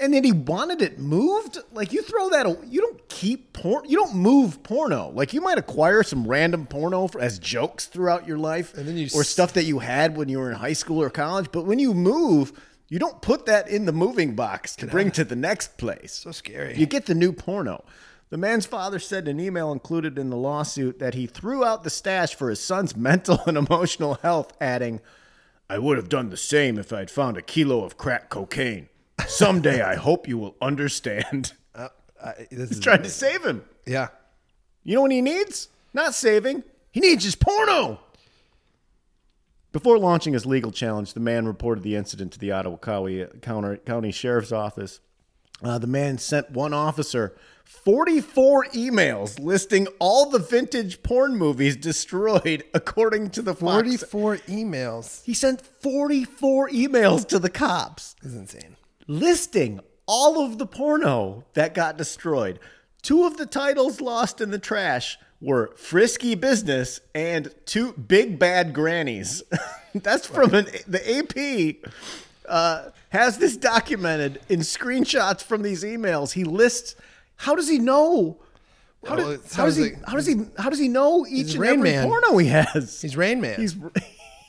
and 0.00 0.14
then 0.14 0.24
he 0.24 0.32
wanted 0.32 0.82
it 0.82 0.98
moved. 0.98 1.58
Like 1.72 1.92
you 1.92 2.02
throw 2.02 2.30
that, 2.30 2.64
you 2.66 2.80
don't 2.80 3.08
keep 3.08 3.52
porn, 3.52 3.88
you 3.88 3.96
don't 3.96 4.14
move 4.16 4.62
porno. 4.62 5.10
Like 5.10 5.32
you 5.32 5.40
might 5.40 5.58
acquire 5.58 6.02
some 6.02 6.26
random 6.26 6.66
porno 6.66 7.06
for, 7.06 7.20
as 7.20 7.38
jokes 7.38 7.86
throughout 7.86 8.26
your 8.26 8.38
life, 8.38 8.74
And 8.74 8.86
then 8.88 8.96
you 8.96 9.08
or 9.14 9.20
s- 9.20 9.28
stuff 9.28 9.52
that 9.54 9.64
you 9.64 9.78
had 9.78 10.16
when 10.16 10.28
you 10.28 10.38
were 10.38 10.50
in 10.50 10.56
high 10.56 10.72
school 10.72 11.00
or 11.00 11.10
college. 11.10 11.50
But 11.52 11.64
when 11.64 11.78
you 11.78 11.94
move, 11.94 12.52
you 12.88 12.98
don't 12.98 13.20
put 13.22 13.46
that 13.46 13.68
in 13.68 13.84
the 13.84 13.92
moving 13.92 14.34
box 14.34 14.74
to 14.76 14.86
bring 14.86 15.10
to 15.12 15.24
the 15.24 15.36
next 15.36 15.78
place. 15.78 16.12
So 16.12 16.32
scary. 16.32 16.76
You 16.76 16.86
get 16.86 17.06
the 17.06 17.14
new 17.14 17.32
porno. 17.32 17.84
The 18.34 18.38
man's 18.38 18.66
father 18.66 18.98
said 18.98 19.28
in 19.28 19.38
an 19.38 19.46
email 19.46 19.70
included 19.70 20.18
in 20.18 20.28
the 20.28 20.36
lawsuit 20.36 20.98
that 20.98 21.14
he 21.14 21.28
threw 21.28 21.64
out 21.64 21.84
the 21.84 21.88
stash 21.88 22.34
for 22.34 22.50
his 22.50 22.58
son's 22.58 22.96
mental 22.96 23.38
and 23.46 23.56
emotional 23.56 24.14
health, 24.22 24.52
adding, 24.60 25.00
I 25.70 25.78
would 25.78 25.98
have 25.98 26.08
done 26.08 26.30
the 26.30 26.36
same 26.36 26.76
if 26.76 26.92
I'd 26.92 27.12
found 27.12 27.36
a 27.36 27.42
kilo 27.42 27.84
of 27.84 27.96
crack 27.96 28.30
cocaine. 28.30 28.88
Someday 29.28 29.82
I 29.82 29.94
hope 29.94 30.26
you 30.26 30.36
will 30.36 30.56
understand. 30.60 31.52
Uh, 31.76 31.88
I, 32.24 32.32
this 32.50 32.70
He's 32.70 32.78
is 32.78 32.80
trying 32.80 33.02
to 33.02 33.08
save 33.08 33.44
him. 33.44 33.64
Yeah. 33.84 34.08
You 34.84 34.94
know 34.94 35.02
what 35.02 35.10
he 35.10 35.20
needs? 35.20 35.68
Not 35.92 36.14
saving. 36.14 36.62
He 36.92 37.00
needs 37.00 37.24
his 37.24 37.34
porno. 37.34 38.00
Before 39.72 39.98
launching 39.98 40.32
his 40.32 40.46
legal 40.46 40.70
challenge, 40.70 41.14
the 41.14 41.20
man 41.20 41.46
reported 41.46 41.82
the 41.82 41.96
incident 41.96 42.32
to 42.32 42.38
the 42.38 42.52
Ottawa 42.52 42.78
County, 42.78 43.26
County, 43.42 43.76
County 43.78 44.12
Sheriff's 44.12 44.52
Office. 44.52 45.00
Uh, 45.62 45.78
the 45.78 45.88
man 45.88 46.18
sent 46.18 46.50
one 46.52 46.72
officer 46.72 47.36
44 47.64 48.66
emails 48.66 49.38
listing 49.38 49.86
all 49.98 50.30
the 50.30 50.38
vintage 50.38 51.02
porn 51.02 51.36
movies 51.36 51.76
destroyed 51.76 52.64
according 52.74 53.30
to 53.30 53.42
the 53.42 53.54
Fox. 53.54 53.62
44 54.04 54.36
emails. 54.48 55.24
He 55.24 55.34
sent 55.34 55.60
44 55.60 56.70
emails 56.70 57.26
to 57.28 57.38
the 57.38 57.50
cops 57.50 58.14
This 58.22 58.32
is 58.32 58.38
insane. 58.38 58.76
listing 59.06 59.80
all 60.06 60.44
of 60.44 60.58
the 60.58 60.66
porno 60.66 61.44
that 61.54 61.74
got 61.74 61.96
destroyed. 61.96 62.58
Two 63.02 63.24
of 63.24 63.36
the 63.36 63.46
titles 63.46 64.00
lost 64.00 64.40
in 64.40 64.50
the 64.50 64.58
trash 64.58 65.18
were 65.40 65.72
Frisky 65.76 66.34
Business 66.34 67.00
and 67.14 67.52
Two 67.66 67.92
Big 67.92 68.38
Bad 68.38 68.72
Grannies. 68.72 69.42
That's 69.94 70.26
from 70.26 70.54
an, 70.54 70.66
the 70.86 71.18
AP. 71.18 71.90
Uh, 72.46 72.90
has 73.10 73.38
this 73.38 73.56
documented 73.56 74.40
in 74.48 74.60
screenshots 74.60 75.42
from 75.42 75.62
these 75.62 75.84
emails. 75.84 76.32
He 76.32 76.44
lists. 76.44 76.96
How 77.36 77.54
does 77.54 77.68
he 77.68 77.78
know? 77.78 78.40
How, 79.06 79.16
Well, 79.16 79.36
do- 79.36 79.42
how 79.54 79.64
does 79.66 79.76
he? 79.76 79.82
like- 79.84 80.04
how 80.08 80.14
does 80.16 80.26
he? 80.26 80.34
How 80.58 80.70
does 80.70 80.78
he 80.78 80.88
know 80.88 81.26
each 81.28 81.52
and 81.52 81.60
Rain 81.60 81.72
every 81.74 81.90
Man. 81.92 82.06
porno 82.08 82.38
he 82.38 82.46
has? 82.48 83.00
He's 83.02 83.16
Rain 83.16 83.40
Man. 83.40 83.60
He's 83.60 83.76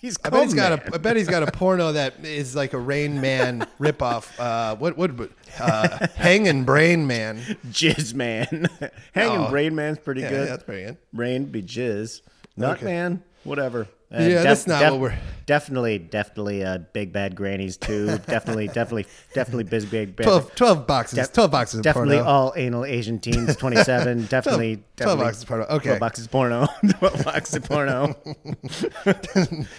he's. 0.01 0.17
I 0.23 0.29
bet 0.29 0.43
he's 0.43 0.53
got 0.53 0.71
a. 0.79 0.95
I 0.95 0.97
bet 0.97 1.17
he's 1.17 1.27
got 1.27 1.43
a 1.43 1.51
porno 1.51 1.91
that 1.91 2.23
is 2.23 2.55
like 2.55 2.71
a 2.73 2.79
Rain 2.79 3.19
Man 3.19 3.67
ripoff. 3.79 4.31
Uh, 4.39 4.75
what 4.77 4.97
would 4.97 5.29
uh, 5.59 6.07
Hanging 6.15 6.63
Brain 6.63 7.05
Man? 7.05 7.37
Jizz 7.67 8.13
Man. 8.13 8.47
Hanging 9.13 9.39
Oh. 9.39 9.49
Brain 9.49 9.75
Man's 9.75 9.99
pretty 9.99 10.21
Yeah, 10.21 10.29
good. 10.29 10.47
that's 10.49 10.63
pretty 10.63 10.85
good. 10.85 10.97
Rain 11.13 11.45
be 11.45 11.61
jizz. 11.61 12.21
Nut 12.55 12.77
Okay. 12.77 12.85
Man, 12.85 13.23
whatever. 13.43 13.87
Uh, 14.13 14.21
Yeah, 14.21 14.43
that's 14.43 14.67
not 14.67 14.91
what 14.91 14.99
we're- 15.01 15.15
Definitely, 15.47 15.99
definitely, 15.99 16.63
uh, 16.63 16.79
big 16.91 17.13
bad 17.13 17.35
grannies 17.35 17.77
too. 17.77 18.07
definitely, 18.25 18.67
definitely, 18.67 19.05
definitely, 19.35 19.63
big 19.65 19.91
big 19.91 20.15
bad. 20.15 20.23
12, 20.23 20.55
12 20.55 20.87
boxes. 20.87 21.19
Def- 21.19 21.33
12 21.33 21.51
boxes 21.51 21.77
of 21.79 21.83
Definitely 21.83 22.15
porno. 22.17 22.29
all 22.31 22.53
anal 22.57 22.83
Asian 22.83 23.19
teens. 23.19 23.55
Twenty-seven. 23.57 24.25
Definitely, 24.25 24.77
12 24.77 24.85
definitely. 24.97 25.23
boxes 25.25 25.43
of 25.43 25.47
porno. 25.49 25.65
Okay. 25.65 25.83
Twelve 25.89 25.99
boxes 25.99 26.25
of 26.25 26.31
porno. 26.31 26.67
Twelve 26.97 27.23
boxes 27.25 27.55
of 27.57 27.63
porno. 27.65 28.15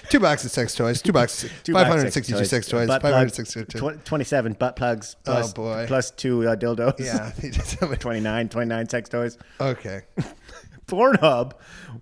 Two 0.09 0.21
boxes 0.21 0.53
sex 0.53 0.75
toys. 0.77 1.03
Two 1.03 1.13
boxes. 1.13 1.51
Two 1.65 1.73
boxes 1.73 1.89
562 2.15 2.45
sex 2.45 2.69
toys. 2.69 2.87
Five 2.89 3.03
hundred 3.03 3.35
sixty 3.35 3.65
two. 3.65 3.91
Twenty 4.05 4.25
seven 4.25 4.53
butt 4.53 4.77
plugs. 4.77 5.17
Plus, 5.25 5.53
boy. 5.53 5.85
Plus 5.89 6.13
two 6.13 6.49
uh, 6.49 6.55
dildos. 6.55 7.01
Yeah. 7.01 7.33
he 7.41 7.51
just 7.51 7.81
have 7.81 7.91
a- 7.91 7.97
29, 7.97 8.49
29 8.51 8.89
sex 8.89 9.09
toys. 9.09 9.37
okay. 9.61 10.03
Pornhub, 10.87 11.53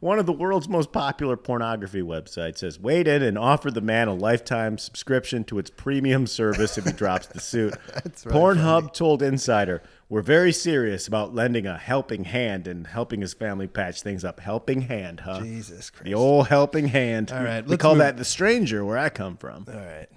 one 0.00 0.18
of 0.18 0.26
the 0.26 0.32
world's 0.32 0.68
most 0.68 0.92
popular 0.92 1.36
pornography 1.36 2.02
websites, 2.02 2.60
has 2.60 2.78
weighed 2.78 3.08
in 3.08 3.22
and 3.22 3.38
offered 3.38 3.74
the 3.74 3.80
man 3.80 4.08
a 4.08 4.14
lifetime 4.14 4.76
subscription 4.76 5.42
to 5.44 5.58
its 5.58 5.70
premium 5.70 6.26
service 6.26 6.76
if 6.76 6.84
he 6.84 6.92
drops 6.92 7.26
the 7.26 7.40
suit. 7.40 7.74
That's 7.94 8.26
really 8.26 8.38
Pornhub 8.38 8.92
told 8.92 9.22
Insider, 9.22 9.82
"We're 10.08 10.22
very 10.22 10.52
serious 10.52 11.08
about 11.08 11.34
lending 11.34 11.66
a 11.66 11.78
helping 11.78 12.24
hand 12.24 12.66
and 12.66 12.86
helping 12.86 13.22
his 13.22 13.32
family 13.32 13.66
patch 13.66 14.02
things 14.02 14.24
up. 14.24 14.40
Helping 14.40 14.82
hand, 14.82 15.20
huh? 15.20 15.40
Jesus 15.40 15.88
Christ. 15.90 16.04
The 16.04 16.14
old 16.14 16.48
helping 16.48 16.88
hand. 16.88 17.32
All 17.32 17.42
right, 17.42 17.66
we 17.66 17.76
call 17.76 17.94
move- 17.94 18.00
that 18.00 18.16
the 18.18 18.24
stranger 18.24 18.84
where 18.84 18.98
I 18.98 19.08
come 19.08 19.36
from. 19.38 19.64
All 19.68 19.74
right. 19.74 20.08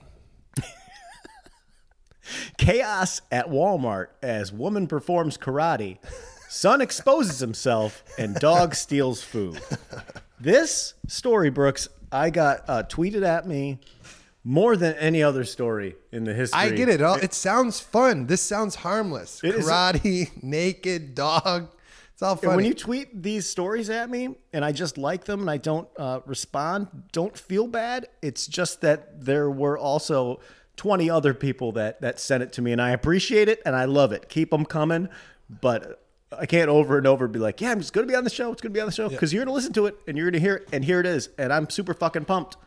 Chaos 2.58 3.22
at 3.32 3.48
Walmart 3.48 4.08
as 4.22 4.52
woman 4.52 4.88
performs 4.88 5.38
karate, 5.38 6.00
son 6.50 6.82
exposes 6.82 7.40
himself, 7.40 8.04
and 8.18 8.36
dog 8.36 8.76
steals 8.76 9.24
food. 9.24 9.62
This 10.40 10.94
story, 11.08 11.50
Brooks, 11.50 11.90
I 12.12 12.30
got 12.30 12.64
uh, 12.68 12.84
tweeted 12.84 13.24
at 13.24 13.48
me 13.48 13.80
more 14.44 14.78
than 14.78 14.96
any 14.96 15.22
other 15.22 15.44
story 15.44 15.96
in 16.12 16.24
the 16.24 16.34
history. 16.34 16.60
I 16.60 16.70
get 16.70 16.90
it. 16.90 17.02
All 17.02 17.16
it 17.16 17.34
sounds 17.34 17.80
fun. 17.80 18.28
This 18.28 18.42
sounds 18.42 18.76
harmless. 18.76 19.44
It 19.44 19.56
Karate, 19.56 20.32
naked, 20.44 21.16
dog. 21.16 21.70
It's 22.14 22.22
all 22.22 22.36
funny. 22.36 22.56
when 22.56 22.66
you 22.66 22.74
tweet 22.74 23.22
these 23.22 23.48
stories 23.48 23.90
at 23.90 24.10
me 24.10 24.36
and 24.54 24.64
I 24.64 24.72
just 24.72 24.98
like 24.98 25.26
them 25.26 25.42
and 25.42 25.50
I 25.50 25.58
don't 25.58 25.88
uh, 25.98 26.22
respond, 26.26 26.88
don't 27.12 27.38
feel 27.38 27.68
bad. 27.68 28.08
It's 28.22 28.48
just 28.48 28.82
that 28.82 29.24
there 29.24 29.52
were 29.52 29.78
also 29.78 30.40
20 30.78 31.10
other 31.10 31.34
people 31.34 31.74
that, 31.74 32.02
that 32.02 32.20
sent 32.20 32.42
it 32.42 32.54
to 32.54 32.62
me 32.62 32.72
and 32.72 32.82
I 32.82 32.92
appreciate 32.92 33.50
it 33.50 33.62
and 33.66 33.76
I 33.76 33.86
love 33.86 34.14
it. 34.14 34.30
Keep 34.30 34.52
them 34.52 34.66
coming. 34.66 35.10
But 35.62 36.07
I 36.32 36.46
can't 36.46 36.70
over 36.70 36.98
and 36.98 37.08
over 37.08 37.28
be 37.28 37.40
like, 37.40 37.62
yeah, 37.62 37.72
I'm 37.72 37.80
just 37.80 37.94
going 37.94 38.06
to 38.06 38.12
be 38.12 38.16
on 38.16 38.24
the 38.24 38.30
show. 38.30 38.52
It's 38.52 38.62
going 38.62 38.74
to 38.74 38.78
be 38.78 38.82
on 38.82 38.88
the 38.88 38.94
show 38.94 39.08
because 39.08 39.32
you're 39.32 39.46
going 39.46 39.52
to 39.52 39.56
listen 39.56 39.74
to 39.74 39.86
it 39.86 39.98
and 40.08 40.18
you're 40.18 40.26
going 40.26 40.34
to 40.34 40.40
hear 40.40 40.56
it. 40.56 40.68
And 40.74 40.84
here 40.84 41.00
it 41.00 41.06
is. 41.06 41.30
And 41.38 41.54
I'm 41.54 41.70
super 41.70 41.94
fucking 41.94 42.26
pumped. 42.26 42.58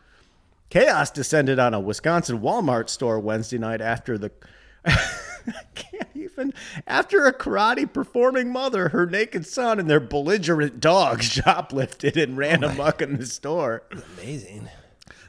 Chaos 0.71 1.11
descended 1.11 1.59
on 1.59 1.75
a 1.75 1.81
Wisconsin 1.81 2.41
Walmart 2.41 2.89
store 2.89 3.19
Wednesday 3.21 3.59
night 3.59 3.81
after 3.81 4.17
the. 4.17 4.31
I 4.87 5.65
can't 5.75 6.09
even. 6.15 6.55
After 6.87 7.27
a 7.27 7.35
karate 7.35 7.93
performing 7.93 8.53
mother, 8.53 8.91
her 8.91 9.05
naked 9.05 9.47
son, 9.47 9.81
and 9.81 9.91
their 9.91 10.01
belligerent 10.01 10.81
dog 10.81 11.19
shoplifted 11.23 12.17
and 12.17 12.39
ran 12.39 12.65
oh 12.65 12.69
amok 12.69 13.03
in 13.03 13.19
the 13.19 13.27
store. 13.27 13.83
Amazing. 13.91 14.69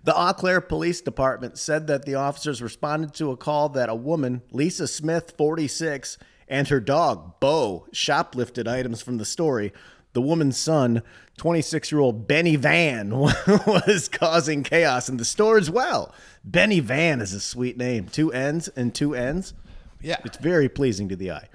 The 0.04 0.16
Eau 0.16 0.34
Claire 0.34 0.62
Police 0.62 1.02
Department 1.02 1.58
said 1.58 1.88
that 1.88 2.06
the 2.06 2.16
officers 2.16 2.62
responded 2.62 3.14
to 3.16 3.32
a 3.32 3.38
call 3.38 3.70
that 3.70 3.90
a 3.90 3.96
woman, 3.96 4.42
Lisa 4.52 4.88
Smith, 4.88 5.34
46, 5.38 6.18
and 6.52 6.68
her 6.68 6.82
dog, 6.82 7.40
Bo, 7.40 7.88
shoplifted 7.94 8.68
items 8.68 9.02
from 9.02 9.18
the 9.18 9.26
story. 9.26 9.72
The 10.14 10.22
woman's 10.22 10.58
son, 10.58 11.02
26 11.38 11.92
year 11.92 12.02
old 12.02 12.28
Benny 12.28 12.58
Van, 12.58 13.10
was 13.66 14.10
causing 14.10 14.62
chaos 14.62 15.08
in 15.08 15.16
the 15.16 15.26
store 15.26 15.58
as 15.58 15.72
well. 15.72 16.14
Benny 16.44 16.82
Van 16.82 17.22
is 17.22 17.34
a 17.34 17.40
sweet 17.40 17.78
name. 17.78 18.08
Two 18.08 18.34
N's 18.34 18.68
and 18.68 18.94
two 18.94 19.16
N's. 19.16 19.54
Yeah. 20.02 20.18
It's 20.26 20.38
very 20.38 20.68
pleasing 20.68 21.08
to 21.10 21.16
the 21.16 21.32
eye. 21.32 21.48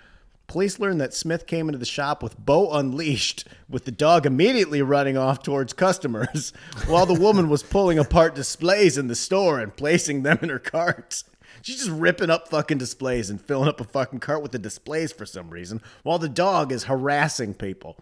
Police 0.47 0.79
learned 0.79 1.01
that 1.01 1.13
Smith 1.13 1.47
came 1.47 1.69
into 1.69 1.79
the 1.79 1.85
shop 1.85 2.23
with 2.23 2.39
Bo 2.39 2.73
unleashed, 2.73 3.47
with 3.69 3.85
the 3.85 3.91
dog 3.91 4.25
immediately 4.25 4.81
running 4.81 5.19
off 5.19 5.43
towards 5.43 5.73
customers, 5.73 6.53
while 6.87 7.05
the 7.05 7.21
woman 7.21 7.51
was 7.51 7.63
pulling 7.63 7.99
apart 7.99 8.35
displays 8.35 8.97
in 8.97 9.09
the 9.09 9.17
store 9.17 9.59
and 9.59 9.77
placing 9.77 10.23
them 10.23 10.39
in 10.41 10.49
her 10.49 10.61
cart. 10.61 11.25
She's 11.67 11.79
just 11.79 11.91
ripping 11.91 12.31
up 12.31 12.47
fucking 12.47 12.79
displays 12.79 13.29
and 13.29 13.41
filling 13.41 13.69
up 13.69 13.81
a 13.81 13.85
fucking 13.85 14.21
cart 14.21 14.41
with 14.41 14.53
the 14.53 14.59
displays 14.61 15.11
for 15.11 15.27
some 15.27 15.51
reason, 15.51 15.83
while 16.05 16.17
the 16.21 16.29
dog 16.29 16.71
is 16.71 16.85
harassing 16.85 17.55
people. 17.55 17.97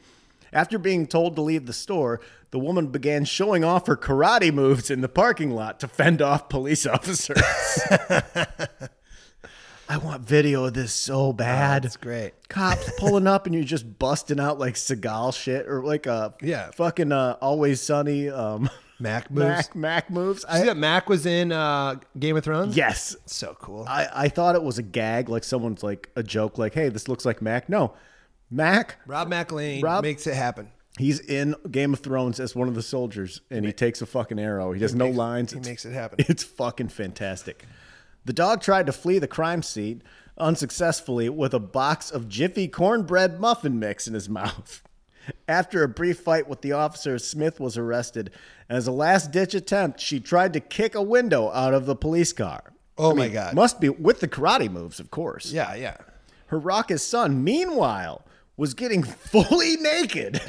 After 0.53 0.77
being 0.79 1.07
told 1.07 1.35
to 1.37 1.41
leave 1.41 1.65
the 1.65 1.73
store, 1.73 2.21
the 2.51 2.59
woman 2.59 2.89
began 2.89 3.25
showing 3.25 3.65
off 3.65 3.87
her 3.87 3.97
karate 3.97 4.53
moves 4.53 4.91
in 4.91 5.01
the 5.01 5.09
parking 5.09 5.51
lot 5.51 5.81
to 5.81 5.89
fend 5.89 6.21
off 6.21 6.51
police 6.51 6.85
officers. 6.87 7.41
I 9.89 9.97
want 9.97 10.23
video 10.29 10.65
of 10.65 10.75
this 10.75 10.93
so 10.93 11.33
bad. 11.33 11.85
That's 11.85 11.97
great. 11.97 12.33
Cops 12.51 12.91
pulling 12.99 13.27
up 13.27 13.47
and 13.47 13.55
you're 13.55 13.65
just 13.65 13.99
busting 13.99 14.41
out 14.41 14.59
like 14.59 14.75
Seagal 14.75 15.35
shit 15.35 15.67
or 15.67 15.83
like 15.83 16.05
a 16.07 16.35
Yeah. 16.43 16.71
fucking 16.73 17.13
uh, 17.13 17.37
Always 17.41 17.81
Sunny 17.81 18.29
um, 18.29 18.69
Mac 19.01 19.31
moves. 19.31 19.47
Mac 19.49 19.75
Mac 19.75 20.11
moves. 20.11 20.45
Did 20.45 20.51
you 20.53 20.57
see 20.59 20.63
I, 20.63 20.67
that 20.67 20.77
Mac 20.77 21.09
was 21.09 21.27
in 21.27 21.51
uh, 21.53 21.97
Game 22.19 22.37
of 22.37 22.45
Thrones? 22.45 22.77
yes, 22.77 23.17
So 23.27 23.57
cool. 23.61 23.85
I, 23.89 24.09
I 24.15 24.29
thought 24.29 24.55
it 24.55 24.63
was 24.63 24.79
a 24.79 24.83
gag, 24.83 25.29
like 25.29 25.45
someone's 25.45 25.83
like 25.83 26.11
a 26.17 26.23
joke, 26.23 26.59
like, 26.59 26.75
"Hey, 26.75 26.89
this 26.89 27.09
looks 27.09 27.25
like 27.25 27.43
Mac." 27.43 27.69
No, 27.69 27.95
Mac. 28.51 28.97
Rob 29.07 29.29
McElhenney 29.31 29.83
Rob- 29.83 30.05
makes 30.05 30.27
it 30.27 30.35
happen. 30.35 30.71
He's 30.97 31.19
in 31.19 31.57
Game 31.73 31.93
of 31.93 31.99
Thrones 32.01 32.39
as 32.39 32.55
one 32.55 32.69
of 32.69 32.77
the 32.77 32.83
soldiers, 32.83 33.41
and 33.51 33.65
he 33.67 33.73
takes 33.73 34.01
a 34.01 34.07
fucking 34.07 34.39
arrow. 34.39 34.71
He 34.73 34.81
has 34.83 34.95
no 34.95 35.07
makes- 35.07 35.17
lines. 35.19 35.51
he 35.53 35.57
It's- 35.59 35.69
makes 35.71 35.85
it 35.85 35.93
happen. 35.93 36.25
It's 36.29 36.45
fucking 36.45 36.89
fantastic. 36.91 37.65
The 38.25 38.33
dog 38.33 38.63
tried 38.63 38.87
to 38.87 38.93
flee 38.93 39.19
the 39.19 39.27
crime 39.27 39.63
scene 39.65 40.03
unsuccessfully 40.39 41.29
with 41.29 41.53
a 41.55 41.59
box 41.59 42.11
of 42.11 42.29
Jiffy 42.29 42.69
cornbread 42.69 43.41
muffin 43.41 43.79
mix 43.79 44.07
in 44.07 44.15
his 44.15 44.29
mouth. 44.41 44.83
After 45.49 45.83
a 45.83 45.89
brief 45.89 46.21
fight 46.21 46.49
with 46.49 46.63
the 46.63 46.73
officer, 46.73 47.19
Smith 47.19 47.61
was 47.61 47.77
arrested. 47.77 48.31
As 48.69 48.87
a 48.87 48.93
last 48.93 49.31
ditch 49.31 49.55
attempt, 49.55 50.01
she 50.01 50.21
tried 50.21 50.53
to 50.53 50.61
kick 50.61 50.95
a 50.95 51.03
window 51.03 51.51
out 51.51 51.75
of 51.75 51.87
the 51.87 51.97
police 51.97 52.33
car. 52.33 52.73
Oh 52.97 53.15
my 53.15 53.29
God. 53.29 53.55
Must 53.55 53.81
be 53.81 53.89
with 53.89 54.21
the 54.21 54.29
karate 54.29 54.71
moves, 54.71 55.01
of 55.01 55.11
course. 55.11 55.53
Yeah, 55.53 55.75
yeah. 55.75 55.97
Her 56.47 56.59
raucous 56.59 57.05
son, 57.05 57.43
meanwhile, 57.43 58.25
was 58.57 58.75
getting 58.75 59.03
fully 59.33 59.77
naked 59.77 60.41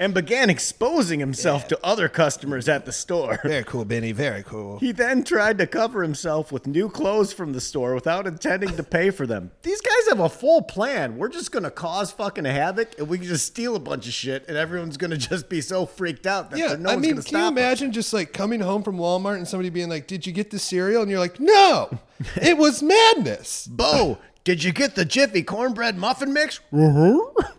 and 0.00 0.14
began 0.14 0.48
exposing 0.48 1.18
himself 1.18 1.66
to 1.68 1.78
other 1.84 2.08
customers 2.08 2.68
at 2.68 2.84
the 2.84 2.92
store. 2.92 3.38
Very 3.44 3.64
cool, 3.64 3.84
Benny. 3.84 4.12
Very 4.12 4.42
cool. 4.44 4.78
He 4.78 4.92
then 4.92 5.24
tried 5.24 5.58
to 5.58 5.66
cover 5.66 6.02
himself 6.02 6.52
with 6.52 6.66
new 6.68 6.88
clothes 6.88 7.32
from 7.32 7.52
the 7.52 7.60
store 7.60 7.94
without 7.94 8.26
intending 8.26 8.76
to 8.76 8.82
pay 8.84 9.10
for 9.10 9.26
them. 9.26 9.50
These 9.62 9.80
guys 9.80 10.08
have 10.10 10.20
a 10.20 10.28
full 10.28 10.62
plan. 10.62 11.16
We're 11.16 11.28
just 11.28 11.50
going 11.52 11.64
to 11.64 11.70
cause 11.70 12.12
fucking 12.12 12.44
havoc 12.44 12.96
and 12.98 13.08
we 13.08 13.18
can 13.18 13.26
just 13.26 13.46
steal 13.46 13.74
a 13.76 13.80
bunch 13.80 14.06
of 14.06 14.12
shit 14.12 14.44
and 14.48 14.56
everyone's 14.56 14.96
going 14.96 15.10
to 15.12 15.16
just 15.18 15.48
be 15.48 15.60
so 15.60 15.84
freaked 15.86 16.26
out 16.26 16.50
that 16.50 16.58
Yeah, 16.58 16.76
no 16.78 16.90
I 16.90 16.94
one's 16.94 17.02
mean, 17.02 17.10
going 17.14 17.22
to 17.22 17.28
can 17.28 17.36
you 17.38 17.42
stop 17.42 17.44
us. 17.44 17.50
imagine 17.50 17.92
just 17.92 18.12
like 18.12 18.32
coming 18.32 18.60
home 18.60 18.82
from 18.84 18.96
Walmart 18.98 19.36
and 19.36 19.48
somebody 19.48 19.70
being 19.70 19.88
like, 19.88 20.06
"Did 20.06 20.26
you 20.26 20.32
get 20.32 20.50
the 20.50 20.58
cereal?" 20.60 21.02
And 21.02 21.10
you're 21.10 21.20
like, 21.20 21.40
"No, 21.40 21.98
it 22.40 22.56
was 22.56 22.82
madness." 22.82 23.66
Bo, 23.66 24.18
did 24.48 24.64
you 24.64 24.72
get 24.72 24.94
the 24.94 25.04
Jiffy 25.04 25.42
cornbread 25.42 25.98
muffin 25.98 26.32
mix? 26.32 26.60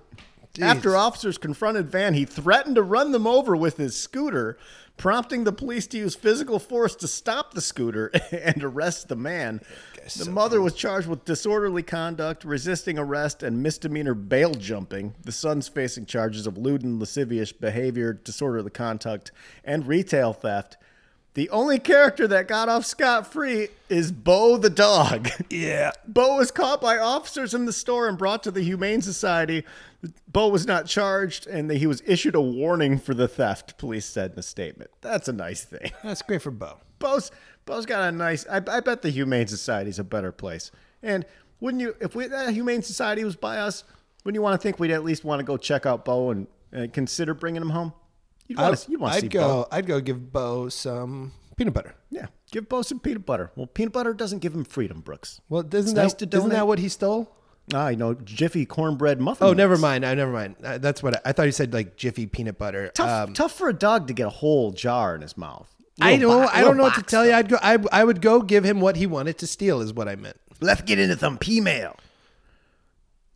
After 0.60 0.98
officers 0.98 1.38
confronted 1.38 1.88
Van, 1.88 2.16
he 2.16 2.26
threatened 2.26 2.78
to 2.78 2.82
run 2.82 3.12
them 3.12 3.28
over 3.28 3.56
with 3.56 3.78
his 3.78 3.96
scooter, 3.96 4.58
prompting 4.98 5.44
the 5.44 5.52
police 5.52 5.86
to 5.86 6.00
use 6.00 6.16
physical 6.16 6.58
force 6.58 6.96
to 6.96 7.08
stop 7.08 7.54
the 7.54 7.62
scooter 7.62 8.08
and 8.32 8.64
arrest 8.64 9.08
the 9.08 9.16
man. 9.16 9.62
The 10.18 10.32
mother 10.32 10.62
was 10.62 10.74
charged 10.74 11.08
with 11.08 11.26
disorderly 11.26 11.84
conduct, 11.84 12.44
resisting 12.44 12.98
arrest, 12.98 13.44
and 13.44 13.62
misdemeanor 13.62 14.16
bail 14.16 14.56
jumping. 14.56 15.14
The 15.24 15.32
son's 15.32 15.68
facing 15.68 16.08
charges 16.08 16.48
of 16.48 16.58
lewd 16.58 16.82
and 16.82 17.00
lascivious 17.00 17.52
behavior, 17.52 18.14
disorderly 18.14 18.72
conduct, 18.72 19.32
and 19.64 19.86
retail 19.86 20.34
theft. 20.34 20.78
The 21.36 21.50
only 21.52 21.80
character 21.80 22.28
that 22.28 22.48
got 22.48 22.70
off 22.70 22.86
scot 22.86 23.32
free 23.32 23.70
is 23.88 24.12
Bo 24.12 24.58
the 24.58 24.70
dog. 24.70 25.30
Yeah. 25.50 25.92
Bo 26.08 26.38
was 26.38 26.52
caught 26.52 26.82
by 26.82 26.98
officers 26.98 27.54
in 27.54 27.66
the 27.66 27.74
store 27.74 28.08
and 28.08 28.18
brought 28.18 28.44
to 28.44 28.52
the 28.52 28.62
Humane 28.62 29.02
Society. 29.02 29.64
Bo 30.28 30.50
was 30.50 30.66
not 30.66 30.86
charged 30.86 31.48
and 31.48 31.70
he 31.72 31.88
was 31.88 32.02
issued 32.06 32.36
a 32.36 32.42
warning 32.42 32.98
for 32.98 33.14
the 33.14 33.28
theft, 33.28 33.78
police 33.78 34.06
said 34.06 34.34
in 34.34 34.40
a 34.40 34.44
statement. 34.44 34.90
That's 35.02 35.28
a 35.28 35.34
nice 35.34 35.64
thing. 35.64 35.92
That's 36.04 36.22
great 36.22 36.42
for 36.42 36.52
Bo. 36.52 36.78
Bo's, 36.98 37.32
Bo's 37.66 37.86
got 37.86 38.08
a 38.08 38.12
nice, 38.12 38.46
I, 38.48 38.58
I 38.58 38.80
bet 38.80 39.02
the 39.02 39.10
Humane 39.10 39.48
Society's 39.48 40.00
a 40.00 40.04
better 40.04 40.32
place. 40.32 40.72
And 41.04 41.26
wouldn't 41.60 41.82
you, 41.82 41.96
if 42.00 42.16
we, 42.16 42.28
that 42.28 42.54
Humane 42.54 42.82
Society 42.82 43.24
was 43.24 43.36
by 43.36 43.58
us, 43.58 43.84
wouldn't 44.24 44.36
you 44.36 44.42
want 44.42 44.60
to 44.60 44.64
think 44.64 44.80
we'd 44.80 44.92
at 44.92 45.04
least 45.04 45.24
want 45.24 45.40
to 45.40 45.44
go 45.44 45.58
check 45.58 45.86
out 45.86 46.06
Bo 46.06 46.32
and, 46.32 46.48
and 46.72 46.92
consider 46.92 47.34
bringing 47.34 47.62
him 47.62 47.70
home? 47.70 47.94
You'd 48.50 48.58
want 48.58 48.78
to, 48.78 48.91
you'd 48.91 49.00
want 49.00 49.14
to 49.14 49.18
I'd 49.26 49.32
Bo. 49.32 49.39
go. 49.39 49.68
I'd 49.72 49.86
go 49.86 50.02
give 50.02 50.32
Bo 50.34 50.68
some 50.70 51.32
peanut 51.56 51.74
butter. 51.74 51.95
Yeah, 52.12 52.26
give 52.52 52.68
Bo 52.68 52.82
some 52.82 53.00
peanut 53.00 53.26
butter. 53.26 53.52
Well, 53.56 53.68
peanut 53.68 53.93
butter 53.93 54.14
doesn't 54.14 54.39
give 54.39 54.54
him 54.54 54.66
freedom, 54.66 55.00
Brooks. 55.02 55.39
Well, 55.50 55.62
It's 55.62 55.70
doesn't 55.70 55.95
nice 55.95 56.14
that 56.16 56.30
to 56.32 56.38
isn't 56.38 56.50
that 56.50 56.56
donate. 56.56 56.68
what 56.68 56.80
he 56.80 56.89
stole? 56.89 57.32
Ah, 57.74 57.89
you 57.89 57.97
know, 57.97 58.16
Jiffy 58.16 58.66
cornbread 58.66 59.22
muffin. 59.22 59.45
Oh, 59.45 59.52
mix. 59.52 59.58
never 59.58 59.78
mind. 59.78 60.04
I 60.04 60.16
never 60.16 60.32
mind. 60.32 60.56
Uh, 60.64 60.80
That's 60.80 61.04
what 61.04 61.18
I, 61.18 61.30
I 61.30 61.32
thought. 61.34 61.43
You 61.43 61.52
said 61.52 61.72
like 61.72 61.95
Jiffy 61.95 62.26
peanut 62.26 62.58
butter. 62.58 62.89
Tough, 62.95 63.28
Um, 63.30 63.34
tough 63.36 63.52
for 63.56 63.70
a 63.70 63.74
dog 63.74 64.08
to 64.08 64.14
get 64.14 64.26
a 64.26 64.32
whole 64.32 64.72
jar 64.72 65.14
in 65.16 65.22
his 65.22 65.38
mouth. 65.38 65.70
I 66.02 66.14
Little 66.16 66.32
know. 66.32 66.39
bo- 66.47 66.52
I 66.52 66.62
don't 66.62 66.78
know 66.78 66.84
what 66.84 66.95
to 66.95 67.02
box, 67.02 67.12
tell 67.12 67.26
you. 67.28 67.34
I'd 67.34 67.47
go. 67.50 67.58
I, 67.62 67.78
I 67.91 68.04
would 68.04 68.22
go 68.22 68.41
give 68.41 68.64
him 68.64 68.80
what 68.82 68.95
he 68.95 69.06
wanted 69.06 69.38
to 69.39 69.45
steal. 69.47 69.82
Is 69.82 69.93
what 69.93 70.08
I 70.08 70.16
meant. 70.16 70.38
Let's 70.62 70.82
get 70.82 70.97
into 70.97 71.18
some 71.18 71.38
P-mail. 71.38 71.95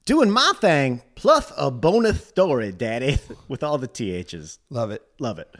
Doing 0.06 0.30
my 0.32 0.52
thing, 0.60 1.02
plus 1.16 1.54
a 1.58 1.72
bonus 1.72 2.28
story, 2.28 2.74
Daddy, 2.74 3.20
with 3.48 3.64
all 3.64 3.78
the 3.78 3.88
THs. 3.88 4.60
Love 4.70 4.92
it. 4.92 5.02
Love 5.18 5.40
it. 5.40 5.56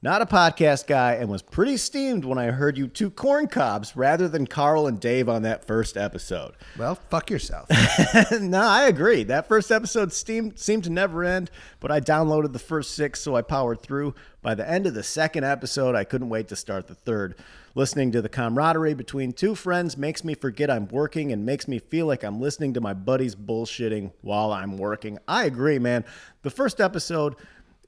Not 0.00 0.22
a 0.22 0.26
podcast 0.26 0.86
guy 0.86 1.14
and 1.14 1.28
was 1.28 1.42
pretty 1.42 1.76
steamed 1.76 2.24
when 2.24 2.38
I 2.38 2.52
heard 2.52 2.78
you 2.78 2.86
two 2.86 3.10
corn 3.10 3.48
cobs 3.48 3.96
rather 3.96 4.28
than 4.28 4.46
Carl 4.46 4.86
and 4.86 5.00
Dave 5.00 5.28
on 5.28 5.42
that 5.42 5.66
first 5.66 5.96
episode. 5.96 6.52
Well, 6.78 6.94
fuck 7.10 7.30
yourself. 7.30 7.68
no, 8.40 8.60
I 8.60 8.86
agree. 8.86 9.24
That 9.24 9.48
first 9.48 9.72
episode 9.72 10.12
seemed, 10.12 10.56
seemed 10.56 10.84
to 10.84 10.90
never 10.90 11.24
end, 11.24 11.50
but 11.80 11.90
I 11.90 11.98
downloaded 11.98 12.52
the 12.52 12.60
first 12.60 12.94
six, 12.94 13.18
so 13.18 13.34
I 13.34 13.42
powered 13.42 13.80
through. 13.80 14.14
By 14.40 14.54
the 14.54 14.70
end 14.70 14.86
of 14.86 14.94
the 14.94 15.02
second 15.02 15.42
episode, 15.42 15.96
I 15.96 16.04
couldn't 16.04 16.28
wait 16.28 16.46
to 16.48 16.56
start 16.56 16.86
the 16.86 16.94
third. 16.94 17.34
Listening 17.74 18.12
to 18.12 18.22
the 18.22 18.28
camaraderie 18.28 18.94
between 18.94 19.32
two 19.32 19.56
friends 19.56 19.96
makes 19.96 20.22
me 20.22 20.34
forget 20.34 20.70
I'm 20.70 20.86
working 20.86 21.32
and 21.32 21.44
makes 21.44 21.66
me 21.66 21.80
feel 21.80 22.06
like 22.06 22.22
I'm 22.22 22.40
listening 22.40 22.72
to 22.74 22.80
my 22.80 22.94
buddies 22.94 23.34
bullshitting 23.34 24.12
while 24.20 24.52
I'm 24.52 24.78
working. 24.78 25.18
I 25.26 25.46
agree, 25.46 25.80
man. 25.80 26.04
The 26.42 26.50
first 26.50 26.80
episode. 26.80 27.34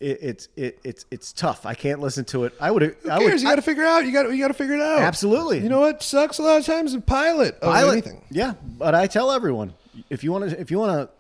It, 0.00 0.18
it's 0.22 0.48
it, 0.56 0.78
it's 0.82 1.04
it's 1.10 1.32
tough. 1.32 1.66
I 1.66 1.74
can't 1.74 2.00
listen 2.00 2.24
to 2.26 2.44
it. 2.44 2.54
I 2.58 2.70
would. 2.70 2.82
Who 2.82 3.10
I 3.10 3.18
cares? 3.18 3.32
would. 3.32 3.40
you 3.42 3.46
got 3.48 3.56
to 3.56 3.62
figure 3.62 3.84
out. 3.84 4.06
You 4.06 4.12
got. 4.12 4.32
You 4.32 4.38
got 4.42 4.48
to 4.48 4.54
figure 4.54 4.74
it 4.76 4.80
out. 4.80 5.00
Absolutely. 5.00 5.58
You 5.60 5.68
know 5.68 5.80
what 5.80 6.02
sucks 6.02 6.38
a 6.38 6.42
lot 6.42 6.58
of 6.58 6.64
times? 6.66 6.94
A 6.94 7.00
pilot. 7.00 7.60
Pilot- 7.60 7.92
anything. 7.92 8.24
Yeah, 8.30 8.54
but 8.78 8.94
I 8.94 9.06
tell 9.06 9.30
everyone 9.30 9.74
if 10.08 10.24
you 10.24 10.32
want 10.32 10.48
to 10.50 10.58
if 10.60 10.70
you 10.70 10.78
want 10.78 11.10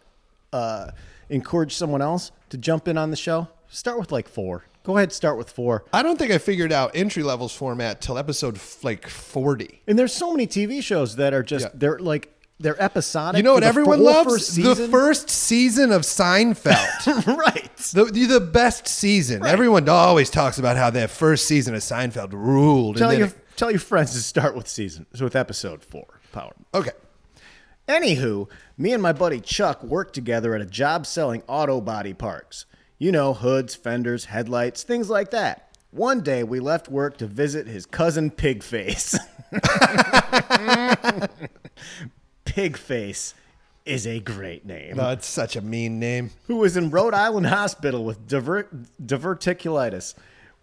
to 0.52 0.56
uh, 0.56 0.90
encourage 1.28 1.74
someone 1.74 2.00
else 2.02 2.32
to 2.48 2.56
jump 2.58 2.88
in 2.88 2.96
on 2.96 3.10
the 3.10 3.16
show, 3.16 3.48
start 3.68 3.98
with 3.98 4.10
like 4.12 4.28
four. 4.28 4.64
Go 4.82 4.96
ahead, 4.96 5.12
start 5.12 5.36
with 5.36 5.50
four. 5.50 5.84
I 5.92 6.02
don't 6.02 6.18
think 6.18 6.32
I 6.32 6.38
figured 6.38 6.72
out 6.72 6.92
entry 6.94 7.22
levels 7.22 7.54
format 7.54 8.00
till 8.00 8.16
episode 8.16 8.56
f- 8.56 8.82
like 8.82 9.06
forty. 9.06 9.82
And 9.86 9.98
there's 9.98 10.14
so 10.14 10.30
many 10.32 10.46
TV 10.46 10.82
shows 10.82 11.16
that 11.16 11.34
are 11.34 11.42
just 11.42 11.66
Yeah. 11.66 11.70
they're 11.74 11.98
like 11.98 12.32
they're 12.60 12.80
episodic. 12.80 13.38
You 13.38 13.42
know 13.42 13.54
what 13.54 13.64
everyone 13.64 14.00
loves? 14.00 14.30
First 14.30 14.56
the 14.56 14.88
first 14.88 15.30
season 15.30 15.92
of 15.92 16.02
Seinfeld. 16.02 17.26
right. 17.38 17.76
the, 17.76 18.04
the 18.04 18.40
best 18.40 18.86
season. 18.86 19.44
Everyone 19.44 19.88
always 19.88 20.28
talks 20.28 20.58
about 20.58 20.76
how 20.76 20.90
that 20.90 21.10
first 21.10 21.46
season 21.46 21.74
of 21.74 21.80
Seinfeld 21.80 22.32
ruled. 22.32 22.98
Tell 22.98 23.14
your 23.14 23.28
it- 23.28 23.56
tell 23.56 23.70
your 23.70 23.80
friends 23.80 24.12
to 24.12 24.20
start 24.20 24.54
with 24.54 24.68
season 24.68 25.06
so 25.14 25.24
with 25.24 25.34
episode 25.34 25.82
four. 25.82 26.06
Power. 26.32 26.54
okay. 26.74 26.92
Anywho, 27.88 28.48
me 28.78 28.92
and 28.92 29.02
my 29.02 29.12
buddy 29.12 29.40
Chuck 29.40 29.82
worked 29.82 30.14
together 30.14 30.54
at 30.54 30.60
a 30.60 30.66
job 30.66 31.06
selling 31.06 31.42
auto 31.48 31.80
body 31.80 32.14
parts. 32.14 32.66
You 32.98 33.10
know, 33.10 33.34
hoods, 33.34 33.74
fenders, 33.74 34.26
headlights, 34.26 34.84
things 34.84 35.10
like 35.10 35.30
that. 35.30 35.76
One 35.90 36.20
day 36.20 36.44
we 36.44 36.60
left 36.60 36.88
work 36.88 37.16
to 37.16 37.26
visit 37.26 37.66
his 37.66 37.86
cousin 37.86 38.30
Pigface. 38.30 39.18
Pigface 42.50 43.34
is 43.84 44.08
a 44.08 44.18
great 44.18 44.66
name. 44.66 44.96
No, 44.96 45.10
it's 45.10 45.28
such 45.28 45.54
a 45.54 45.60
mean 45.60 46.00
name. 46.00 46.30
Who 46.48 46.56
was 46.56 46.76
in 46.76 46.90
Rhode 46.90 47.14
Island 47.14 47.46
hospital 47.46 48.04
with 48.04 48.26
divert- 48.26 48.72
diverticulitis. 49.00 50.14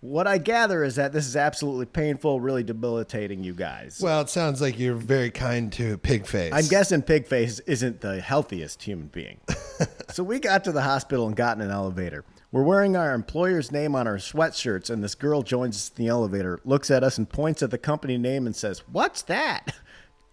What 0.02 0.28
I 0.28 0.38
gather 0.38 0.84
is 0.84 0.96
that 0.96 1.14
this 1.14 1.26
is 1.26 1.38
absolutely 1.38 1.86
painful, 1.86 2.42
really 2.42 2.62
debilitating 2.62 3.42
you 3.42 3.54
guys. 3.54 4.00
Well, 4.04 4.20
it 4.20 4.30
sounds 4.30 4.62
like 4.62 4.78
you're 4.78 4.96
very 4.96 5.32
kind 5.32 5.72
to 5.74 5.98
Pigface. 6.00 6.50
I'm 6.52 6.68
guessing 6.68 7.02
Pigface 7.02 7.62
isn't 7.66 8.02
the 8.02 8.20
healthiest 8.20 8.84
human 8.84 9.08
being. 9.08 9.40
so 10.10 10.24
we 10.24 10.40
got 10.40 10.66
to 10.66 10.74
the 10.74 10.82
hospital 10.82 11.26
and 11.26 11.38
got 11.38 11.58
in 11.58 11.64
an 11.64 11.72
elevator. 11.72 12.26
We're 12.52 12.64
wearing 12.64 12.98
our 12.98 13.14
employer's 13.14 13.72
name 13.72 13.96
on 13.96 14.08
our 14.08 14.18
sweatshirts, 14.18 14.90
and 14.90 15.02
this 15.02 15.16
girl 15.16 15.42
joins 15.42 15.78
us 15.78 15.92
in 15.98 16.04
the 16.04 16.10
elevator, 16.10 16.60
looks 16.66 16.92
at 16.92 17.04
us, 17.04 17.18
and 17.18 17.30
points 17.30 17.64
at 17.64 17.72
the 17.72 17.78
company 17.78 18.18
name 18.18 18.46
and 18.46 18.56
says, 18.56 18.84
What's 18.92 19.22
that? 19.24 19.74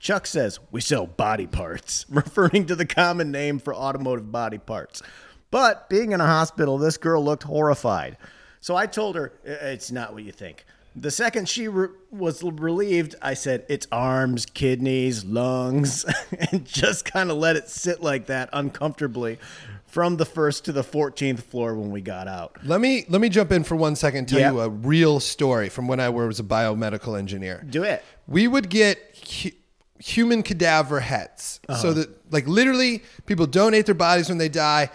Chuck 0.04 0.26
says, 0.26 0.60
We 0.70 0.82
sell 0.82 1.06
body 1.06 1.46
parts, 1.46 2.04
referring 2.10 2.66
to 2.66 2.76
the 2.76 2.84
common 2.84 3.30
name 3.32 3.58
for 3.58 3.74
automotive 3.74 4.30
body 4.30 4.58
parts. 4.58 5.02
But 5.50 5.88
being 5.88 6.12
in 6.12 6.20
a 6.20 6.26
hospital, 6.26 6.76
this 6.76 6.98
girl 6.98 7.24
looked 7.24 7.44
horrified. 7.44 8.18
So 8.60 8.76
I 8.76 8.86
told 8.86 9.16
her, 9.16 9.32
It's 9.44 9.90
not 9.90 10.12
what 10.12 10.22
you 10.22 10.30
think. 10.30 10.66
The 10.94 11.10
second 11.10 11.48
she 11.48 11.68
re- 11.68 11.88
was 12.10 12.42
relieved, 12.42 13.14
I 13.22 13.32
said, 13.32 13.64
It's 13.70 13.86
arms, 13.90 14.44
kidneys, 14.44 15.24
lungs, 15.24 16.04
and 16.50 16.66
just 16.66 17.06
kind 17.06 17.30
of 17.30 17.38
let 17.38 17.56
it 17.56 17.70
sit 17.70 18.02
like 18.02 18.26
that 18.26 18.50
uncomfortably 18.52 19.38
from 19.86 20.18
the 20.18 20.26
first 20.26 20.66
to 20.66 20.72
the 20.72 20.84
14th 20.84 21.40
floor 21.44 21.74
when 21.74 21.90
we 21.90 22.02
got 22.02 22.28
out. 22.28 22.58
Let 22.62 22.82
me 22.82 23.06
let 23.08 23.22
me 23.22 23.30
jump 23.30 23.52
in 23.52 23.64
for 23.64 23.74
one 23.76 23.96
second 23.96 24.18
and 24.18 24.28
tell 24.28 24.40
Yeah. 24.40 24.52
you 24.52 24.60
a 24.60 24.68
real 24.68 25.18
story 25.18 25.70
from 25.70 25.88
when 25.88 25.98
I 25.98 26.10
was 26.10 26.40
a 26.40 26.44
biomedical 26.44 27.18
engineer. 27.18 27.64
Do 27.70 27.84
it. 27.84 28.04
We 28.26 28.48
would 28.48 28.68
get 28.68 29.54
human 29.98 30.42
cadaver 30.42 31.00
heads. 31.00 31.60
Uh-huh. 31.68 31.78
So 31.80 31.92
that 31.94 32.32
like 32.32 32.46
literally 32.46 33.02
people 33.26 33.46
donate 33.46 33.86
their 33.86 33.94
bodies 33.94 34.28
when 34.28 34.38
they 34.38 34.48
die. 34.48 34.90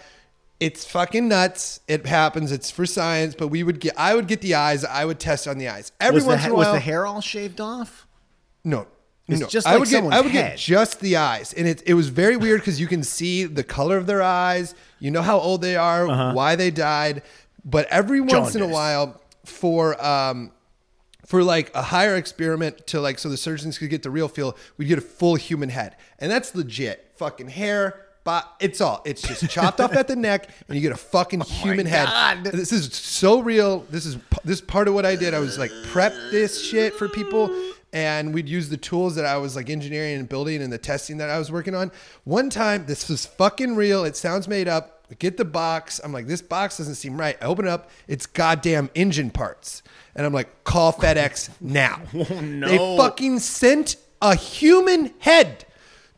It's 0.60 0.84
fucking 0.84 1.26
nuts. 1.28 1.80
It 1.88 2.04
happens. 2.06 2.52
It's 2.52 2.70
for 2.70 2.84
science, 2.84 3.34
but 3.34 3.48
we 3.48 3.62
would 3.62 3.80
get 3.80 3.94
I 3.98 4.14
would 4.14 4.26
get 4.28 4.40
the 4.42 4.54
eyes, 4.54 4.84
I 4.84 5.04
would 5.06 5.18
test 5.18 5.48
on 5.48 5.56
the 5.58 5.68
eyes. 5.68 5.90
Every 6.00 6.16
Was 6.16 6.24
once 6.26 6.40
ha- 6.42 6.46
in 6.48 6.52
a 6.52 6.54
while. 6.54 6.72
was 6.72 6.74
the 6.74 6.80
hair 6.80 7.06
all 7.06 7.20
shaved 7.22 7.60
off? 7.60 8.06
No. 8.62 8.86
It's 9.26 9.40
no. 9.40 9.46
just 9.46 9.66
I 9.66 9.70
like 9.72 9.80
would 9.80 9.88
get 9.88 10.04
I 10.04 10.20
would 10.20 10.32
head. 10.32 10.50
get 10.56 10.58
just 10.58 11.00
the 11.00 11.16
eyes. 11.16 11.52
And 11.54 11.66
it 11.66 11.82
it 11.86 11.94
was 11.94 12.08
very 12.08 12.36
weird 12.36 12.60
because 12.60 12.78
you 12.80 12.86
can 12.88 13.02
see 13.02 13.44
the 13.44 13.62
color 13.64 13.96
of 13.96 14.06
their 14.06 14.20
eyes, 14.22 14.74
you 14.98 15.10
know 15.10 15.22
how 15.22 15.38
old 15.38 15.62
they 15.62 15.76
are, 15.76 16.32
why 16.34 16.56
they 16.56 16.70
died. 16.70 17.22
But 17.64 17.86
every 17.88 18.20
once 18.20 18.54
in 18.54 18.60
a 18.60 18.64
Uh-huh. 18.64 18.74
While 18.74 19.20
for 19.46 20.04
um 20.04 20.52
for 21.30 21.44
like 21.44 21.70
a 21.76 21.82
higher 21.82 22.16
experiment 22.16 22.88
to 22.88 23.00
like 23.00 23.16
so 23.16 23.28
the 23.28 23.36
surgeons 23.36 23.78
could 23.78 23.88
get 23.88 24.02
the 24.02 24.10
real 24.10 24.26
feel, 24.26 24.56
we'd 24.76 24.86
get 24.86 24.98
a 24.98 25.00
full 25.00 25.36
human 25.36 25.68
head. 25.68 25.94
And 26.18 26.28
that's 26.28 26.56
legit. 26.56 27.12
Fucking 27.18 27.50
hair, 27.50 28.04
but 28.24 28.52
it's 28.58 28.80
all. 28.80 29.00
It's 29.04 29.22
just 29.22 29.48
chopped 29.48 29.80
off 29.80 29.92
at 29.94 30.08
the 30.08 30.16
neck 30.16 30.48
and 30.66 30.74
you 30.74 30.82
get 30.82 30.90
a 30.90 30.96
fucking 30.96 31.40
oh 31.42 31.44
human 31.44 31.86
head. 31.86 32.06
God. 32.06 32.42
This 32.42 32.72
is 32.72 32.92
so 32.92 33.38
real. 33.38 33.86
This 33.90 34.06
is 34.06 34.16
this 34.44 34.56
is 34.56 34.60
part 34.60 34.88
of 34.88 34.94
what 34.94 35.06
I 35.06 35.14
did. 35.14 35.32
I 35.32 35.38
was 35.38 35.56
like 35.56 35.70
prep 35.84 36.12
this 36.32 36.68
shit 36.68 36.94
for 36.94 37.08
people 37.08 37.48
and 37.92 38.34
we'd 38.34 38.48
use 38.48 38.68
the 38.68 38.76
tools 38.76 39.14
that 39.14 39.24
I 39.24 39.36
was 39.36 39.54
like 39.54 39.70
engineering 39.70 40.18
and 40.18 40.28
building 40.28 40.60
and 40.60 40.72
the 40.72 40.78
testing 40.78 41.18
that 41.18 41.30
I 41.30 41.38
was 41.38 41.52
working 41.52 41.76
on. 41.76 41.92
One 42.24 42.50
time, 42.50 42.86
this 42.86 43.08
was 43.08 43.24
fucking 43.24 43.76
real. 43.76 44.04
It 44.04 44.16
sounds 44.16 44.48
made 44.48 44.66
up. 44.66 45.04
I 45.08 45.14
get 45.14 45.36
the 45.36 45.44
box. 45.44 46.00
I'm 46.02 46.12
like, 46.12 46.26
this 46.26 46.42
box 46.42 46.78
doesn't 46.78 46.96
seem 46.96 47.16
right. 47.16 47.36
I 47.40 47.44
open 47.44 47.66
it 47.66 47.70
up. 47.70 47.90
It's 48.08 48.26
goddamn 48.26 48.90
engine 48.96 49.30
parts. 49.30 49.84
And 50.14 50.26
I'm 50.26 50.32
like, 50.32 50.64
call 50.64 50.92
FedEx 50.92 51.50
now. 51.60 52.00
Oh, 52.14 52.40
no. 52.40 52.68
They 52.68 52.96
fucking 52.96 53.38
sent 53.38 53.96
a 54.20 54.34
human 54.34 55.12
head 55.20 55.64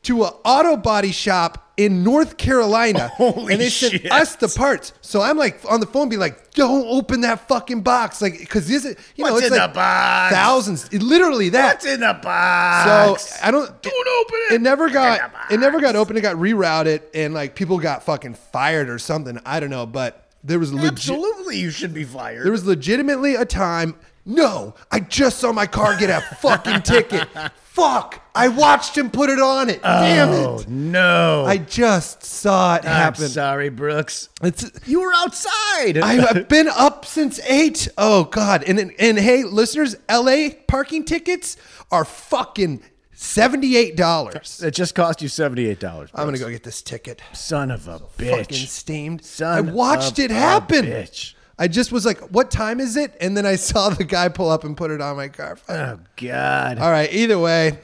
to 0.02 0.24
an 0.24 0.32
auto 0.44 0.76
body 0.76 1.12
shop 1.12 1.72
in 1.76 2.02
North 2.02 2.36
Carolina. 2.36 3.08
Holy 3.14 3.52
and 3.52 3.62
they 3.62 3.68
sent 3.68 3.92
shit. 4.02 4.12
us 4.12 4.36
the 4.36 4.48
parts. 4.48 4.92
So 5.00 5.20
I'm 5.22 5.36
like 5.38 5.60
on 5.70 5.80
the 5.80 5.86
phone, 5.86 6.08
be 6.08 6.16
like, 6.16 6.52
"Don't 6.52 6.86
open 6.88 7.20
that 7.22 7.46
fucking 7.48 7.82
box!" 7.82 8.20
Like, 8.20 8.38
because 8.38 8.66
this 8.68 8.84
is, 8.84 8.96
you 9.16 9.24
know, 9.24 9.32
What's 9.32 9.46
it's 9.46 9.54
in 9.54 9.58
like 9.60 9.70
the 9.70 9.74
box? 9.74 10.34
thousands, 10.34 10.88
it- 10.92 11.02
literally 11.02 11.50
that. 11.50 11.74
What's 11.76 11.86
in 11.86 12.00
the 12.00 12.18
box? 12.22 13.24
So 13.24 13.46
I 13.46 13.50
don't. 13.50 13.66
Don't 13.82 14.08
open 14.20 14.38
it. 14.50 14.54
It 14.54 14.60
never 14.60 14.90
got. 14.90 15.32
It 15.50 15.60
never 15.60 15.80
got 15.80 15.96
open. 15.96 16.16
It 16.16 16.20
got 16.22 16.36
rerouted, 16.36 17.02
and 17.14 17.32
like 17.32 17.54
people 17.54 17.78
got 17.78 18.02
fucking 18.04 18.34
fired 18.34 18.88
or 18.90 18.98
something. 18.98 19.38
I 19.46 19.60
don't 19.60 19.70
know, 19.70 19.86
but 19.86 20.21
there 20.44 20.58
was 20.58 20.72
legit. 20.72 20.92
Absolutely, 20.92 21.58
you 21.58 21.70
should 21.70 21.94
be 21.94 22.04
fired. 22.04 22.44
There 22.44 22.52
was 22.52 22.64
legitimately 22.66 23.34
a 23.34 23.44
time. 23.44 23.94
No, 24.24 24.74
I 24.90 25.00
just 25.00 25.38
saw 25.38 25.52
my 25.52 25.66
car 25.66 25.96
get 25.98 26.10
a 26.10 26.20
fucking 26.36 26.82
ticket. 26.84 27.28
Fuck! 27.64 28.20
I 28.34 28.48
watched 28.48 28.96
him 28.98 29.10
put 29.10 29.30
it 29.30 29.40
on 29.40 29.70
it. 29.70 29.82
Damn 29.82 30.28
oh 30.28 30.58
it! 30.60 30.68
no! 30.68 31.44
I 31.46 31.56
just 31.56 32.22
saw 32.22 32.76
it 32.76 32.84
I'm 32.84 32.90
happen. 32.90 33.28
sorry, 33.28 33.70
Brooks. 33.70 34.28
It's 34.42 34.70
You 34.86 35.00
were 35.00 35.12
outside. 35.14 35.96
I've 35.98 36.48
been 36.48 36.68
up 36.68 37.04
since 37.06 37.40
eight. 37.48 37.88
Oh 37.96 38.24
God! 38.24 38.62
And, 38.66 38.92
and 38.98 39.18
hey, 39.18 39.42
listeners, 39.44 39.96
L.A. 40.08 40.50
parking 40.68 41.04
tickets 41.04 41.56
are 41.90 42.04
fucking 42.04 42.82
seventy 43.22 43.76
eight 43.76 43.96
dollars. 43.96 44.60
it 44.62 44.72
just 44.72 44.94
cost 44.94 45.22
you 45.22 45.28
seventy 45.28 45.66
eight 45.66 45.80
dollars. 45.80 46.10
I'm 46.14 46.26
gonna 46.26 46.38
go 46.38 46.50
get 46.50 46.62
this 46.64 46.82
ticket. 46.82 47.22
Son 47.32 47.70
of 47.70 47.88
a 47.88 47.98
Fucking 48.00 48.44
bitch. 48.44 48.66
steamed. 48.66 49.24
Son 49.24 49.56
I 49.56 49.60
watched 49.72 50.18
it 50.18 50.30
happen. 50.30 50.84
bitch. 50.86 51.34
I 51.58 51.68
just 51.68 51.92
was 51.92 52.04
like, 52.04 52.18
"What 52.30 52.50
time 52.50 52.80
is 52.80 52.96
it?" 52.96 53.14
And 53.20 53.36
then 53.36 53.46
I 53.46 53.56
saw 53.56 53.88
the 53.90 54.04
guy 54.04 54.28
pull 54.28 54.50
up 54.50 54.64
and 54.64 54.76
put 54.76 54.90
it 54.90 55.00
on 55.00 55.16
my 55.16 55.28
car. 55.28 55.58
Oh 55.68 55.98
God. 56.16 56.78
All 56.78 56.90
right. 56.90 57.12
Either 57.12 57.38
way, 57.38 57.78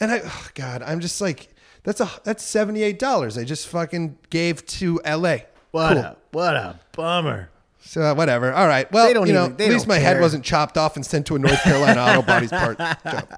and 0.00 0.10
I, 0.10 0.20
oh 0.24 0.48
God, 0.54 0.82
I'm 0.82 1.00
just 1.00 1.20
like, 1.20 1.48
that's 1.84 2.00
a 2.00 2.10
that's 2.24 2.42
seventy 2.44 2.82
eight 2.82 2.98
dollars. 2.98 3.38
I 3.38 3.44
just 3.44 3.68
fucking 3.68 4.18
gave 4.30 4.64
to 4.66 5.00
L.A. 5.04 5.46
What 5.70 5.92
Cool. 5.94 5.98
a 6.02 6.16
what 6.32 6.56
a 6.56 6.80
bummer. 6.92 7.50
So 7.84 8.00
uh, 8.02 8.14
whatever. 8.14 8.52
All 8.52 8.66
right. 8.68 8.90
Well, 8.92 9.08
you 9.08 9.14
know, 9.32 9.44
even- 9.46 9.60
at 9.60 9.68
least 9.68 9.86
my 9.86 9.98
head 9.98 10.20
wasn't 10.20 10.44
chopped 10.44 10.78
off 10.78 10.96
and 10.96 11.04
sent 11.04 11.26
to 11.26 11.36
a 11.36 11.38
North 11.38 11.60
Carolina 11.62 12.00
auto 12.06 12.22
bodies 12.22 12.50
part. 12.50 12.78
job. 12.78 13.28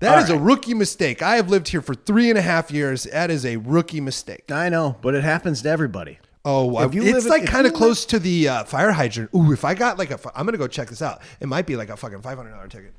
That 0.00 0.22
is 0.22 0.30
a 0.30 0.38
rookie 0.38 0.74
mistake. 0.74 1.22
I 1.22 1.36
have 1.36 1.50
lived 1.50 1.68
here 1.68 1.82
for 1.82 1.94
three 1.94 2.30
and 2.30 2.38
a 2.38 2.42
half 2.42 2.70
years. 2.70 3.04
That 3.04 3.30
is 3.30 3.44
a 3.44 3.56
rookie 3.56 4.00
mistake. 4.00 4.50
I 4.52 4.68
know, 4.68 4.96
but 5.02 5.14
it 5.14 5.24
happens 5.24 5.62
to 5.62 5.68
everybody. 5.68 6.18
Oh, 6.44 6.80
If 6.84 6.94
you 6.94 7.02
it's 7.02 7.26
like 7.26 7.46
kind 7.46 7.66
of 7.66 7.74
close 7.74 8.06
to 8.06 8.18
the 8.18 8.48
uh, 8.48 8.64
fire 8.64 8.92
hydrant. 8.92 9.30
Ooh, 9.34 9.52
if 9.52 9.64
I 9.64 9.74
got 9.74 9.98
like 9.98 10.10
a, 10.12 10.18
fi- 10.18 10.30
I'm 10.34 10.46
gonna 10.46 10.56
go 10.56 10.68
check 10.68 10.88
this 10.88 11.02
out. 11.02 11.20
It 11.40 11.48
might 11.48 11.66
be 11.66 11.76
like 11.76 11.88
a 11.90 11.96
fucking 11.96 12.22
five 12.22 12.36
hundred 12.38 12.52
dollar 12.52 12.68
ticket. 12.68 12.94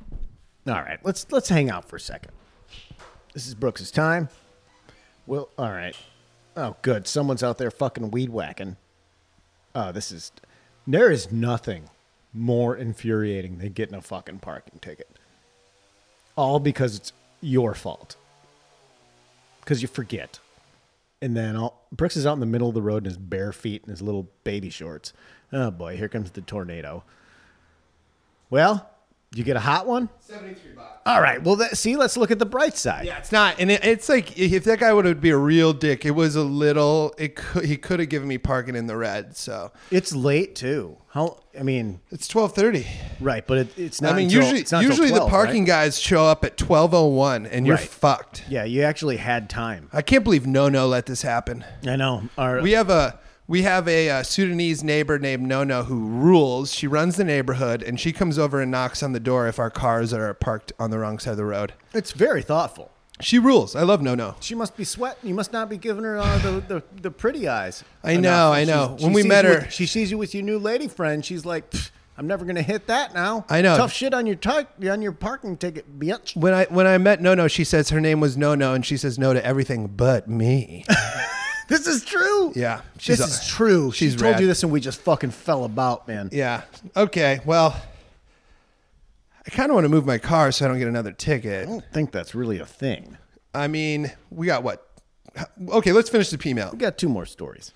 All 0.67 0.73
right, 0.73 0.99
let's 1.03 1.25
let's 1.31 1.47
hang 1.49 1.69
out 1.71 1.87
for 1.87 1.95
a 1.95 1.99
second. 1.99 2.31
This 3.33 3.47
is 3.47 3.55
Brooks's 3.55 3.91
time. 3.91 4.27
Well, 5.25 5.49
all 5.57 5.71
right. 5.71 5.95
Oh, 6.57 6.75
good. 6.81 7.07
Someone's 7.07 7.43
out 7.43 7.57
there 7.57 7.71
fucking 7.71 8.11
weed 8.11 8.29
whacking. 8.29 8.75
Oh, 9.73 9.91
this 9.91 10.11
is. 10.11 10.31
There 10.85 11.09
is 11.09 11.31
nothing 11.31 11.89
more 12.33 12.75
infuriating 12.75 13.59
than 13.59 13.71
getting 13.71 13.95
a 13.95 14.01
fucking 14.01 14.39
parking 14.39 14.79
ticket. 14.79 15.09
All 16.39 16.61
because 16.61 16.95
it's 16.95 17.11
your 17.41 17.73
fault. 17.73 18.15
Because 19.59 19.81
you 19.81 19.89
forget. 19.89 20.39
And 21.21 21.35
then 21.35 21.57
all, 21.57 21.85
Brooks 21.91 22.15
is 22.15 22.25
out 22.25 22.31
in 22.31 22.39
the 22.39 22.45
middle 22.45 22.69
of 22.69 22.75
the 22.75 22.81
road 22.81 22.99
in 22.99 23.09
his 23.09 23.17
bare 23.17 23.51
feet 23.51 23.81
and 23.81 23.91
his 23.91 24.01
little 24.01 24.29
baby 24.45 24.69
shorts. 24.69 25.11
Oh 25.51 25.69
boy, 25.69 25.97
here 25.97 26.07
comes 26.07 26.31
the 26.31 26.39
tornado. 26.39 27.03
Well, 28.49 28.89
you 29.33 29.43
get 29.43 29.55
a 29.55 29.59
hot 29.59 29.85
one? 29.87 30.09
Seventy 30.19 30.55
three 30.55 30.71
bucks. 30.73 30.85
All 31.05 31.21
right. 31.21 31.41
Well, 31.41 31.55
that, 31.57 31.77
see, 31.77 31.95
let's 31.95 32.17
look 32.17 32.29
at 32.29 32.37
the 32.39 32.45
bright 32.45 32.75
side. 32.77 33.05
Yeah, 33.05 33.17
it's 33.17 33.31
not, 33.31 33.59
and 33.59 33.71
it, 33.71 33.83
it's 33.83 34.09
like 34.09 34.37
if 34.37 34.63
that 34.65 34.79
guy 34.79 34.93
would 34.93 35.21
be 35.21 35.29
a 35.31 35.37
real 35.37 35.73
dick, 35.73 36.05
it 36.05 36.11
was 36.11 36.35
a 36.35 36.43
little. 36.43 37.13
It 37.17 37.35
could, 37.35 37.65
he 37.65 37.77
could 37.77 37.99
have 37.99 38.09
given 38.09 38.27
me 38.27 38.37
parking 38.37 38.75
in 38.75 38.87
the 38.87 38.95
red. 38.97 39.35
So 39.37 39.71
It's 39.91 40.13
late 40.15 40.55
too. 40.55 40.97
How? 41.11 41.39
I 41.59 41.63
mean, 41.63 41.99
it's 42.11 42.27
twelve 42.27 42.53
thirty. 42.53 42.85
right, 43.19 43.45
but 43.45 43.57
it, 43.59 43.79
it's 43.79 44.01
not. 44.01 44.13
I 44.13 44.17
mean, 44.17 44.25
until- 44.25 44.41
usually 44.41 44.59
it's 44.61 44.71
not 44.71 44.83
usually 44.83 45.09
12, 45.09 45.25
the 45.25 45.29
parking 45.29 45.61
right? 45.63 45.67
guys 45.67 45.99
show 45.99 46.25
up 46.25 46.43
at 46.45 46.57
twelve 46.57 46.93
oh 46.93 47.07
one, 47.07 47.45
and 47.47 47.65
you're 47.65 47.77
Right. 47.77 47.87
fucked. 47.87 48.43
Yeah, 48.49 48.63
you 48.65 48.83
actually 48.83 49.17
had 49.17 49.49
time. 49.49 49.89
I 49.93 50.01
can't 50.03 50.23
believe 50.23 50.45
No 50.45 50.69
No 50.69 50.87
let 50.87 51.05
this 51.07 51.21
happen. 51.23 51.65
I 51.87 51.95
know. 51.95 52.23
Our, 52.37 52.61
We 52.61 52.71
have 52.73 52.89
a 52.91 53.19
we 53.49 53.63
have 53.63 53.87
a, 53.89 54.09
uh 54.09 54.23
Sudanese 54.23 54.83
neighbor 54.83 55.19
named 55.19 55.43
Nono 55.45 55.83
who 55.83 56.05
rules. 56.07 56.71
She 56.73 56.87
runs 56.87 57.17
the 57.17 57.23
neighborhood, 57.25 57.83
and 57.83 57.99
she 57.99 58.13
comes 58.13 58.37
over 58.39 58.61
and 58.61 58.71
knocks 58.71 59.03
on 59.03 59.11
the 59.11 59.19
door 59.19 59.47
if 59.47 59.59
our 59.59 59.69
cars 59.71 60.13
are 60.13 60.33
parked 60.35 60.71
on 60.79 60.91
the 60.91 60.99
wrong 60.99 61.19
side 61.19 61.31
of 61.31 61.37
the 61.37 61.45
road. 61.45 61.73
it's 61.93 62.11
very 62.13 62.41
thoughtful. 62.43 62.91
She 63.21 63.37
rules. 63.37 63.75
I 63.75 63.81
love 63.83 64.01
Nono. 64.01 64.37
She 64.39 64.55
must 64.55 64.77
be 64.77 64.85
sweating. 64.85 65.27
You 65.27 65.35
must 65.35 65.51
not 65.51 65.67
be 65.69 65.75
giving 65.75 66.05
her 66.05 66.17
uh, 66.19 66.37
the, 66.37 66.51
the 66.61 66.83
the 67.01 67.11
pretty 67.11 67.49
eyes. 67.49 67.83
I 68.01 68.15
know, 68.15 68.53
I 68.53 68.63
know. 68.63 68.95
she 68.97 69.03
When 69.03 69.11
we 69.13 69.23
sees 69.23 69.29
met 69.29 69.43
you 69.43 69.51
her- 69.51 69.59
with- 69.61 69.73
she 69.73 69.85
sees 69.87 70.09
you 70.11 70.17
with 70.17 70.33
your 70.33 70.43
new 70.43 70.57
lady 70.57 70.87
friend. 70.87 71.25
She's 71.25 71.43
like, 71.45 71.69
"Pfft, 71.71 71.91
I'm 72.17 72.27
never 72.27 72.45
gonna 72.45 72.61
hit 72.61 72.87
that 72.87 73.13
now. 73.13 73.45
I 73.49 73.61
know. 73.61 73.75
Tough 73.75 73.91
shit 73.91 74.13
on 74.13 74.25
your 74.25 74.37
ti- 74.37 74.87
on 74.89 75.01
your 75.01 75.11
parking 75.11 75.57
ticket, 75.57 75.99
bitch. 75.99 76.33
When 76.37 76.53
I 76.53 76.65
when 76.69 76.87
I 76.87 76.97
met 76.97 77.21
Nono, 77.21 77.47
she 77.49 77.65
says 77.65 77.89
her 77.89 77.99
name 77.99 78.21
was 78.21 78.37
Nono, 78.37 78.73
and 78.73 78.85
she 78.85 78.95
says 78.95 79.19
no 79.19 79.33
to 79.33 79.45
everything 79.45 79.87
but 79.87 80.29
me. 80.29 80.85
This 81.69 81.87
is 81.87 82.03
true. 82.03 82.51
Yeah, 82.55 82.81
this 83.05 83.19
a- 83.19 83.23
uh, 83.23 83.27
is 83.27 83.47
true. 83.47 83.91
she's 83.91 84.13
she 84.13 84.17
told 84.17 84.33
rad. 84.33 84.41
you 84.41 84.47
this, 84.47 84.63
and 84.63 84.71
we 84.71 84.81
just 84.81 84.99
fucking 85.01 85.31
fell 85.31 85.63
about, 85.63 86.07
man. 86.07 86.29
yeah. 86.31 86.63
Okay. 86.97 87.39
Well, 87.45 87.79
I 89.45 89.49
kind 89.51 89.69
of 89.71 89.75
want 89.75 89.85
to 89.85 89.89
move 89.89 90.05
my 90.05 90.17
car 90.17 90.51
so 90.51 90.65
I 90.65 90.67
don't 90.67 90.79
get 90.79 90.87
another 90.87 91.11
ticket. 91.11 91.67
I 91.67 91.71
don't 91.71 91.85
think 91.93 92.11
that's 92.11 92.35
really 92.35 92.59
a 92.59 92.65
thing. 92.65 93.17
I 93.53 93.67
mean, 93.67 94.11
we 94.29 94.45
got 94.47 94.63
what? 94.63 94.85
Okay, 95.69 95.91
let's 95.91 96.09
finish 96.09 96.29
the 96.29 96.37
P 96.37 96.53
mail. 96.53 96.69
We 96.71 96.77
got 96.77 96.97
two 96.97 97.09
more 97.09 97.25
stories. 97.25 97.71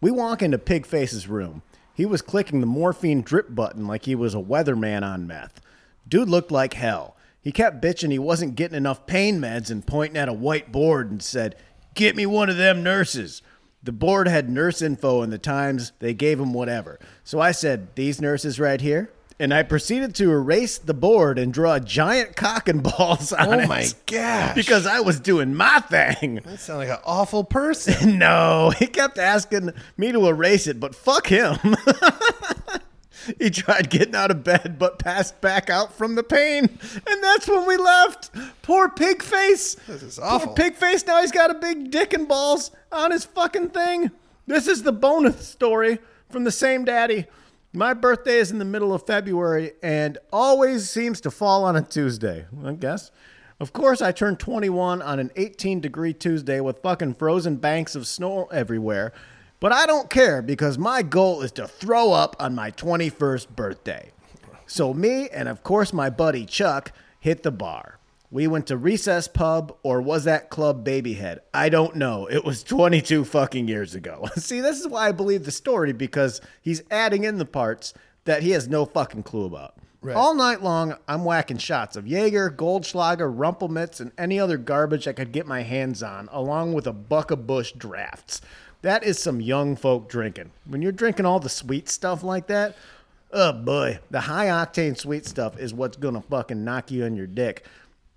We 0.00 0.10
walk 0.10 0.42
into 0.42 0.58
Pigface's 0.58 1.26
room. 1.28 1.62
He 1.94 2.06
was 2.06 2.22
clicking 2.22 2.60
the 2.60 2.66
morphine 2.66 3.22
drip 3.22 3.52
button 3.54 3.86
like 3.88 4.04
he 4.04 4.14
was 4.14 4.34
a 4.34 4.38
weatherman 4.38 5.02
on 5.02 5.26
meth. 5.26 5.60
Dude 6.06 6.28
looked 6.28 6.52
like 6.52 6.74
hell. 6.74 7.16
He 7.40 7.50
kept 7.50 7.80
bitching 7.82 8.12
he 8.12 8.18
wasn't 8.18 8.54
getting 8.56 8.76
enough 8.76 9.06
pain 9.06 9.40
meds 9.40 9.70
and 9.70 9.84
pointing 9.86 10.16
at 10.16 10.28
a 10.28 10.32
white 10.32 10.70
board 10.70 11.10
and 11.10 11.22
said, 11.22 11.56
Get 11.94 12.16
me 12.16 12.26
one 12.26 12.48
of 12.50 12.56
them 12.56 12.82
nurses. 12.82 13.42
The 13.82 13.92
board 13.92 14.28
had 14.28 14.50
nurse 14.50 14.82
info 14.82 15.22
in 15.22 15.30
the 15.30 15.38
times. 15.38 15.92
They 15.98 16.14
gave 16.14 16.38
him 16.40 16.52
whatever. 16.52 16.98
So 17.24 17.40
I 17.40 17.52
said, 17.52 17.94
These 17.94 18.20
nurses 18.20 18.58
right 18.60 18.80
here? 18.80 19.10
And 19.40 19.54
I 19.54 19.62
proceeded 19.62 20.16
to 20.16 20.32
erase 20.32 20.78
the 20.78 20.94
board 20.94 21.38
and 21.38 21.52
draw 21.54 21.74
a 21.74 21.80
giant 21.80 22.34
cock 22.34 22.68
and 22.68 22.82
balls 22.82 23.32
on 23.34 23.52
it. 23.54 23.56
Oh 23.56 23.60
it. 23.60 23.68
my 23.68 23.86
gosh. 24.06 24.54
Because 24.56 24.84
I 24.84 24.98
was 24.98 25.20
doing 25.20 25.54
my 25.54 25.78
thing. 25.80 26.40
You 26.48 26.56
sound 26.56 26.80
like 26.80 26.88
an 26.88 26.98
awful 27.04 27.44
person. 27.44 28.18
No, 28.18 28.70
he 28.70 28.88
kept 28.88 29.16
asking 29.16 29.72
me 29.96 30.10
to 30.10 30.26
erase 30.26 30.66
it, 30.66 30.80
but 30.80 30.94
fuck 30.96 31.28
him. 31.28 31.56
He 33.38 33.50
tried 33.50 33.90
getting 33.90 34.14
out 34.14 34.30
of 34.30 34.44
bed, 34.44 34.76
but 34.78 34.98
passed 34.98 35.40
back 35.40 35.70
out 35.70 35.92
from 35.92 36.14
the 36.14 36.22
pain. 36.22 36.64
And 37.06 37.22
that's 37.22 37.48
when 37.48 37.66
we 37.66 37.76
left. 37.76 38.30
Poor 38.62 38.88
pig 38.88 39.22
face. 39.22 39.74
This 39.86 40.02
is 40.02 40.18
awful. 40.18 40.48
Poor 40.48 40.56
pig 40.56 40.74
face. 40.74 41.06
Now 41.06 41.20
he's 41.20 41.32
got 41.32 41.50
a 41.50 41.54
big 41.54 41.90
dick 41.90 42.12
and 42.14 42.26
balls 42.28 42.70
on 42.92 43.10
his 43.10 43.24
fucking 43.24 43.70
thing. 43.70 44.10
This 44.46 44.66
is 44.66 44.82
the 44.82 44.92
bonus 44.92 45.46
story 45.46 45.98
from 46.30 46.44
the 46.44 46.50
same 46.50 46.84
daddy. 46.84 47.26
My 47.72 47.92
birthday 47.92 48.38
is 48.38 48.50
in 48.50 48.58
the 48.58 48.64
middle 48.64 48.94
of 48.94 49.06
February 49.06 49.72
and 49.82 50.16
always 50.32 50.88
seems 50.88 51.20
to 51.20 51.30
fall 51.30 51.64
on 51.64 51.76
a 51.76 51.82
Tuesday, 51.82 52.46
I 52.64 52.72
guess. 52.72 53.10
Of 53.60 53.72
course, 53.72 54.00
I 54.00 54.12
turned 54.12 54.38
21 54.38 55.02
on 55.02 55.18
an 55.18 55.30
18 55.36 55.80
degree 55.80 56.14
Tuesday 56.14 56.60
with 56.60 56.78
fucking 56.78 57.14
frozen 57.14 57.56
banks 57.56 57.94
of 57.94 58.06
snow 58.06 58.46
everywhere. 58.46 59.12
But 59.60 59.72
I 59.72 59.86
don't 59.86 60.08
care 60.08 60.40
because 60.40 60.78
my 60.78 61.02
goal 61.02 61.42
is 61.42 61.52
to 61.52 61.66
throw 61.66 62.12
up 62.12 62.36
on 62.38 62.54
my 62.54 62.70
21st 62.70 63.56
birthday. 63.56 64.12
So, 64.66 64.94
me 64.94 65.28
and 65.30 65.48
of 65.48 65.62
course 65.62 65.92
my 65.92 66.10
buddy 66.10 66.44
Chuck 66.44 66.92
hit 67.18 67.42
the 67.42 67.50
bar. 67.50 67.98
We 68.30 68.46
went 68.46 68.66
to 68.66 68.76
Recess 68.76 69.26
Pub, 69.26 69.74
or 69.82 70.02
was 70.02 70.24
that 70.24 70.50
Club 70.50 70.84
Babyhead? 70.84 71.40
I 71.54 71.70
don't 71.70 71.96
know. 71.96 72.26
It 72.26 72.44
was 72.44 72.62
22 72.62 73.24
fucking 73.24 73.66
years 73.68 73.94
ago. 73.94 74.26
See, 74.36 74.60
this 74.60 74.78
is 74.78 74.86
why 74.86 75.08
I 75.08 75.12
believe 75.12 75.44
the 75.44 75.50
story 75.50 75.94
because 75.94 76.42
he's 76.60 76.82
adding 76.90 77.24
in 77.24 77.38
the 77.38 77.46
parts 77.46 77.94
that 78.26 78.42
he 78.42 78.50
has 78.50 78.68
no 78.68 78.84
fucking 78.84 79.22
clue 79.22 79.46
about. 79.46 79.76
Right. 80.02 80.14
All 80.14 80.34
night 80.34 80.62
long, 80.62 80.94
I'm 81.08 81.24
whacking 81.24 81.56
shots 81.56 81.96
of 81.96 82.06
Jaeger, 82.06 82.50
Goldschlager, 82.50 83.32
Rumple 83.34 83.68
Minze, 83.68 84.00
and 84.00 84.12
any 84.16 84.38
other 84.38 84.58
garbage 84.58 85.08
I 85.08 85.12
could 85.12 85.32
get 85.32 85.46
my 85.46 85.62
hands 85.62 86.02
on, 86.02 86.28
along 86.30 86.74
with 86.74 86.86
a 86.86 86.92
buck 86.92 87.30
of 87.30 87.46
Busch 87.46 87.72
drafts. 87.72 88.40
That 88.82 89.02
is 89.04 89.18
some 89.18 89.40
young 89.40 89.76
folk 89.76 90.08
drinking. 90.08 90.52
When 90.66 90.82
you're 90.82 90.92
drinking 90.92 91.26
all 91.26 91.40
the 91.40 91.48
sweet 91.48 91.88
stuff 91.88 92.22
like 92.22 92.46
that, 92.46 92.76
oh 93.32 93.52
boy, 93.52 93.98
the 94.10 94.20
high 94.20 94.46
octane 94.46 94.96
sweet 94.96 95.26
stuff 95.26 95.58
is 95.58 95.74
what's 95.74 95.96
gonna 95.96 96.22
fucking 96.22 96.64
knock 96.64 96.90
you 96.90 97.04
on 97.04 97.16
your 97.16 97.26
dick. 97.26 97.66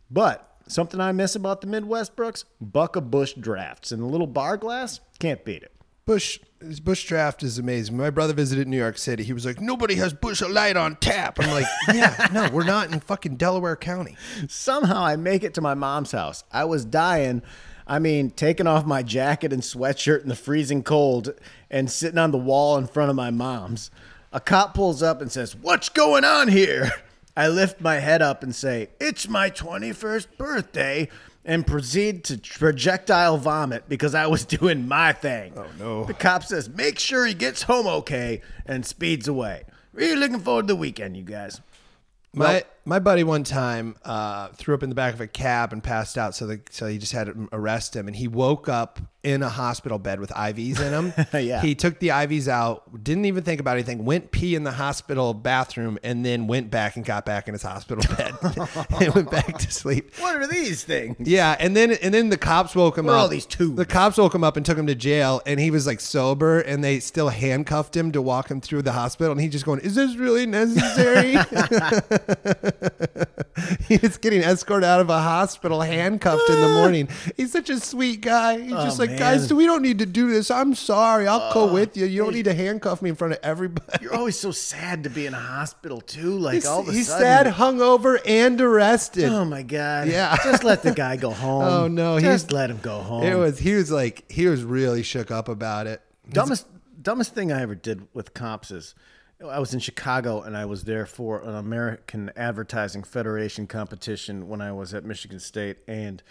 But 0.09 0.47
something 0.68 0.99
I 0.99 1.12
miss 1.14 1.36
about 1.36 1.62
the 1.62 1.68
Midwest, 1.68 2.16
Brooks, 2.16 2.45
buck 2.59 2.95
of 2.95 3.09
Busch 3.09 3.34
drafts 3.34 3.91
in 3.91 4.01
a 4.01 4.07
little 4.07 4.28
bar 4.28 4.57
glass, 4.57 4.99
can't 5.20 5.43
beat 5.43 5.64
it. 5.64 5.72
Busch 6.05 6.39
Busch 6.84 7.05
draft 7.05 7.41
is 7.41 7.57
amazing. 7.57 7.97
My 7.97 8.12
brother 8.12 8.34
visited 8.34 8.68
New 8.68 8.78
York 8.78 8.97
City. 8.97 9.24
He 9.24 9.34
was 9.34 9.45
like, 9.45 9.59
"Nobody 9.59 9.95
has 9.95 10.14
Busch 10.14 10.41
a 10.41 10.47
Light 10.47 10.78
on 10.78 10.95
tap." 10.97 11.39
I'm 11.39 11.49
like, 11.49 11.66
"Yeah, 11.93 12.28
no, 12.32 12.49
we're 12.51 12.64
not 12.64 12.91
in 12.91 12.99
fucking 12.99 13.38
Delaware 13.38 13.76
County." 13.76 14.16
Somehow 14.47 15.03
I 15.03 15.16
make 15.16 15.43
it 15.43 15.55
to 15.55 15.62
my 15.62 15.74
mom's 15.74 16.12
house. 16.12 16.43
I 16.51 16.66
was 16.66 16.86
dying. 16.86 17.41
I 17.88 18.00
mean, 18.00 18.32
taking 18.32 18.68
off 18.68 18.86
my 18.86 19.04
jacket 19.04 19.54
and 19.54 19.62
sweatshirt 19.62 20.24
in 20.24 20.30
the 20.30 20.36
freezing 20.36 20.84
cold 20.84 21.34
and 21.70 21.92
sitting 21.92 22.18
on 22.18 22.32
the 22.32 22.38
wall 22.38 22.78
in 22.78 22.88
front 22.88 23.10
of 23.10 23.16
my 23.16 23.32
mom's. 23.32 23.92
A 24.34 24.40
cop 24.40 24.74
pulls 24.74 25.04
up 25.04 25.22
and 25.22 25.32
says, 25.32 25.56
What's 25.56 25.90
going 25.90 26.24
on 26.24 26.48
here? 26.48 26.92
I 27.36 27.48
lift 27.48 27.82
my 27.82 27.96
head 27.96 28.22
up 28.22 28.44
and 28.44 28.56
say, 28.56 28.90
It's 29.00 29.28
my 29.28 29.50
21st 29.50 30.28
birthday, 30.38 31.10
and 31.44 31.66
proceed 31.66 32.24
to 32.26 32.38
projectile 32.38 33.38
vomit 33.38 33.90
because 33.90 34.16
I 34.16 34.28
was 34.28 34.46
doing 34.60 34.88
my 34.88 35.12
thing. 35.12 35.54
Oh, 35.58 35.68
no. 35.80 36.04
The 36.06 36.14
cop 36.14 36.44
says, 36.44 36.70
Make 36.70 37.00
sure 37.00 37.26
he 37.26 37.34
gets 37.34 37.64
home 37.64 37.88
okay, 37.88 38.42
and 38.66 38.86
speeds 38.86 39.28
away. 39.28 39.64
Really 39.94 40.16
looking 40.16 40.40
forward 40.40 40.68
to 40.68 40.74
the 40.74 40.80
weekend, 40.80 41.18
you 41.18 41.24
guys. 41.24 41.60
My 42.34 42.64
my 42.86 43.00
buddy 43.00 43.24
one 43.24 43.44
time 43.44 43.96
uh, 44.04 44.50
threw 44.50 44.74
up 44.76 44.84
in 44.84 44.90
the 44.90 44.96
back 44.96 45.14
of 45.14 45.22
a 45.22 45.28
cab 45.28 45.72
and 45.74 45.84
passed 45.84 46.18
out. 46.18 46.36
So 46.36 46.48
the 46.48 46.62
so 46.72 46.88
he 46.88 46.98
just 46.98 47.12
had 47.12 47.28
to 47.28 47.50
arrest 47.54 47.96
him, 47.96 48.08
and 48.08 48.16
he 48.16 48.28
woke 48.28 48.68
up 48.70 49.00
in 49.24 49.44
a 49.44 49.50
hospital 49.50 50.00
bed 50.00 50.20
with 50.20 50.32
IVs 50.32 50.80
in 50.82 50.92
him. 50.94 51.14
Yeah. 51.46 51.62
he 51.62 51.76
took 51.76 52.00
the 52.00 52.08
IVs 52.08 52.48
out, 52.48 53.04
didn't 53.04 53.26
even 53.26 53.44
think 53.44 53.60
about 53.62 53.74
anything, 53.74 54.04
went 54.04 54.32
pee 54.32 54.56
in 54.56 54.64
the 54.64 54.72
hospital 54.72 55.36
bathroom, 55.36 56.00
and 56.04 56.26
then 56.26 56.48
went 56.48 56.72
back 56.72 56.96
and 56.96 57.06
got 57.06 57.24
back 57.26 57.48
in 57.48 57.54
his 57.54 57.62
hospital 57.62 58.04
bed 58.18 58.34
and 59.00 59.14
went 59.14 59.30
back 59.30 59.60
to 59.60 59.72
sleep. 59.72 60.12
What 60.18 60.36
are 60.38 60.48
these 60.48 60.84
things? 60.84 61.18
Yeah, 61.20 61.56
and 61.60 61.76
then 61.76 61.92
and 61.92 62.12
then 62.14 62.30
the 62.30 62.38
cops 62.38 62.76
woke 62.76 62.98
him 62.98 63.06
What 63.06 63.14
up. 63.14 63.20
all 63.22 63.28
these 63.28 63.46
tubes? 63.46 63.76
The 63.78 63.86
cops 63.86 64.18
woke 64.18 64.34
him 64.34 64.44
up 64.44 64.58
and 64.58 64.66
took 64.66 64.78
him 64.78 64.88
to 64.88 64.96
jail, 64.96 65.42
and 65.46 65.60
he 65.60 65.70
was 65.70 65.86
like 65.86 66.00
sober, 66.00 66.60
and 66.60 66.84
they 66.84 67.00
still 67.00 67.30
handcuffed 67.30 67.96
him 67.96 68.12
to 68.14 68.22
walk 68.24 68.50
him 68.50 68.60
through 68.60 68.82
the 68.82 68.94
hospital, 68.94 69.32
and 69.32 69.40
he 69.42 69.50
just 69.50 69.66
going, 69.66 69.80
"Is 69.82 69.94
this 69.94 70.16
really 70.16 70.48
necessary?" 70.48 71.36
he 73.88 73.98
was 73.98 74.18
getting 74.18 74.42
escorted 74.42 74.84
out 74.84 75.00
of 75.00 75.10
a 75.10 75.20
hospital, 75.20 75.82
handcuffed 75.82 76.50
in 76.50 76.62
the 76.62 76.68
ah. 76.68 76.82
morning. 76.82 77.10
He's 77.38 77.52
such 77.52 77.70
a 77.70 77.80
sweet 77.80 78.22
guy. 78.22 78.60
He's 78.60 78.74
oh, 78.74 78.84
just 78.84 79.00
like, 79.00 79.12
man. 79.12 79.20
"Guys, 79.20 79.54
we 79.54 79.66
don't 79.66 79.82
need 79.82 80.00
to 80.00 80.06
do 80.06 80.30
this. 80.30 80.50
I'm 80.52 80.76
sorry. 80.76 81.28
I'll 81.28 81.54
go 81.54 81.70
ah. 81.70 81.74
with 81.74 81.98
you. 81.98 82.06
You 82.06 82.24
don't 82.24 82.34
need 82.34 82.46
to 82.46 82.54
handcuff 82.54 83.02
me 83.02 83.10
in 83.10 83.16
front 83.16 83.34
of 83.34 83.40
everybody." 83.44 84.00
You're 84.02 84.16
always 84.16 84.40
so 84.40 84.52
sad 84.52 85.04
to 85.04 85.10
be 85.10 85.26
in 85.26 85.34
a 85.34 85.40
hospital 85.40 86.02
too. 86.02 86.38
Like 86.38 86.56
He's, 86.56 86.66
all 86.66 86.82
of 86.82 86.90
a 86.90 86.92
he's 86.92 87.08
sudden, 87.08 87.24
sad, 87.24 87.54
hungover, 87.56 88.20
and 88.26 88.60
arrested. 88.60 89.26
Oh 89.26 89.46
my 89.46 89.64
god! 89.64 90.08
Yeah. 90.08 90.36
just 90.44 90.64
let 90.64 90.84
the 90.84 90.94
guy 90.94 91.18
go 91.18 91.30
oh, 91.30 91.34
home. 91.34 91.64
Oh, 91.64 91.88
no, 91.88 92.20
just 92.20 92.48
he's- 92.48 92.54
let 92.54 92.70
him 92.70 92.80
go 92.82 93.02
home. 93.02 93.24
It 93.24 93.36
was 93.36 93.60
he 93.60 93.74
was 93.74 93.92
like 93.92 94.30
he 94.32 94.48
was 94.48 94.64
really 94.64 95.04
shook 95.04 95.32
up 95.32 95.48
about 95.48 95.88
it. 95.88 96.02
dumbest 96.30 96.68
dumbest 97.02 97.34
thing 97.34 97.52
I 97.52 97.62
ever 97.62 97.76
did 97.76 98.08
with 98.14 98.34
cops 98.34 98.72
is 98.72 98.96
I 99.50 99.60
was 99.60 99.74
in 99.74 99.80
Chicago 99.80 100.42
and 100.42 100.56
I 100.56 100.66
was 100.66 100.84
there 100.84 101.06
for 101.06 101.42
an 101.42 101.56
American 101.56 102.32
Advertising 102.36 103.04
Federation 103.04 103.68
competition 103.68 104.48
when 104.48 104.62
I 104.62 104.72
was 104.72 104.94
at 104.94 105.04
Michigan 105.04 105.39
State 105.39 105.78
and 105.88 106.22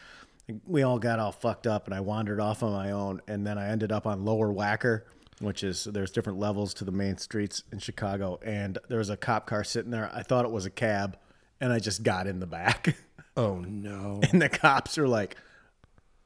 we 0.66 0.82
all 0.82 0.98
got 0.98 1.18
all 1.18 1.32
fucked 1.32 1.66
up 1.66 1.86
and 1.86 1.94
I 1.94 2.00
wandered 2.00 2.40
off 2.40 2.62
on 2.62 2.72
my 2.72 2.90
own 2.92 3.20
and 3.28 3.46
then 3.46 3.58
I 3.58 3.68
ended 3.68 3.92
up 3.92 4.06
on 4.06 4.24
Lower 4.24 4.52
Wacker 4.52 5.02
which 5.40 5.64
is 5.64 5.84
there's 5.84 6.10
different 6.10 6.38
levels 6.38 6.74
to 6.74 6.84
the 6.84 6.92
main 6.92 7.16
streets 7.16 7.62
in 7.72 7.78
Chicago 7.78 8.38
and 8.44 8.78
there 8.88 8.98
was 8.98 9.10
a 9.10 9.16
cop 9.16 9.46
car 9.46 9.64
sitting 9.64 9.90
there 9.90 10.10
I 10.12 10.22
thought 10.22 10.44
it 10.44 10.50
was 10.50 10.66
a 10.66 10.70
cab 10.70 11.16
and 11.60 11.72
I 11.72 11.78
just 11.78 12.02
got 12.02 12.26
in 12.26 12.40
the 12.40 12.46
back 12.46 12.96
Oh 13.36 13.60
no. 13.60 14.20
and 14.30 14.40
the 14.42 14.48
cops 14.48 14.98
are 14.98 15.08
like, 15.08 15.36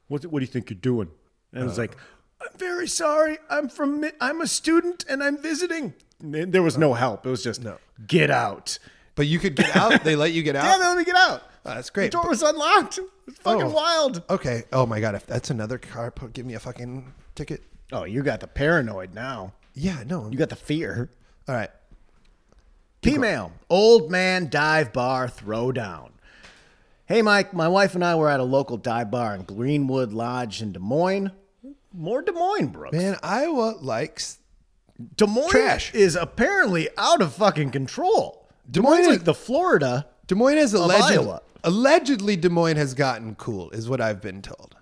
"What? 0.07 0.25
What 0.25 0.39
do 0.39 0.43
you 0.43 0.51
think 0.51 0.69
you're 0.69 0.79
doing?" 0.79 1.09
And 1.53 1.63
I 1.63 1.65
was 1.65 1.77
uh. 1.77 1.83
like, 1.83 1.97
"I'm 2.41 2.57
very 2.57 2.87
sorry. 2.87 3.37
I'm 3.49 3.69
from. 3.69 4.03
I'm 4.19 4.41
a 4.41 4.47
student 4.47 5.05
and 5.07 5.23
I'm 5.23 5.37
visiting." 5.37 5.93
There 6.31 6.63
was 6.63 6.77
no 6.77 6.93
help. 6.93 7.25
It 7.25 7.29
was 7.29 7.43
just, 7.43 7.63
No. 7.63 7.77
"Get 8.07 8.29
out." 8.31 8.79
But 9.15 9.27
you 9.27 9.39
could 9.39 9.55
get 9.55 9.75
out. 9.75 10.03
They 10.03 10.15
let 10.15 10.33
you 10.33 10.43
get 10.43 10.55
Yeah, 10.55 10.73
out. 10.73 10.79
they 10.79 10.85
let 10.87 10.97
me 10.97 11.05
get 11.05 11.15
out. 11.15 11.41
Oh, 11.65 11.73
that's 11.75 11.89
great. 11.89 12.11
The 12.11 12.17
door 12.19 12.29
was 12.29 12.41
unlocked. 12.43 12.99
It's 13.27 13.39
fucking 13.39 13.63
Oh. 13.63 13.69
wild. 13.71 14.23
Okay. 14.29 14.63
Oh 14.73 14.85
my 14.85 14.99
god, 14.99 15.15
if 15.15 15.25
that's 15.25 15.49
another 15.49 15.77
car, 15.77 16.11
put 16.11 16.33
give 16.33 16.45
me 16.45 16.53
a 16.53 16.59
fucking 16.59 17.13
ticket. 17.33 17.63
Oh, 17.91 18.03
you 18.03 18.21
got 18.23 18.39
the 18.41 18.47
paranoid 18.47 19.13
now. 19.13 19.53
Yeah, 19.73 20.03
no. 20.05 20.29
You 20.29 20.37
got 20.37 20.49
the 20.49 20.55
fear. 20.55 21.09
All 21.47 21.55
right. 21.55 21.69
Female, 23.03 23.51
old 23.69 24.09
man 24.09 24.49
dive 24.49 24.91
bar 24.91 25.27
throwdown. 25.27 26.09
Hey, 27.05 27.21
Mike, 27.21 27.53
my 27.53 27.67
wife 27.67 27.93
and 27.93 28.03
I 28.03 28.15
were 28.15 28.29
at 28.29 28.39
a 28.39 28.43
local 28.43 28.77
dive 28.77 29.11
bar 29.11 29.35
in 29.35 29.43
Greenwood 29.43 30.11
Lodge 30.11 30.61
in 30.63 30.71
Des 30.71 30.79
Moines. 30.79 31.31
More 31.93 32.23
Des 32.23 32.31
Moines, 32.31 32.67
Brooks. 32.67 32.97
Man, 32.97 33.15
Iowa 33.21 33.75
likes 33.79 34.39
Des 35.17 35.27
Moines 35.27 35.49
Trash. 35.49 35.93
is 35.93 36.15
apparently 36.15 36.87
out 36.97 37.21
of 37.21 37.33
fucking 37.33 37.71
control. 37.71 38.47
Des 38.69 38.81
Moines 38.81 38.91
Moines 38.91 39.01
is- 39.01 39.07
like 39.17 39.23
the 39.25 39.33
Florida. 39.33 40.05
Des 40.27 40.35
Moines 40.35 40.57
has 40.57 40.73
allegedly 40.73 41.15
Iowa. 41.17 41.41
allegedly 41.63 42.35
Des 42.35 42.49
Moines 42.49 42.77
has 42.77 42.93
gotten 42.93 43.35
cool, 43.35 43.69
is 43.71 43.87
what 43.89 43.99
I've 44.01 44.21
been 44.21 44.41
told. 44.41 44.75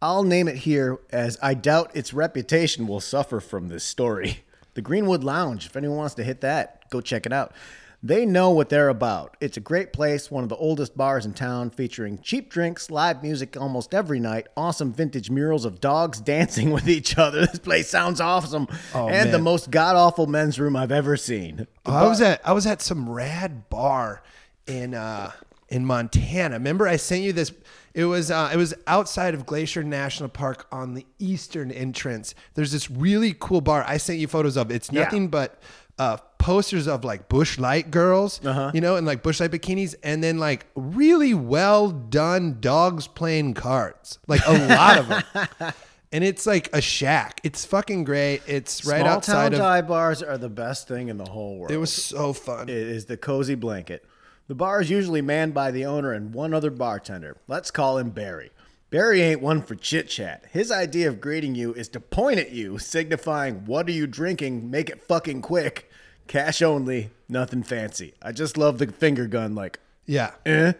I'll 0.00 0.22
name 0.22 0.46
it 0.46 0.58
here 0.58 0.98
as 1.10 1.36
I 1.42 1.54
doubt 1.54 1.90
its 1.94 2.14
reputation 2.14 2.86
will 2.86 3.00
suffer 3.00 3.40
from 3.40 3.68
this 3.68 3.84
story. 3.84 4.44
The 4.74 4.82
Greenwood 4.82 5.24
Lounge, 5.24 5.66
if 5.66 5.76
anyone 5.76 5.96
wants 5.98 6.14
to 6.14 6.22
hit 6.22 6.40
that, 6.42 6.88
go 6.88 7.00
check 7.00 7.26
it 7.26 7.32
out. 7.32 7.52
They 8.00 8.24
know 8.24 8.50
what 8.50 8.68
they're 8.68 8.88
about. 8.88 9.36
It's 9.40 9.56
a 9.56 9.60
great 9.60 9.92
place, 9.92 10.30
one 10.30 10.44
of 10.44 10.48
the 10.48 10.56
oldest 10.56 10.96
bars 10.96 11.26
in 11.26 11.32
town, 11.34 11.70
featuring 11.70 12.20
cheap 12.20 12.48
drinks, 12.48 12.92
live 12.92 13.24
music 13.24 13.56
almost 13.60 13.92
every 13.92 14.20
night, 14.20 14.46
awesome 14.56 14.92
vintage 14.92 15.30
murals 15.30 15.64
of 15.64 15.80
dogs 15.80 16.20
dancing 16.34 16.70
with 16.70 16.88
each 16.88 17.18
other. 17.18 17.40
This 17.46 17.58
place 17.58 17.88
sounds 17.88 18.20
awesome. 18.20 18.68
Oh, 18.94 19.08
and 19.08 19.32
the 19.32 19.38
most 19.40 19.70
god 19.72 19.96
awful 19.96 20.26
men's 20.28 20.60
room 20.60 20.76
I've 20.76 20.92
ever 20.92 21.16
seen. 21.16 21.66
Oh, 21.86 21.92
I 21.92 22.06
was 22.06 22.20
at 22.20 22.40
I 22.44 22.52
was 22.52 22.66
at 22.66 22.80
some 22.80 23.08
rad 23.10 23.68
bar 23.68 24.22
in 24.68 24.94
uh 24.94 25.32
in 25.68 25.84
Montana. 25.84 26.54
Remember 26.54 26.86
I 26.86 26.96
sent 26.96 27.22
you 27.22 27.32
this 27.32 27.52
it 27.94 28.04
was 28.04 28.30
uh, 28.30 28.50
it 28.52 28.56
was 28.56 28.74
outside 28.86 29.34
of 29.34 29.44
Glacier 29.44 29.82
National 29.82 30.28
Park 30.28 30.68
on 30.70 30.94
the 30.94 31.04
eastern 31.18 31.72
entrance. 31.72 32.32
There's 32.54 32.70
this 32.70 32.88
really 32.88 33.34
cool 33.36 33.60
bar. 33.60 33.82
I 33.88 33.96
sent 33.96 34.20
you 34.20 34.28
photos 34.28 34.56
of. 34.56 34.70
It's 34.70 34.92
Yeah. 34.92 35.02
nothing 35.04 35.28
but 35.28 35.60
uh, 35.98 36.16
posters 36.38 36.86
of 36.86 37.04
like 37.04 37.28
Busch 37.28 37.58
light 37.58 37.90
girls, 37.90 38.40
Uh-huh. 38.44 38.70
you 38.74 38.80
know, 38.80 38.96
and 38.96 39.06
like 39.06 39.22
Busch 39.22 39.40
light 39.40 39.50
bikinis, 39.50 39.94
and 40.02 40.22
then 40.22 40.38
like 40.38 40.66
really 40.74 41.34
well 41.34 41.90
done 41.90 42.58
dogs 42.60 43.06
playing 43.06 43.54
cards, 43.54 44.18
like 44.26 44.40
a 44.46 44.52
lot 44.68 44.98
of 44.98 45.08
them. 45.08 45.72
And 46.10 46.24
it's 46.24 46.46
like 46.46 46.70
a 46.72 46.80
shack. 46.80 47.38
It's 47.44 47.66
fucking 47.66 48.04
great. 48.04 48.40
It's 48.46 48.86
right 48.86 49.00
Small 49.02 49.12
outside 49.16 49.34
town 49.50 49.52
of. 49.52 49.58
dive 49.58 49.88
bars 49.88 50.22
are 50.22 50.38
the 50.38 50.48
best 50.48 50.88
thing 50.88 51.08
in 51.08 51.18
the 51.18 51.26
whole 51.28 51.58
world. 51.58 51.70
It 51.70 51.76
was 51.76 51.92
so 51.92 52.32
fun. 52.32 52.70
It 52.70 52.76
is 52.78 53.04
the 53.04 53.18
cozy 53.18 53.54
blanket. 53.54 54.06
The 54.46 54.54
bar 54.54 54.80
is 54.80 54.88
usually 54.88 55.20
manned 55.20 55.52
by 55.52 55.70
the 55.70 55.84
owner 55.84 56.14
and 56.14 56.32
one 56.32 56.54
other 56.54 56.70
bartender. 56.70 57.36
Let's 57.46 57.70
call 57.70 57.98
him 57.98 58.08
Barry. 58.08 58.52
Barry 58.88 59.20
ain't 59.20 59.42
one 59.42 59.60
for 59.60 59.74
chit 59.74 60.08
chat. 60.08 60.44
His 60.50 60.72
idea 60.72 61.08
of 61.08 61.20
greeting 61.20 61.54
you 61.54 61.74
is 61.74 61.90
to 61.90 62.00
point 62.00 62.38
at 62.40 62.52
you, 62.52 62.78
signifying, 62.78 63.66
What 63.66 63.86
are 63.86 63.92
you 63.92 64.06
drinking? 64.06 64.70
Make 64.70 64.88
it 64.88 65.02
fucking 65.02 65.42
quick. 65.42 65.87
Cash 66.28 66.62
only, 66.62 67.10
nothing 67.28 67.62
fancy. 67.62 68.14
I 68.22 68.32
just 68.32 68.56
love 68.56 68.78
the 68.78 68.86
finger 68.86 69.26
gun, 69.26 69.54
like, 69.54 69.80
Yeah. 70.06 70.32
eh, 70.46 70.72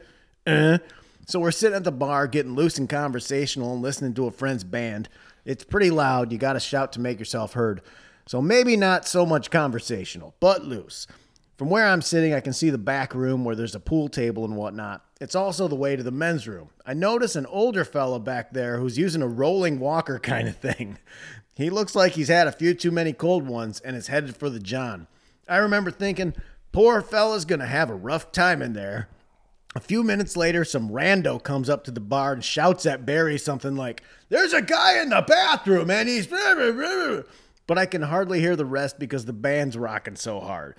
eh. 0.47 0.79
So 1.27 1.41
we're 1.41 1.51
sitting 1.51 1.77
at 1.77 1.85
the 1.85 1.93
bar, 1.93 2.27
getting 2.27 2.55
loose 2.55 2.79
and 2.79 2.89
conversational, 2.89 3.73
and 3.75 3.83
listening 3.83 4.15
to 4.15 4.27
a 4.27 4.31
friend's 4.31 4.65
band. 4.65 5.09
It's 5.45 5.65
pretty 5.65 5.91
loud. 5.91 6.33
You 6.33 6.39
got 6.39 6.55
to 6.55 6.61
shout 6.61 6.93
to 6.95 7.01
make 7.01 7.19
yourself 7.19 7.53
heard. 7.55 7.83
So 8.27 8.41
maybe 8.41 8.77
not 8.77 9.07
so 9.09 9.27
much 9.27 9.51
conversational, 9.51 10.35
but 10.41 10.65
loose. 10.65 11.07
From 11.57 11.71
where 11.71 11.87
I'm 11.87 12.03
sitting, 12.03 12.33
I 12.35 12.41
can 12.41 12.53
see 12.53 12.71
the 12.71 12.79
back 12.79 13.15
room 13.15 13.45
where 13.45 13.57
there's 13.57 13.75
a 13.75 13.81
pool 13.81 14.09
table 14.09 14.45
and 14.45 14.57
whatnot. 14.57 15.05
It's 15.21 15.35
also 15.35 15.67
the 15.67 15.75
way 15.75 15.97
to 15.97 16.03
the 16.03 16.11
men's 16.13 16.47
room. 16.47 16.69
I 16.87 16.95
notice 16.95 17.35
an 17.37 17.47
older 17.47 17.85
fella 17.85 18.21
back 18.21 18.53
there 18.53 18.79
who's 18.79 18.97
using 18.97 19.23
a 19.23 19.27
rolling 19.29 19.81
walker 19.81 20.19
kind 20.23 20.47
of 20.49 20.57
thing. 20.57 20.99
He 21.57 21.69
looks 21.71 21.97
like 21.97 22.13
he's 22.13 22.29
had 22.29 22.47
a 22.47 22.53
few 22.53 22.75
too 22.75 22.93
many 22.93 23.13
cold 23.13 23.47
ones 23.49 23.81
and 23.81 23.97
is 23.97 24.07
headed 24.07 24.37
for 24.37 24.49
the 24.49 24.61
John. 24.61 25.09
I 25.49 25.59
remember 25.59 25.91
thinking, 25.91 26.35
poor 26.73 27.03
fella's 27.03 27.45
gonna 27.45 27.67
have 27.67 27.91
a 27.91 27.95
rough 27.95 28.33
time 28.33 28.63
in 28.63 28.73
there. 28.73 29.09
A 29.75 29.81
few 29.81 30.03
minutes 30.03 30.37
later, 30.37 30.65
some 30.65 30.91
rando 30.91 31.43
comes 31.43 31.69
up 31.69 31.85
to 31.85 31.91
the 31.91 32.01
bar 32.01 32.33
and 32.33 32.45
shouts 32.45 32.87
at 32.87 33.07
Barry 33.07 33.39
something 33.39 33.77
like, 33.77 34.03
There's 34.29 34.53
a 34.53 34.63
guy 34.63 35.01
in 35.01 35.11
the 35.11 35.25
bathroom 35.27 35.91
and 35.91 36.09
he's. 36.09 36.27
But 36.27 37.79
I 37.79 37.87
can 37.87 38.03
hardly 38.03 38.41
hear 38.41 38.57
the 38.57 38.65
rest 38.65 38.99
because 38.99 39.27
the 39.27 39.33
band's 39.33 39.77
rocking 39.77 40.17
so 40.17 40.41
hard. 40.41 40.75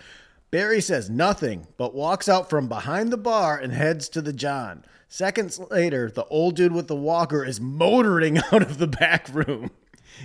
Barry 0.52 0.82
says 0.82 1.10
nothing, 1.10 1.68
but 1.78 1.94
walks 1.94 2.28
out 2.28 2.50
from 2.50 2.68
behind 2.68 3.12
the 3.12 3.18
bar 3.18 3.58
and 3.58 3.72
heads 3.72 4.10
to 4.10 4.22
the 4.22 4.34
John. 4.34 4.84
Seconds 5.08 5.60
later, 5.72 6.10
the 6.10 6.26
old 6.26 6.56
dude 6.56 6.72
with 6.72 6.88
the 6.88 6.96
walker 6.96 7.46
is 7.46 7.62
motoring 7.62 8.38
out 8.52 8.64
of 8.64 8.80
the 8.80 8.88
back 8.88 9.30
room. 9.32 9.70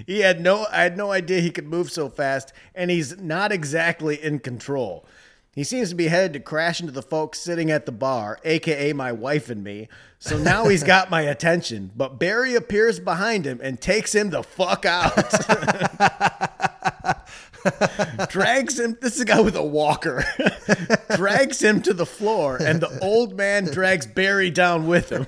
He 0.06 0.20
had 0.20 0.40
no 0.40 0.66
I 0.70 0.82
had 0.82 0.96
no 0.96 1.12
idea 1.12 1.40
he 1.40 1.50
could 1.50 1.66
move 1.66 1.90
so 1.90 2.08
fast, 2.08 2.52
and 2.74 2.90
he's 2.90 3.20
not 3.20 3.52
exactly 3.52 4.22
in 4.22 4.38
control. 4.38 5.06
He 5.54 5.62
seems 5.62 5.90
to 5.90 5.94
be 5.94 6.08
headed 6.08 6.32
to 6.32 6.40
crash 6.40 6.80
into 6.80 6.92
the 6.92 7.02
folks 7.02 7.38
sitting 7.38 7.70
at 7.70 7.86
the 7.86 7.92
bar, 7.92 8.40
aka 8.44 8.92
my 8.92 9.12
wife 9.12 9.50
and 9.50 9.62
me. 9.62 9.88
So 10.18 10.36
now 10.36 10.66
he's 10.66 10.82
got 10.84 11.10
my 11.10 11.22
attention. 11.22 11.92
But 11.96 12.18
Barry 12.18 12.56
appears 12.56 12.98
behind 12.98 13.46
him 13.46 13.60
and 13.62 13.80
takes 13.80 14.14
him 14.14 14.30
the 14.30 14.42
fuck 14.42 14.84
out. 14.84 15.14
drags 18.30 18.80
him. 18.80 18.98
This 19.00 19.14
is 19.14 19.20
a 19.20 19.24
guy 19.24 19.40
with 19.40 19.54
a 19.54 19.62
walker. 19.62 20.24
drags 21.16 21.62
him 21.62 21.80
to 21.82 21.94
the 21.94 22.06
floor, 22.06 22.56
and 22.60 22.80
the 22.80 22.98
old 23.00 23.36
man 23.36 23.66
drags 23.66 24.06
Barry 24.06 24.50
down 24.50 24.88
with 24.88 25.10
him. 25.10 25.26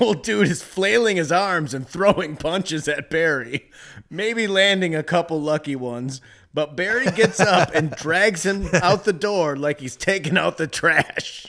Old 0.00 0.22
dude 0.22 0.48
is 0.48 0.62
flailing 0.64 1.16
his 1.16 1.30
arms 1.30 1.72
and 1.72 1.86
throwing 1.86 2.36
punches 2.36 2.88
at 2.88 3.08
Barry, 3.08 3.70
maybe 4.10 4.48
landing 4.48 4.96
a 4.96 5.04
couple 5.04 5.40
lucky 5.40 5.76
ones. 5.76 6.20
But 6.52 6.76
Barry 6.76 7.06
gets 7.12 7.38
up 7.38 7.72
and 7.74 7.90
drags 7.92 8.44
him 8.44 8.68
out 8.72 9.04
the 9.04 9.12
door 9.12 9.54
like 9.56 9.78
he's 9.78 9.94
taking 9.94 10.36
out 10.36 10.56
the 10.56 10.66
trash. 10.66 11.46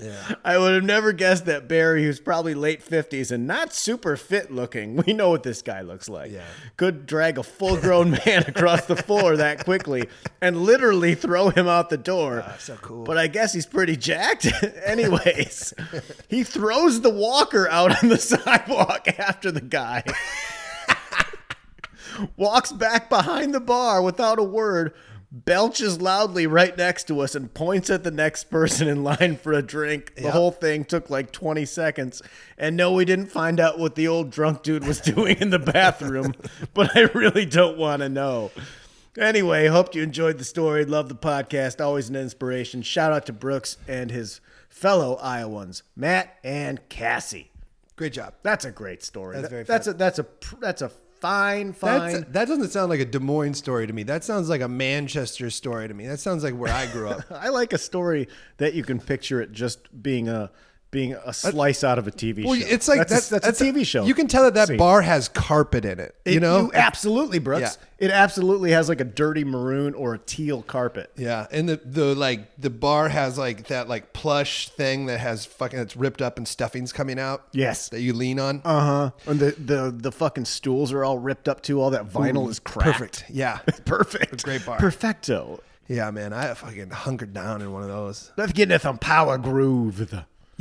Yeah. 0.00 0.34
I 0.44 0.56
would 0.58 0.74
have 0.74 0.84
never 0.84 1.12
guessed 1.12 1.44
that 1.46 1.68
Barry, 1.68 2.02
who's 2.04 2.18
probably 2.18 2.54
late 2.54 2.82
50s 2.84 3.30
and 3.30 3.46
not 3.46 3.74
super 3.74 4.16
fit 4.16 4.50
looking, 4.50 4.96
we 5.06 5.12
know 5.12 5.28
what 5.30 5.42
this 5.42 5.60
guy 5.62 5.82
looks 5.82 6.08
like, 6.08 6.32
Yeah. 6.32 6.44
could 6.76 7.06
drag 7.06 7.36
a 7.38 7.42
full 7.42 7.76
grown 7.76 8.10
man 8.26 8.44
across 8.48 8.86
the 8.86 8.96
floor 8.96 9.36
that 9.36 9.64
quickly 9.64 10.08
and 10.40 10.62
literally 10.62 11.14
throw 11.14 11.50
him 11.50 11.68
out 11.68 11.90
the 11.90 11.98
door. 11.98 12.42
Ah, 12.46 12.56
so 12.58 12.76
cool. 12.76 13.04
But 13.04 13.18
I 13.18 13.26
guess 13.26 13.52
he's 13.52 13.66
pretty 13.66 13.96
jacked. 13.96 14.46
Anyways, 14.84 15.74
he 16.28 16.42
throws 16.42 17.00
the 17.02 17.10
walker 17.10 17.68
out 17.68 18.02
on 18.02 18.08
the 18.08 18.18
sidewalk 18.18 19.06
after 19.18 19.50
the 19.52 19.60
guy. 19.60 20.04
Walks 22.36 22.72
back 22.72 23.08
behind 23.08 23.54
the 23.54 23.60
bar 23.60 24.02
without 24.02 24.38
a 24.38 24.42
word, 24.42 24.92
belches 25.34 26.00
loudly 26.00 26.46
right 26.46 26.76
next 26.76 27.04
to 27.08 27.20
us, 27.20 27.34
and 27.34 27.52
points 27.54 27.88
at 27.88 28.04
the 28.04 28.10
next 28.10 28.44
person 28.50 28.86
in 28.86 29.02
line 29.02 29.36
for 29.42 29.52
a 29.54 29.62
drink. 29.62 30.14
The 30.14 30.24
Yep. 30.24 30.32
whole 30.32 30.50
thing 30.50 30.84
took 30.84 31.08
like 31.08 31.32
20 31.32 31.64
seconds. 31.64 32.20
And 32.58 32.76
no, 32.76 32.92
we 32.92 33.04
didn't 33.06 33.26
find 33.32 33.58
out 33.58 33.78
what 33.78 33.94
the 33.94 34.06
old 34.06 34.30
drunk 34.30 34.62
dude 34.62 34.86
was 34.86 35.00
doing 35.00 35.38
in 35.40 35.48
the 35.50 35.58
bathroom, 35.58 36.34
but 36.74 36.94
I 36.96 37.02
really 37.14 37.46
don't 37.46 37.78
want 37.78 38.02
to 38.02 38.08
know. 38.10 38.50
Anyway, 39.18 39.66
hope 39.66 39.94
you 39.94 40.02
enjoyed 40.02 40.38
the 40.38 40.44
story. 40.44 40.84
Love 40.84 41.08
the 41.08 41.14
podcast. 41.14 41.84
Always 41.84 42.08
an 42.08 42.16
inspiration. 42.16 42.82
Shout 42.82 43.12
out 43.12 43.26
to 43.26 43.32
Brooks 43.32 43.76
and 43.88 44.10
his 44.10 44.40
fellow 44.68 45.16
Iowans, 45.16 45.82
Matt 45.96 46.38
and 46.44 46.86
Cassie. 46.88 47.50
Great 47.96 48.14
job. 48.14 48.32
That's 48.42 48.64
a 48.64 48.70
great 48.70 49.02
story. 49.02 49.36
That's 49.36 49.42
That- 49.44 49.50
very 49.50 49.64
that's 49.64 49.86
a 49.86 49.92
that's 49.92 50.18
a 50.18 50.26
that's 50.60 50.82
a 50.82 50.90
fine 51.22 51.72
fine. 51.72 52.12
That's, 52.12 52.24
that 52.32 52.48
doesn't 52.48 52.70
sound 52.70 52.90
like 52.90 53.00
a 53.00 53.04
Des 53.04 53.20
Moines 53.20 53.54
story 53.54 53.86
to 53.86 53.92
me. 53.92 54.02
That 54.02 54.24
sounds 54.24 54.48
like 54.48 54.60
a 54.60 54.68
Manchester 54.68 55.48
story 55.50 55.86
to 55.86 55.94
me. 55.94 56.06
That 56.06 56.18
sounds 56.18 56.42
like 56.42 56.54
where 56.54 56.72
I 56.72 56.86
grew 56.86 57.08
up. 57.08 57.22
I 57.30 57.48
like 57.48 57.72
a 57.72 57.78
story 57.78 58.28
that 58.58 58.74
you 58.74 58.82
can 58.82 59.00
picture 59.00 59.40
it 59.40 59.52
just 59.52 60.02
being 60.02 60.28
a 60.28 60.50
being 60.92 61.14
a 61.24 61.32
slice 61.32 61.82
out 61.82 61.98
of 61.98 62.06
a 62.06 62.12
TV 62.12 62.44
Well, 62.44 62.54
show. 62.54 62.66
it's 62.68 62.86
like 62.86 63.08
that's, 63.08 63.32
a, 63.32 63.40
that's, 63.40 63.60
a 63.60 63.64
TV 63.64 63.84
show. 63.84 64.04
You 64.04 64.14
can 64.14 64.28
tell 64.28 64.44
that 64.44 64.54
that 64.54 64.68
See. 64.68 64.76
bar 64.76 65.00
has 65.02 65.28
carpet 65.28 65.84
in 65.84 65.98
it. 65.98 66.14
You 66.24 66.34
It- 66.36 66.40
know, 66.40 66.70
absolutely, 66.72 67.40
Brooks. 67.40 67.78
Yeah. 67.80 67.86
It 68.06 68.10
absolutely 68.10 68.72
has 68.72 68.88
like 68.88 69.00
a 69.00 69.04
dirty 69.04 69.44
maroon 69.44 69.94
or 69.94 70.14
a 70.14 70.18
teal 70.18 70.62
carpet. 70.62 71.10
Yeah, 71.16 71.46
and 71.52 71.68
the 71.68 71.76
the 71.84 72.14
like 72.16 72.40
the 72.58 72.68
bar 72.68 73.08
has 73.08 73.38
like 73.38 73.68
that 73.68 73.88
like 73.88 74.12
plush 74.12 74.68
thing 74.70 75.06
that 75.06 75.18
has 75.20 75.46
fucking 75.46 75.78
that's 75.78 75.96
ripped 75.96 76.20
up 76.20 76.36
and 76.36 76.46
stuffings 76.46 76.92
coming 76.92 77.18
out. 77.18 77.46
Yes. 77.52 77.88
that 77.90 78.00
you 78.00 78.12
lean 78.12 78.38
on. 78.40 78.60
Uh 78.64 78.80
huh. 78.80 79.10
And 79.30 79.38
the, 79.40 79.52
the 79.52 79.94
the 79.96 80.10
fucking 80.12 80.46
stools 80.46 80.92
are 80.92 81.04
all 81.04 81.18
ripped 81.18 81.48
up 81.48 81.62
too. 81.62 81.80
All 81.80 81.90
that 81.90 82.08
vinyl 82.08 82.50
is 82.50 82.58
cracked. 82.58 82.90
Perfect. 82.98 83.24
Yeah, 83.30 83.58
Perfect. 83.84 84.42
great 84.44 84.66
bar. 84.66 84.78
Perfecto. 84.78 85.60
yeah, 85.88 86.10
man. 86.10 86.32
I 86.32 86.54
fucking 86.54 86.90
hunkered 86.90 87.32
down 87.32 87.62
in 87.62 87.72
one 87.72 87.82
of 87.82 87.88
those. 87.88 88.32
Let's 88.36 88.52
get 88.52 88.64
into 88.64 88.80
some 88.80 88.98
power 88.98 89.38
groove. 89.38 90.12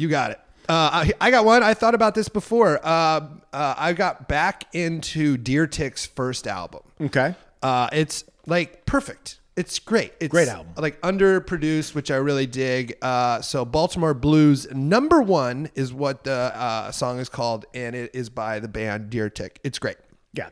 You 0.01 0.09
got 0.09 0.31
it. 0.31 0.39
Uh, 0.67 0.89
I, 0.91 1.11
I 1.21 1.29
got 1.29 1.45
one. 1.45 1.61
I 1.61 1.75
thought 1.75 1.93
about 1.93 2.15
this 2.15 2.27
before. 2.27 2.79
Uh, 2.83 3.27
uh, 3.53 3.75
I 3.77 3.93
got 3.93 4.27
back 4.27 4.63
into 4.73 5.37
Deer 5.37 5.67
Tick's 5.67 6.07
first 6.07 6.47
album. 6.47 6.81
Okay. 6.99 7.35
Uh, 7.61 7.87
it's 7.91 8.23
like 8.47 8.87
perfect. 8.87 9.39
It's 9.55 9.77
great. 9.77 10.13
It's 10.19 10.31
Great 10.31 10.47
album. 10.47 10.73
Like 10.75 10.99
underproduced, 11.01 11.93
which 11.93 12.09
I 12.09 12.15
really 12.15 12.47
dig. 12.47 12.97
Uh, 13.03 13.41
so 13.41 13.63
Baltimore 13.63 14.15
Blues 14.15 14.67
number 14.71 15.21
one 15.21 15.69
is 15.75 15.93
what 15.93 16.23
the 16.23 16.31
uh, 16.31 16.91
song 16.91 17.19
is 17.19 17.29
called, 17.29 17.67
and 17.75 17.95
it 17.95 18.15
is 18.15 18.31
by 18.31 18.59
the 18.59 18.67
band 18.67 19.11
Deer 19.11 19.29
Tick. 19.29 19.59
It's 19.63 19.77
great. 19.77 19.97
Yeah. 20.33 20.49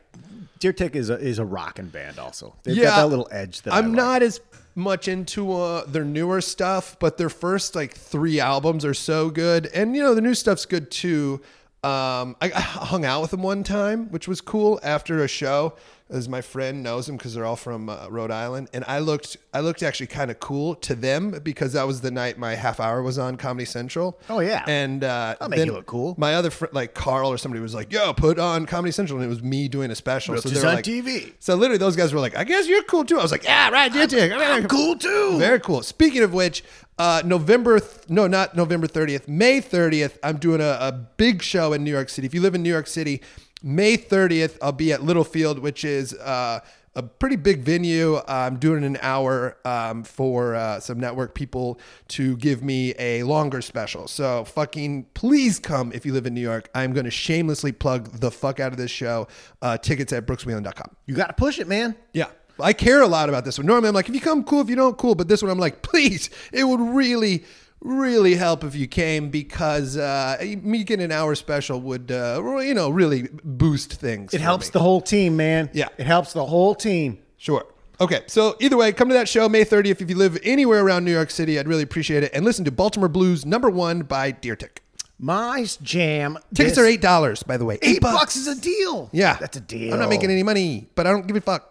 Deer 0.59 0.73
Tick 0.73 0.95
is 0.95 1.09
a 1.09 1.17
is 1.17 1.39
a 1.39 1.45
rocking 1.45 1.87
band 1.87 2.19
also. 2.19 2.55
They've 2.63 2.75
got 2.81 2.97
that 2.97 3.09
little 3.09 3.27
edge 3.31 3.61
that 3.61 3.73
I 3.73 3.77
I'm 3.77 3.87
like. 3.87 3.95
not 3.95 4.23
as 4.23 4.41
much 4.75 5.07
into 5.07 5.53
uh, 5.53 5.85
their 5.85 6.05
newer 6.05 6.41
stuff, 6.41 6.97
but 6.99 7.17
their 7.17 7.29
first 7.29 7.75
like 7.75 7.93
three 7.93 8.39
albums 8.39 8.85
are 8.85 8.93
so 8.93 9.29
good, 9.29 9.67
and 9.67 9.95
you 9.95 10.03
know 10.03 10.13
the 10.13 10.21
new 10.21 10.33
stuff's 10.33 10.65
good 10.65 10.91
too. 10.91 11.41
Um, 11.83 12.35
I, 12.41 12.51
I 12.55 12.59
hung 12.59 13.05
out 13.05 13.21
with 13.21 13.31
them 13.31 13.41
one 13.41 13.63
time, 13.63 14.09
which 14.09 14.27
was 14.27 14.41
cool 14.41 14.79
after 14.83 15.23
a 15.23 15.27
show. 15.27 15.75
As 16.11 16.27
my 16.27 16.41
friend 16.41 16.81
knows 16.81 17.05
them 17.05 17.17
because 17.17 17.35
they're 17.35 17.45
all 17.45 17.55
from 17.55 17.87
uh, 17.87 18.07
Rhode 18.09 18.31
Island, 18.31 18.69
and 18.73 18.83
I 18.87 18.97
looked, 18.97 19.37
I 19.53 19.59
looked 19.59 19.83
actually 19.83 20.07
kind 20.07 20.31
of 20.31 20.39
cool 20.39 20.73
to 20.77 20.95
them 20.95 21.39
because 21.43 21.73
that 21.73 21.85
was 21.85 22.01
the 22.01 22.09
night 22.09 22.39
my 22.39 22.55
half 22.55 22.79
hour 22.79 23.03
was 23.03 23.19
on 23.19 23.37
Comedy 23.37 23.65
Central. 23.65 24.19
Oh, 24.27 24.39
yeah. 24.39 24.63
and 24.67 25.03
uh, 25.03 25.35
That'll 25.39 25.49
make 25.49 25.65
you 25.65 25.71
look 25.73 25.85
cool. 25.85 26.15
My 26.17 26.33
other 26.33 26.49
friend, 26.49 26.73
like 26.73 26.95
Carl 26.95 27.31
or 27.31 27.37
somebody, 27.37 27.61
was 27.61 27.75
like, 27.75 27.93
"Yo, 27.93 28.11
put 28.13 28.39
on 28.39 28.65
Comedy 28.65 28.91
Central," 28.91 29.19
and 29.19 29.25
it 29.25 29.29
was 29.29 29.43
me 29.43 29.67
doing 29.67 29.91
a 29.91 29.95
special. 29.95 30.33
Brooks 30.33 30.49
so 30.49 30.49
they're 30.49 30.67
on 30.67 30.75
like, 30.77 30.85
TV. 30.85 31.33
So 31.37 31.53
literally, 31.53 31.77
those 31.77 31.95
guys 31.95 32.11
were 32.11 32.19
like, 32.19 32.35
"I 32.35 32.43
guess 32.43 32.67
you're 32.67 32.83
cool 32.83 33.05
too." 33.05 33.19
I 33.19 33.21
was 33.21 33.31
like, 33.31 33.43
"Yeah, 33.43 33.69
right, 33.69 33.93
Deer 33.93 34.07
Tick. 34.07 34.31
I'm 34.33 34.67
cool 34.67 34.97
too. 34.97 35.37
Very 35.37 35.59
cool. 35.59 35.83
Speaking 35.83 36.23
of 36.23 36.33
which, 36.33 36.63
uh, 36.99 37.21
November, 37.23 37.79
th- 37.79 38.09
no, 38.09 38.27
not 38.27 38.55
November 38.57 38.85
30th, 38.85 39.27
May 39.27 39.61
30th, 39.61 40.17
I'm 40.21 40.37
doing 40.37 40.59
a, 40.59 40.77
a 40.81 40.91
big 40.91 41.41
show 41.41 41.71
in 41.71 41.83
New 41.85 41.91
York 41.91 42.09
City. 42.09 42.27
If 42.27 42.33
you 42.33 42.41
live 42.41 42.55
in 42.55 42.61
New 42.61 42.69
York 42.69 42.87
City, 42.87 43.21
May 43.61 43.97
30th, 43.97 44.57
I'll 44.61 44.71
be 44.71 44.93
at 44.93 45.03
Littlefield, 45.03 45.59
which 45.59 45.83
is 45.83 46.13
uh, 46.13 46.61
a 46.95 47.03
pretty 47.03 47.35
big 47.35 47.61
venue. 47.61 48.19
I'm 48.27 48.57
doing 48.57 48.83
an 48.83 48.97
hour 49.01 49.57
um, 49.65 50.03
for 50.03 50.55
uh, 50.55 50.79
some 50.79 50.99
network 50.99 51.35
people 51.35 51.79
to 52.09 52.37
give 52.37 52.63
me 52.63 52.93
a 52.97 53.23
longer 53.23 53.61
special. 53.61 54.07
So 54.07 54.45
fucking 54.45 55.07
please 55.13 55.59
come 55.59 55.91
if 55.93 56.05
you 56.05 56.13
live 56.13 56.25
in 56.25 56.33
New 56.33 56.41
York. 56.41 56.69
I'm 56.73 56.93
going 56.93 57.05
to 57.05 57.11
shamelessly 57.11 57.71
plug 57.71 58.19
the 58.19 58.31
fuck 58.31 58.59
out 58.59 58.71
of 58.71 58.77
this 58.77 58.91
show. 58.91 59.27
Uh, 59.61 59.77
tickets 59.77 60.13
at 60.13 60.25
brookswheelan.com. 60.25 60.95
You 61.05 61.15
got 61.15 61.27
to 61.27 61.33
push 61.33 61.59
it, 61.59 61.67
man. 61.67 61.95
Yeah. 62.13 62.27
I 62.61 62.73
care 62.73 63.01
a 63.01 63.07
lot 63.07 63.29
about 63.29 63.45
this 63.45 63.57
one. 63.57 63.67
Normally 63.67 63.89
I'm 63.89 63.95
like, 63.95 64.09
if 64.09 64.15
you 64.15 64.21
come, 64.21 64.43
cool. 64.43 64.61
If 64.61 64.69
you 64.69 64.75
don't, 64.75 64.97
cool. 64.97 65.15
But 65.15 65.27
this 65.27 65.41
one 65.41 65.49
I'm 65.49 65.59
like, 65.59 65.81
please, 65.81 66.29
it 66.51 66.65
would 66.65 66.81
really, 66.81 67.45
really 67.81 68.35
help 68.35 68.63
if 68.63 68.75
you 68.75 68.87
came 68.87 69.29
because 69.29 69.97
uh, 69.97 70.37
me 70.61 70.83
getting 70.83 71.05
an 71.05 71.11
hour 71.11 71.35
special 71.35 71.79
would, 71.81 72.11
uh, 72.11 72.41
you 72.59 72.73
know, 72.73 72.89
really 72.89 73.29
boost 73.43 73.93
things. 73.93 74.33
It 74.33 74.41
helps 74.41 74.69
the 74.69 74.79
whole 74.79 75.01
team, 75.01 75.37
man. 75.37 75.69
Yeah. 75.73 75.87
It 75.97 76.05
helps 76.05 76.33
the 76.33 76.45
whole 76.45 76.75
team. 76.75 77.19
Sure. 77.37 77.65
Okay. 78.01 78.23
So 78.27 78.55
either 78.59 78.77
way, 78.77 78.91
come 78.91 79.07
to 79.09 79.13
that 79.13 79.27
show 79.29 79.47
May 79.49 79.63
30th. 79.65 80.01
If 80.01 80.09
you 80.09 80.17
live 80.17 80.37
anywhere 80.43 80.83
around 80.85 81.05
New 81.05 81.13
York 81.13 81.31
City, 81.31 81.59
I'd 81.59 81.67
really 81.67 81.83
appreciate 81.83 82.23
it. 82.23 82.31
And 82.33 82.43
listen 82.45 82.65
to 82.65 82.71
Baltimore 82.71 83.09
Blues 83.09 83.45
number 83.45 83.69
one 83.69 84.01
by 84.01 84.31
Deer 84.31 84.55
Tick. 84.55 84.83
My 85.21 85.65
jam. 85.81 86.37
Tickets 86.53 86.77
this- 86.77 86.77
are 86.77 86.89
$8, 86.89 87.45
by 87.45 87.57
the 87.57 87.65
way. 87.65 87.77
Eight 87.81 88.01
bucks 88.01 88.35
is 88.37 88.47
a 88.47 88.59
deal. 88.59 89.09
Yeah. 89.11 89.35
That's 89.37 89.57
a 89.57 89.61
deal. 89.61 89.93
I'm 89.93 89.99
not 89.99 90.09
making 90.09 90.31
any 90.31 90.43
money, 90.43 90.87
but 90.95 91.07
I 91.07 91.11
don't 91.11 91.27
give 91.27 91.35
a 91.35 91.41
fuck. 91.41 91.65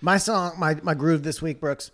My 0.00 0.16
song, 0.16 0.54
my 0.58 0.76
my 0.84 0.94
groove 0.94 1.24
this 1.24 1.42
week, 1.42 1.58
Brooks, 1.58 1.90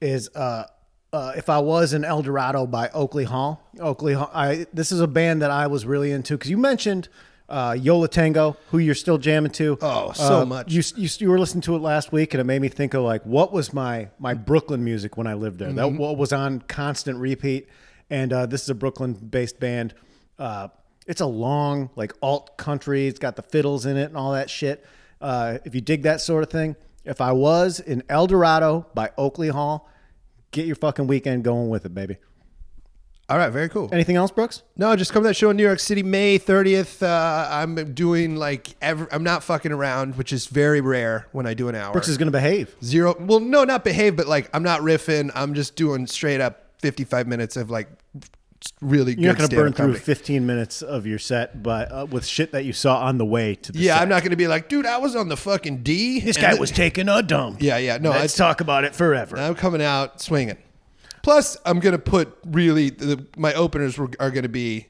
is 0.00 0.28
uh, 0.36 0.64
uh, 1.12 1.32
"If 1.36 1.48
I 1.48 1.58
Was 1.58 1.92
in 1.92 2.04
El 2.04 2.22
Dorado" 2.22 2.66
by 2.66 2.88
Oakley 2.90 3.24
Hall. 3.24 3.62
Oakley 3.80 4.14
Hall. 4.14 4.30
I 4.32 4.66
this 4.72 4.92
is 4.92 5.00
a 5.00 5.06
band 5.08 5.42
that 5.42 5.50
I 5.50 5.66
was 5.66 5.84
really 5.86 6.12
into 6.12 6.34
because 6.36 6.50
you 6.50 6.58
mentioned 6.58 7.08
uh, 7.48 7.74
Yo 7.78 7.98
La 7.98 8.06
Tengo, 8.06 8.56
who 8.70 8.78
you're 8.78 8.94
still 8.94 9.16
jamming 9.18 9.52
to. 9.52 9.78
Oh, 9.80 10.12
so 10.12 10.42
Uh, 10.42 10.44
much. 10.44 10.70
You, 10.72 10.82
you 10.96 11.08
you 11.18 11.30
were 11.30 11.38
listening 11.38 11.62
to 11.62 11.76
it 11.76 11.80
last 11.80 12.12
week, 12.12 12.34
and 12.34 12.40
it 12.40 12.44
made 12.44 12.60
me 12.60 12.68
think 12.68 12.94
of 12.94 13.02
like 13.04 13.22
what 13.24 13.52
was 13.52 13.72
my 13.72 14.08
my 14.18 14.34
Brooklyn 14.34 14.84
music 14.84 15.16
when 15.16 15.26
I 15.26 15.34
lived 15.34 15.58
there. 15.58 15.68
Mm-hmm. 15.68 15.76
That 15.76 15.92
what 15.92 16.16
was 16.18 16.32
on 16.32 16.60
constant 16.68 17.18
repeat. 17.18 17.68
And 18.10 18.32
uh, 18.32 18.46
this 18.46 18.62
is 18.62 18.70
a 18.70 18.74
Brooklyn-based 18.74 19.60
band. 19.60 19.92
Uh, 20.38 20.68
it's 21.06 21.20
a 21.20 21.26
long 21.26 21.90
like 21.94 22.14
alt 22.22 22.56
country. 22.56 23.06
It's 23.06 23.18
got 23.18 23.36
the 23.36 23.42
fiddles 23.42 23.84
in 23.84 23.96
it 23.98 24.04
and 24.04 24.16
all 24.16 24.32
that 24.32 24.48
shit. 24.48 24.84
Uh, 25.20 25.58
if 25.64 25.74
you 25.74 25.80
dig 25.82 26.04
that 26.04 26.20
sort 26.22 26.42
of 26.42 26.48
thing, 26.50 26.74
if 27.04 27.20
I 27.20 27.32
was 27.32 27.80
in 27.80 28.02
El 28.08 28.26
Dorado 28.26 28.86
by 28.94 29.10
Oakley 29.18 29.48
Hall, 29.48 29.90
get 30.50 30.66
your 30.66 30.76
fucking 30.76 31.06
weekend 31.06 31.44
going 31.44 31.68
with 31.68 31.84
it, 31.84 31.94
baby. 31.94 32.16
All 33.30 33.36
right, 33.36 33.50
very 33.50 33.68
cool. 33.68 33.90
Anything 33.92 34.16
else, 34.16 34.30
Brooks? 34.30 34.62
No, 34.78 34.96
just 34.96 35.12
come 35.12 35.22
to 35.22 35.28
that 35.28 35.34
show 35.34 35.50
in 35.50 35.58
New 35.58 35.62
York 35.62 35.80
City, 35.80 36.02
May 36.02 36.38
30th. 36.38 37.02
Uh, 37.02 37.46
I'm 37.50 37.92
doing 37.92 38.36
like 38.36 38.74
ever. 38.80 39.06
I'm 39.12 39.22
not 39.22 39.44
fucking 39.44 39.70
around, 39.70 40.16
which 40.16 40.32
is 40.32 40.46
very 40.46 40.80
rare 40.80 41.26
when 41.32 41.46
I 41.46 41.52
do 41.52 41.68
an 41.68 41.74
hour. 41.74 41.92
Brooks 41.92 42.08
is 42.08 42.16
going 42.16 42.28
to 42.28 42.32
behave. 42.32 42.74
Zero. 42.82 43.14
Well, 43.20 43.40
no, 43.40 43.64
not 43.64 43.84
behave, 43.84 44.16
but 44.16 44.26
like 44.28 44.48
I'm 44.54 44.62
not 44.62 44.80
riffing. 44.80 45.30
I'm 45.34 45.52
just 45.52 45.76
doing 45.76 46.06
straight 46.06 46.40
up 46.40 46.70
55 46.78 47.26
minutes 47.26 47.58
of 47.58 47.68
like 47.68 47.90
really 48.80 49.12
You're 49.12 49.34
good 49.34 49.38
not 49.38 49.38
going 49.38 49.50
to 49.50 49.56
burn 49.56 49.72
stand-up 49.72 49.76
through 49.76 49.86
comedy. 49.86 50.04
15 50.04 50.46
minutes 50.46 50.82
of 50.82 51.06
your 51.06 51.18
set, 51.18 51.62
but 51.62 51.90
uh, 51.92 52.06
with 52.10 52.26
shit 52.26 52.52
that 52.52 52.64
you 52.64 52.72
saw 52.72 53.04
on 53.04 53.18
the 53.18 53.24
way 53.24 53.54
to 53.56 53.72
the 53.72 53.78
Yeah, 53.78 53.94
set. 53.94 54.02
I'm 54.02 54.08
not 54.08 54.22
going 54.22 54.30
to 54.30 54.36
be 54.36 54.48
like, 54.48 54.68
dude, 54.68 54.86
I 54.86 54.98
was 54.98 55.14
on 55.16 55.28
the 55.28 55.36
fucking 55.36 55.82
D. 55.82 56.20
This 56.20 56.36
guy 56.36 56.50
th- 56.50 56.60
was 56.60 56.70
taking 56.70 57.08
a 57.08 57.22
dump. 57.22 57.62
Yeah, 57.62 57.78
yeah. 57.78 57.98
No, 57.98 58.10
Let's 58.10 58.36
talk 58.36 58.60
about 58.60 58.84
it 58.84 58.94
forever. 58.94 59.36
I'm 59.38 59.54
coming 59.54 59.82
out 59.82 60.20
swinging. 60.20 60.58
Plus, 61.22 61.56
I'm 61.66 61.80
going 61.80 61.92
to 61.92 61.98
put 61.98 62.36
really 62.46 62.90
the, 62.90 63.26
my 63.36 63.52
openers 63.54 63.98
were, 63.98 64.08
are 64.20 64.30
going 64.30 64.44
to 64.44 64.48
be 64.48 64.86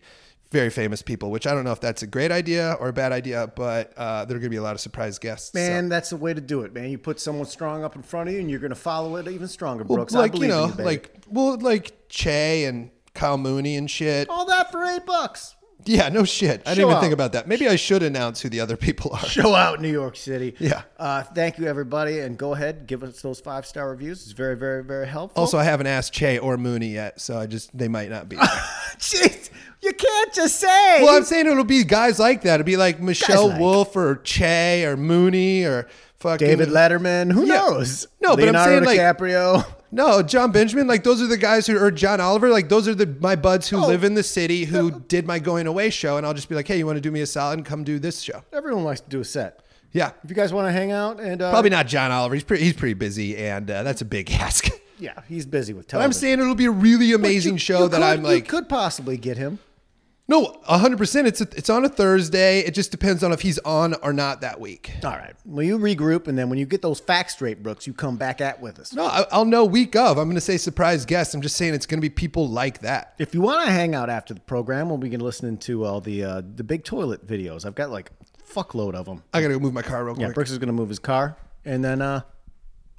very 0.51 0.71
famous 0.71 1.03
people, 1.03 1.31
which 1.31 1.47
I 1.47 1.53
don't 1.53 1.65
know 1.65 1.73
if 1.73 1.81
that's 1.81 2.03
a 2.03 2.07
great 2.07 2.31
idea 2.33 2.75
or 2.81 2.89
a 2.89 2.93
bad 2.93 3.13
idea, 3.13 3.53
but 3.55 3.93
uh, 3.97 4.25
there 4.25 4.37
are 4.37 4.41
going 4.41 4.45
to 4.45 4.51
be 4.51 4.57
a 4.57 4.63
lot 4.63 4.75
of 4.75 4.81
surprise 4.81 5.19
guests. 5.19 5.53
so. 5.53 5.59
Man, 5.59 5.89
that's 5.89 6.11
the 6.11 6.17
way 6.17 6.33
to 6.33 6.41
do 6.41 6.63
it, 6.63 6.73
man. 6.73 6.91
You 6.91 6.97
put 6.99 7.21
someone 7.21 7.47
strong 7.47 7.85
up 7.85 7.97
in 7.97 8.03
front 8.03 8.29
of 8.29 8.35
you, 8.35 8.41
and 8.41 8.51
you're 8.51 8.61
going 8.61 8.71
to 8.71 8.77
follow 8.77 9.17
it 9.17 9.29
even 9.29 9.47
stronger, 9.49 9.85
Well, 9.85 9.97
Brooks. 9.99 10.15
I 10.15 10.21
like 10.21 10.39
you 10.39 10.49
know, 10.49 10.69
you, 10.69 10.85
like 10.85 11.15
well, 11.29 11.59
like 11.59 12.09
Che 12.09 12.65
and 12.65 12.91
Kyle 13.19 13.37
Mooney 13.39 13.77
and 13.77 13.91
shit. 13.91 14.29
all 14.31 14.47
that 14.47 14.71
for 14.73 14.85
eight 14.85 15.05
bucks. 15.05 15.55
Yeah, 15.85 16.09
no 16.09 16.25
shit. 16.25 16.63
I 16.67 16.71
Show 16.71 16.75
didn't 16.75 16.81
even 16.87 16.95
out. 16.97 17.01
think 17.01 17.13
about 17.15 17.33
that. 17.33 17.47
Maybe 17.49 17.69
I 17.69 17.77
should 17.77 18.03
announce 18.03 18.41
who 18.43 18.49
the 18.49 18.61
other 18.61 18.77
people 18.87 19.13
are. 19.15 19.25
Show 19.25 19.55
out 19.55 19.81
New 19.81 19.91
York 19.91 20.17
City. 20.17 20.55
Yeah. 20.59 20.83
Uh, 20.99 21.23
thank 21.23 21.57
you, 21.59 21.67
everybody, 21.67 22.19
and 22.19 22.37
go 22.37 22.53
ahead 22.53 22.87
give 22.87 23.03
us 23.05 23.23
those 23.23 23.41
five 23.41 23.65
star 23.65 23.89
reviews. 23.91 24.23
It's 24.25 24.33
very, 24.33 24.57
very, 24.57 24.83
very 24.85 25.07
helpful. 25.07 25.41
Also, 25.41 25.57
I 25.57 25.65
haven't 25.65 25.87
asked 25.87 26.13
Che 26.13 26.39
or 26.39 26.57
Mooney 26.59 26.89
yet, 26.89 27.21
so 27.21 27.39
I 27.39 27.47
just 27.47 27.77
they 27.77 27.89
might 27.89 28.11
not 28.11 28.29
be. 28.29 28.37
jeez, 28.99 29.51
you 29.83 29.93
can't 29.93 30.33
just 30.35 30.57
say. 30.61 31.03
well, 31.03 31.17
I'm 31.17 31.25
saying 31.25 31.47
it'll 31.47 31.65
be 31.65 31.85
guys 31.85 32.19
like 32.19 32.43
that. 32.43 32.55
It'll 32.61 32.65
be 32.67 32.77
like 32.77 33.01
Michelle 33.01 33.49
like. 33.49 33.61
Wolf 33.61 33.95
or 33.97 34.17
Che 34.17 34.85
or 34.85 34.97
Mooney 34.97 35.65
or 35.65 35.89
fucking 36.19 36.47
David 36.47 36.69
Letterman. 36.71 37.33
Who 37.33 37.47
Yeah. 37.47 37.55
knows? 37.55 38.09
No, 38.21 38.31
but 38.35 38.41
I'm 38.49 38.55
Leonardo 38.55 38.85
saying, 38.85 38.85
like- 38.85 38.99
DiCaprio. 39.19 39.65
No, 39.91 40.23
John 40.23 40.53
Benjamin. 40.53 40.87
Like 40.87 41.03
those 41.05 41.23
are 41.23 41.27
the 41.27 41.37
guys 41.39 41.67
who, 41.67 41.79
or 41.79 41.91
John 41.91 42.21
Oliver. 42.21 42.49
Like 42.51 42.69
those 42.69 42.87
are 42.89 42.95
the 42.95 43.07
my 43.21 43.37
buds 43.37 43.69
who 43.69 43.79
Oh. 43.79 43.87
live 43.87 44.05
in 44.05 44.15
the 44.15 44.23
city 44.23 44.65
who 44.65 44.91
did 44.91 45.27
my 45.27 45.39
going 45.39 45.67
away 45.67 45.91
show, 45.91 46.17
and 46.19 46.27
I'll 46.27 46.35
just 46.35 46.49
be 46.49 46.55
like, 46.55 46.69
hey, 46.69 46.77
you 46.79 46.85
want 46.87 46.97
to 46.97 47.01
do 47.01 47.11
me 47.11 47.21
a 47.23 47.27
solid 47.27 47.55
and 47.59 47.65
come 47.67 47.85
do 47.85 47.99
this 47.99 48.21
show? 48.21 48.43
Everyone 48.53 48.85
likes 48.85 49.01
to 49.01 49.09
do 49.09 49.21
a 49.21 49.25
set. 49.25 49.61
Yeah, 49.93 50.11
If 50.23 50.29
you 50.29 50.37
guys 50.37 50.53
want 50.53 50.69
to 50.69 50.73
hang 50.73 50.93
out, 50.93 51.19
and 51.19 51.41
uh, 51.41 51.51
probably 51.51 51.71
not 51.71 51.87
John 51.87 52.11
Oliver. 52.11 52.35
He's 52.35 52.45
pretty 52.45 52.65
he's 52.65 52.75
pretty 52.75 52.93
busy, 52.95 53.37
and 53.39 53.71
uh, 53.71 53.83
that's 53.83 54.03
a 54.03 54.05
big 54.05 54.31
ask. 54.33 54.69
yeah, 54.99 55.15
he's 55.27 55.47
busy 55.47 55.73
with 55.73 55.87
But 55.87 55.93
television. 55.93 56.09
I'm 56.09 56.13
saying 56.13 56.41
it'll 56.41 56.55
be 56.55 56.67
a 56.67 56.71
really 56.71 57.13
amazing 57.13 57.55
You- 57.55 57.59
show 57.59 57.83
you 57.85 57.89
that 57.89 57.97
could- 57.97 58.03
I'm 58.03 58.23
like, 58.23 58.37
you 58.37 58.43
could 58.43 58.69
possibly 58.69 59.17
get 59.17 59.39
him. 59.39 59.59
No, 60.31 60.61
100. 60.67 60.99
percent 60.99 61.27
It's 61.27 61.41
a, 61.41 61.49
it's 61.57 61.71
on 61.71 61.87
a 61.87 61.89
Thursday. 61.89 62.61
It 62.61 62.75
just 62.75 62.91
depends 62.91 63.25
on 63.25 63.33
if 63.33 63.41
he's 63.41 63.59
on 63.61 63.95
or 64.03 64.13
not 64.13 64.43
that 64.43 64.61
week. 64.61 64.93
All 65.03 65.13
right. 65.13 65.35
Well, 65.47 65.65
you 65.65 65.79
regroup, 65.79 66.29
and 66.29 66.37
then 66.39 66.51
when 66.51 66.59
you 66.59 66.67
get 66.67 66.83
those 66.83 67.01
facts 67.01 67.33
straight, 67.33 67.63
Brooks, 67.63 67.87
you 67.87 67.95
come 67.95 68.19
back 68.19 68.43
at 68.43 68.61
with 68.61 68.79
us. 68.79 68.93
No, 68.93 69.07
I, 69.07 69.25
I'll 69.33 69.47
know 69.47 69.65
week 69.65 69.97
of. 69.97 70.19
I'm 70.19 70.27
going 70.27 70.35
to 70.35 70.43
say 70.43 70.59
surprise 70.59 71.07
guest. 71.07 71.35
I'm 71.35 71.41
just 71.41 71.57
saying 71.57 71.73
it's 71.73 71.87
going 71.87 71.99
to 71.99 72.03
be 72.03 72.11
people 72.11 72.47
like 72.47 72.81
that. 72.81 73.15
If 73.19 73.33
you 73.35 73.41
want 73.41 73.65
to 73.65 73.73
hang 73.73 73.95
out 73.95 74.11
after 74.11 74.35
the 74.35 74.41
program, 74.41 74.91
we'll 74.91 74.99
begin 74.99 75.21
listening 75.21 75.57
to 75.59 75.87
all 75.87 76.03
the 76.03 76.23
uh, 76.23 76.43
the 76.57 76.63
big 76.63 76.85
toilet 76.85 77.27
videos. 77.27 77.65
I've 77.65 77.75
got 77.75 77.89
like 77.89 78.11
a 78.11 78.43
fuckload 78.43 78.95
of 78.95 79.07
them. 79.07 79.23
I 79.33 79.41
got 79.41 79.49
to 79.49 79.55
go 79.55 79.61
move 79.61 79.73
my 79.73 79.83
car 79.83 80.05
real 80.05 80.15
quick. 80.15 80.27
Yeah. 80.27 80.35
Brooks 80.35 80.51
is 80.51 80.59
going 80.59 80.67
to 80.67 80.75
move 80.75 80.91
his 80.91 80.99
car, 80.99 81.39
and 81.65 81.83
then 81.83 82.03
uh, 82.03 82.21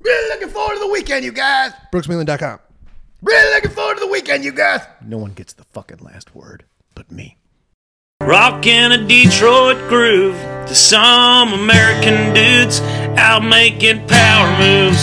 really 0.02 0.30
looking 0.34 0.50
forward 0.50 0.74
to 0.74 0.80
the 0.80 0.88
weekend, 0.88 1.24
you 1.24 1.32
guys. 1.32 1.74
BrooksWheelan.com. 1.94 2.60
Really 3.22 3.54
looking 3.54 3.72
forward 3.72 3.96
to 3.96 4.00
the 4.00 4.08
weekend, 4.08 4.44
you 4.44 4.52
guys. 4.52 4.82
No 5.06 5.20
one 5.20 5.34
gets 5.34 5.54
the 5.54 5.66
fucking 5.66 6.00
last 6.00 6.34
word 6.34 6.64
but 7.00 7.10
me. 7.14 7.38
Rockin' 8.22 8.92
a 8.92 9.08
Detroit 9.08 9.78
groove 9.88 10.36
to 10.68 10.76
some 10.76 11.54
American 11.54 12.34
dudes 12.34 12.82
out 13.18 13.42
making 13.42 14.06
power 14.06 14.50
moves. 14.60 14.98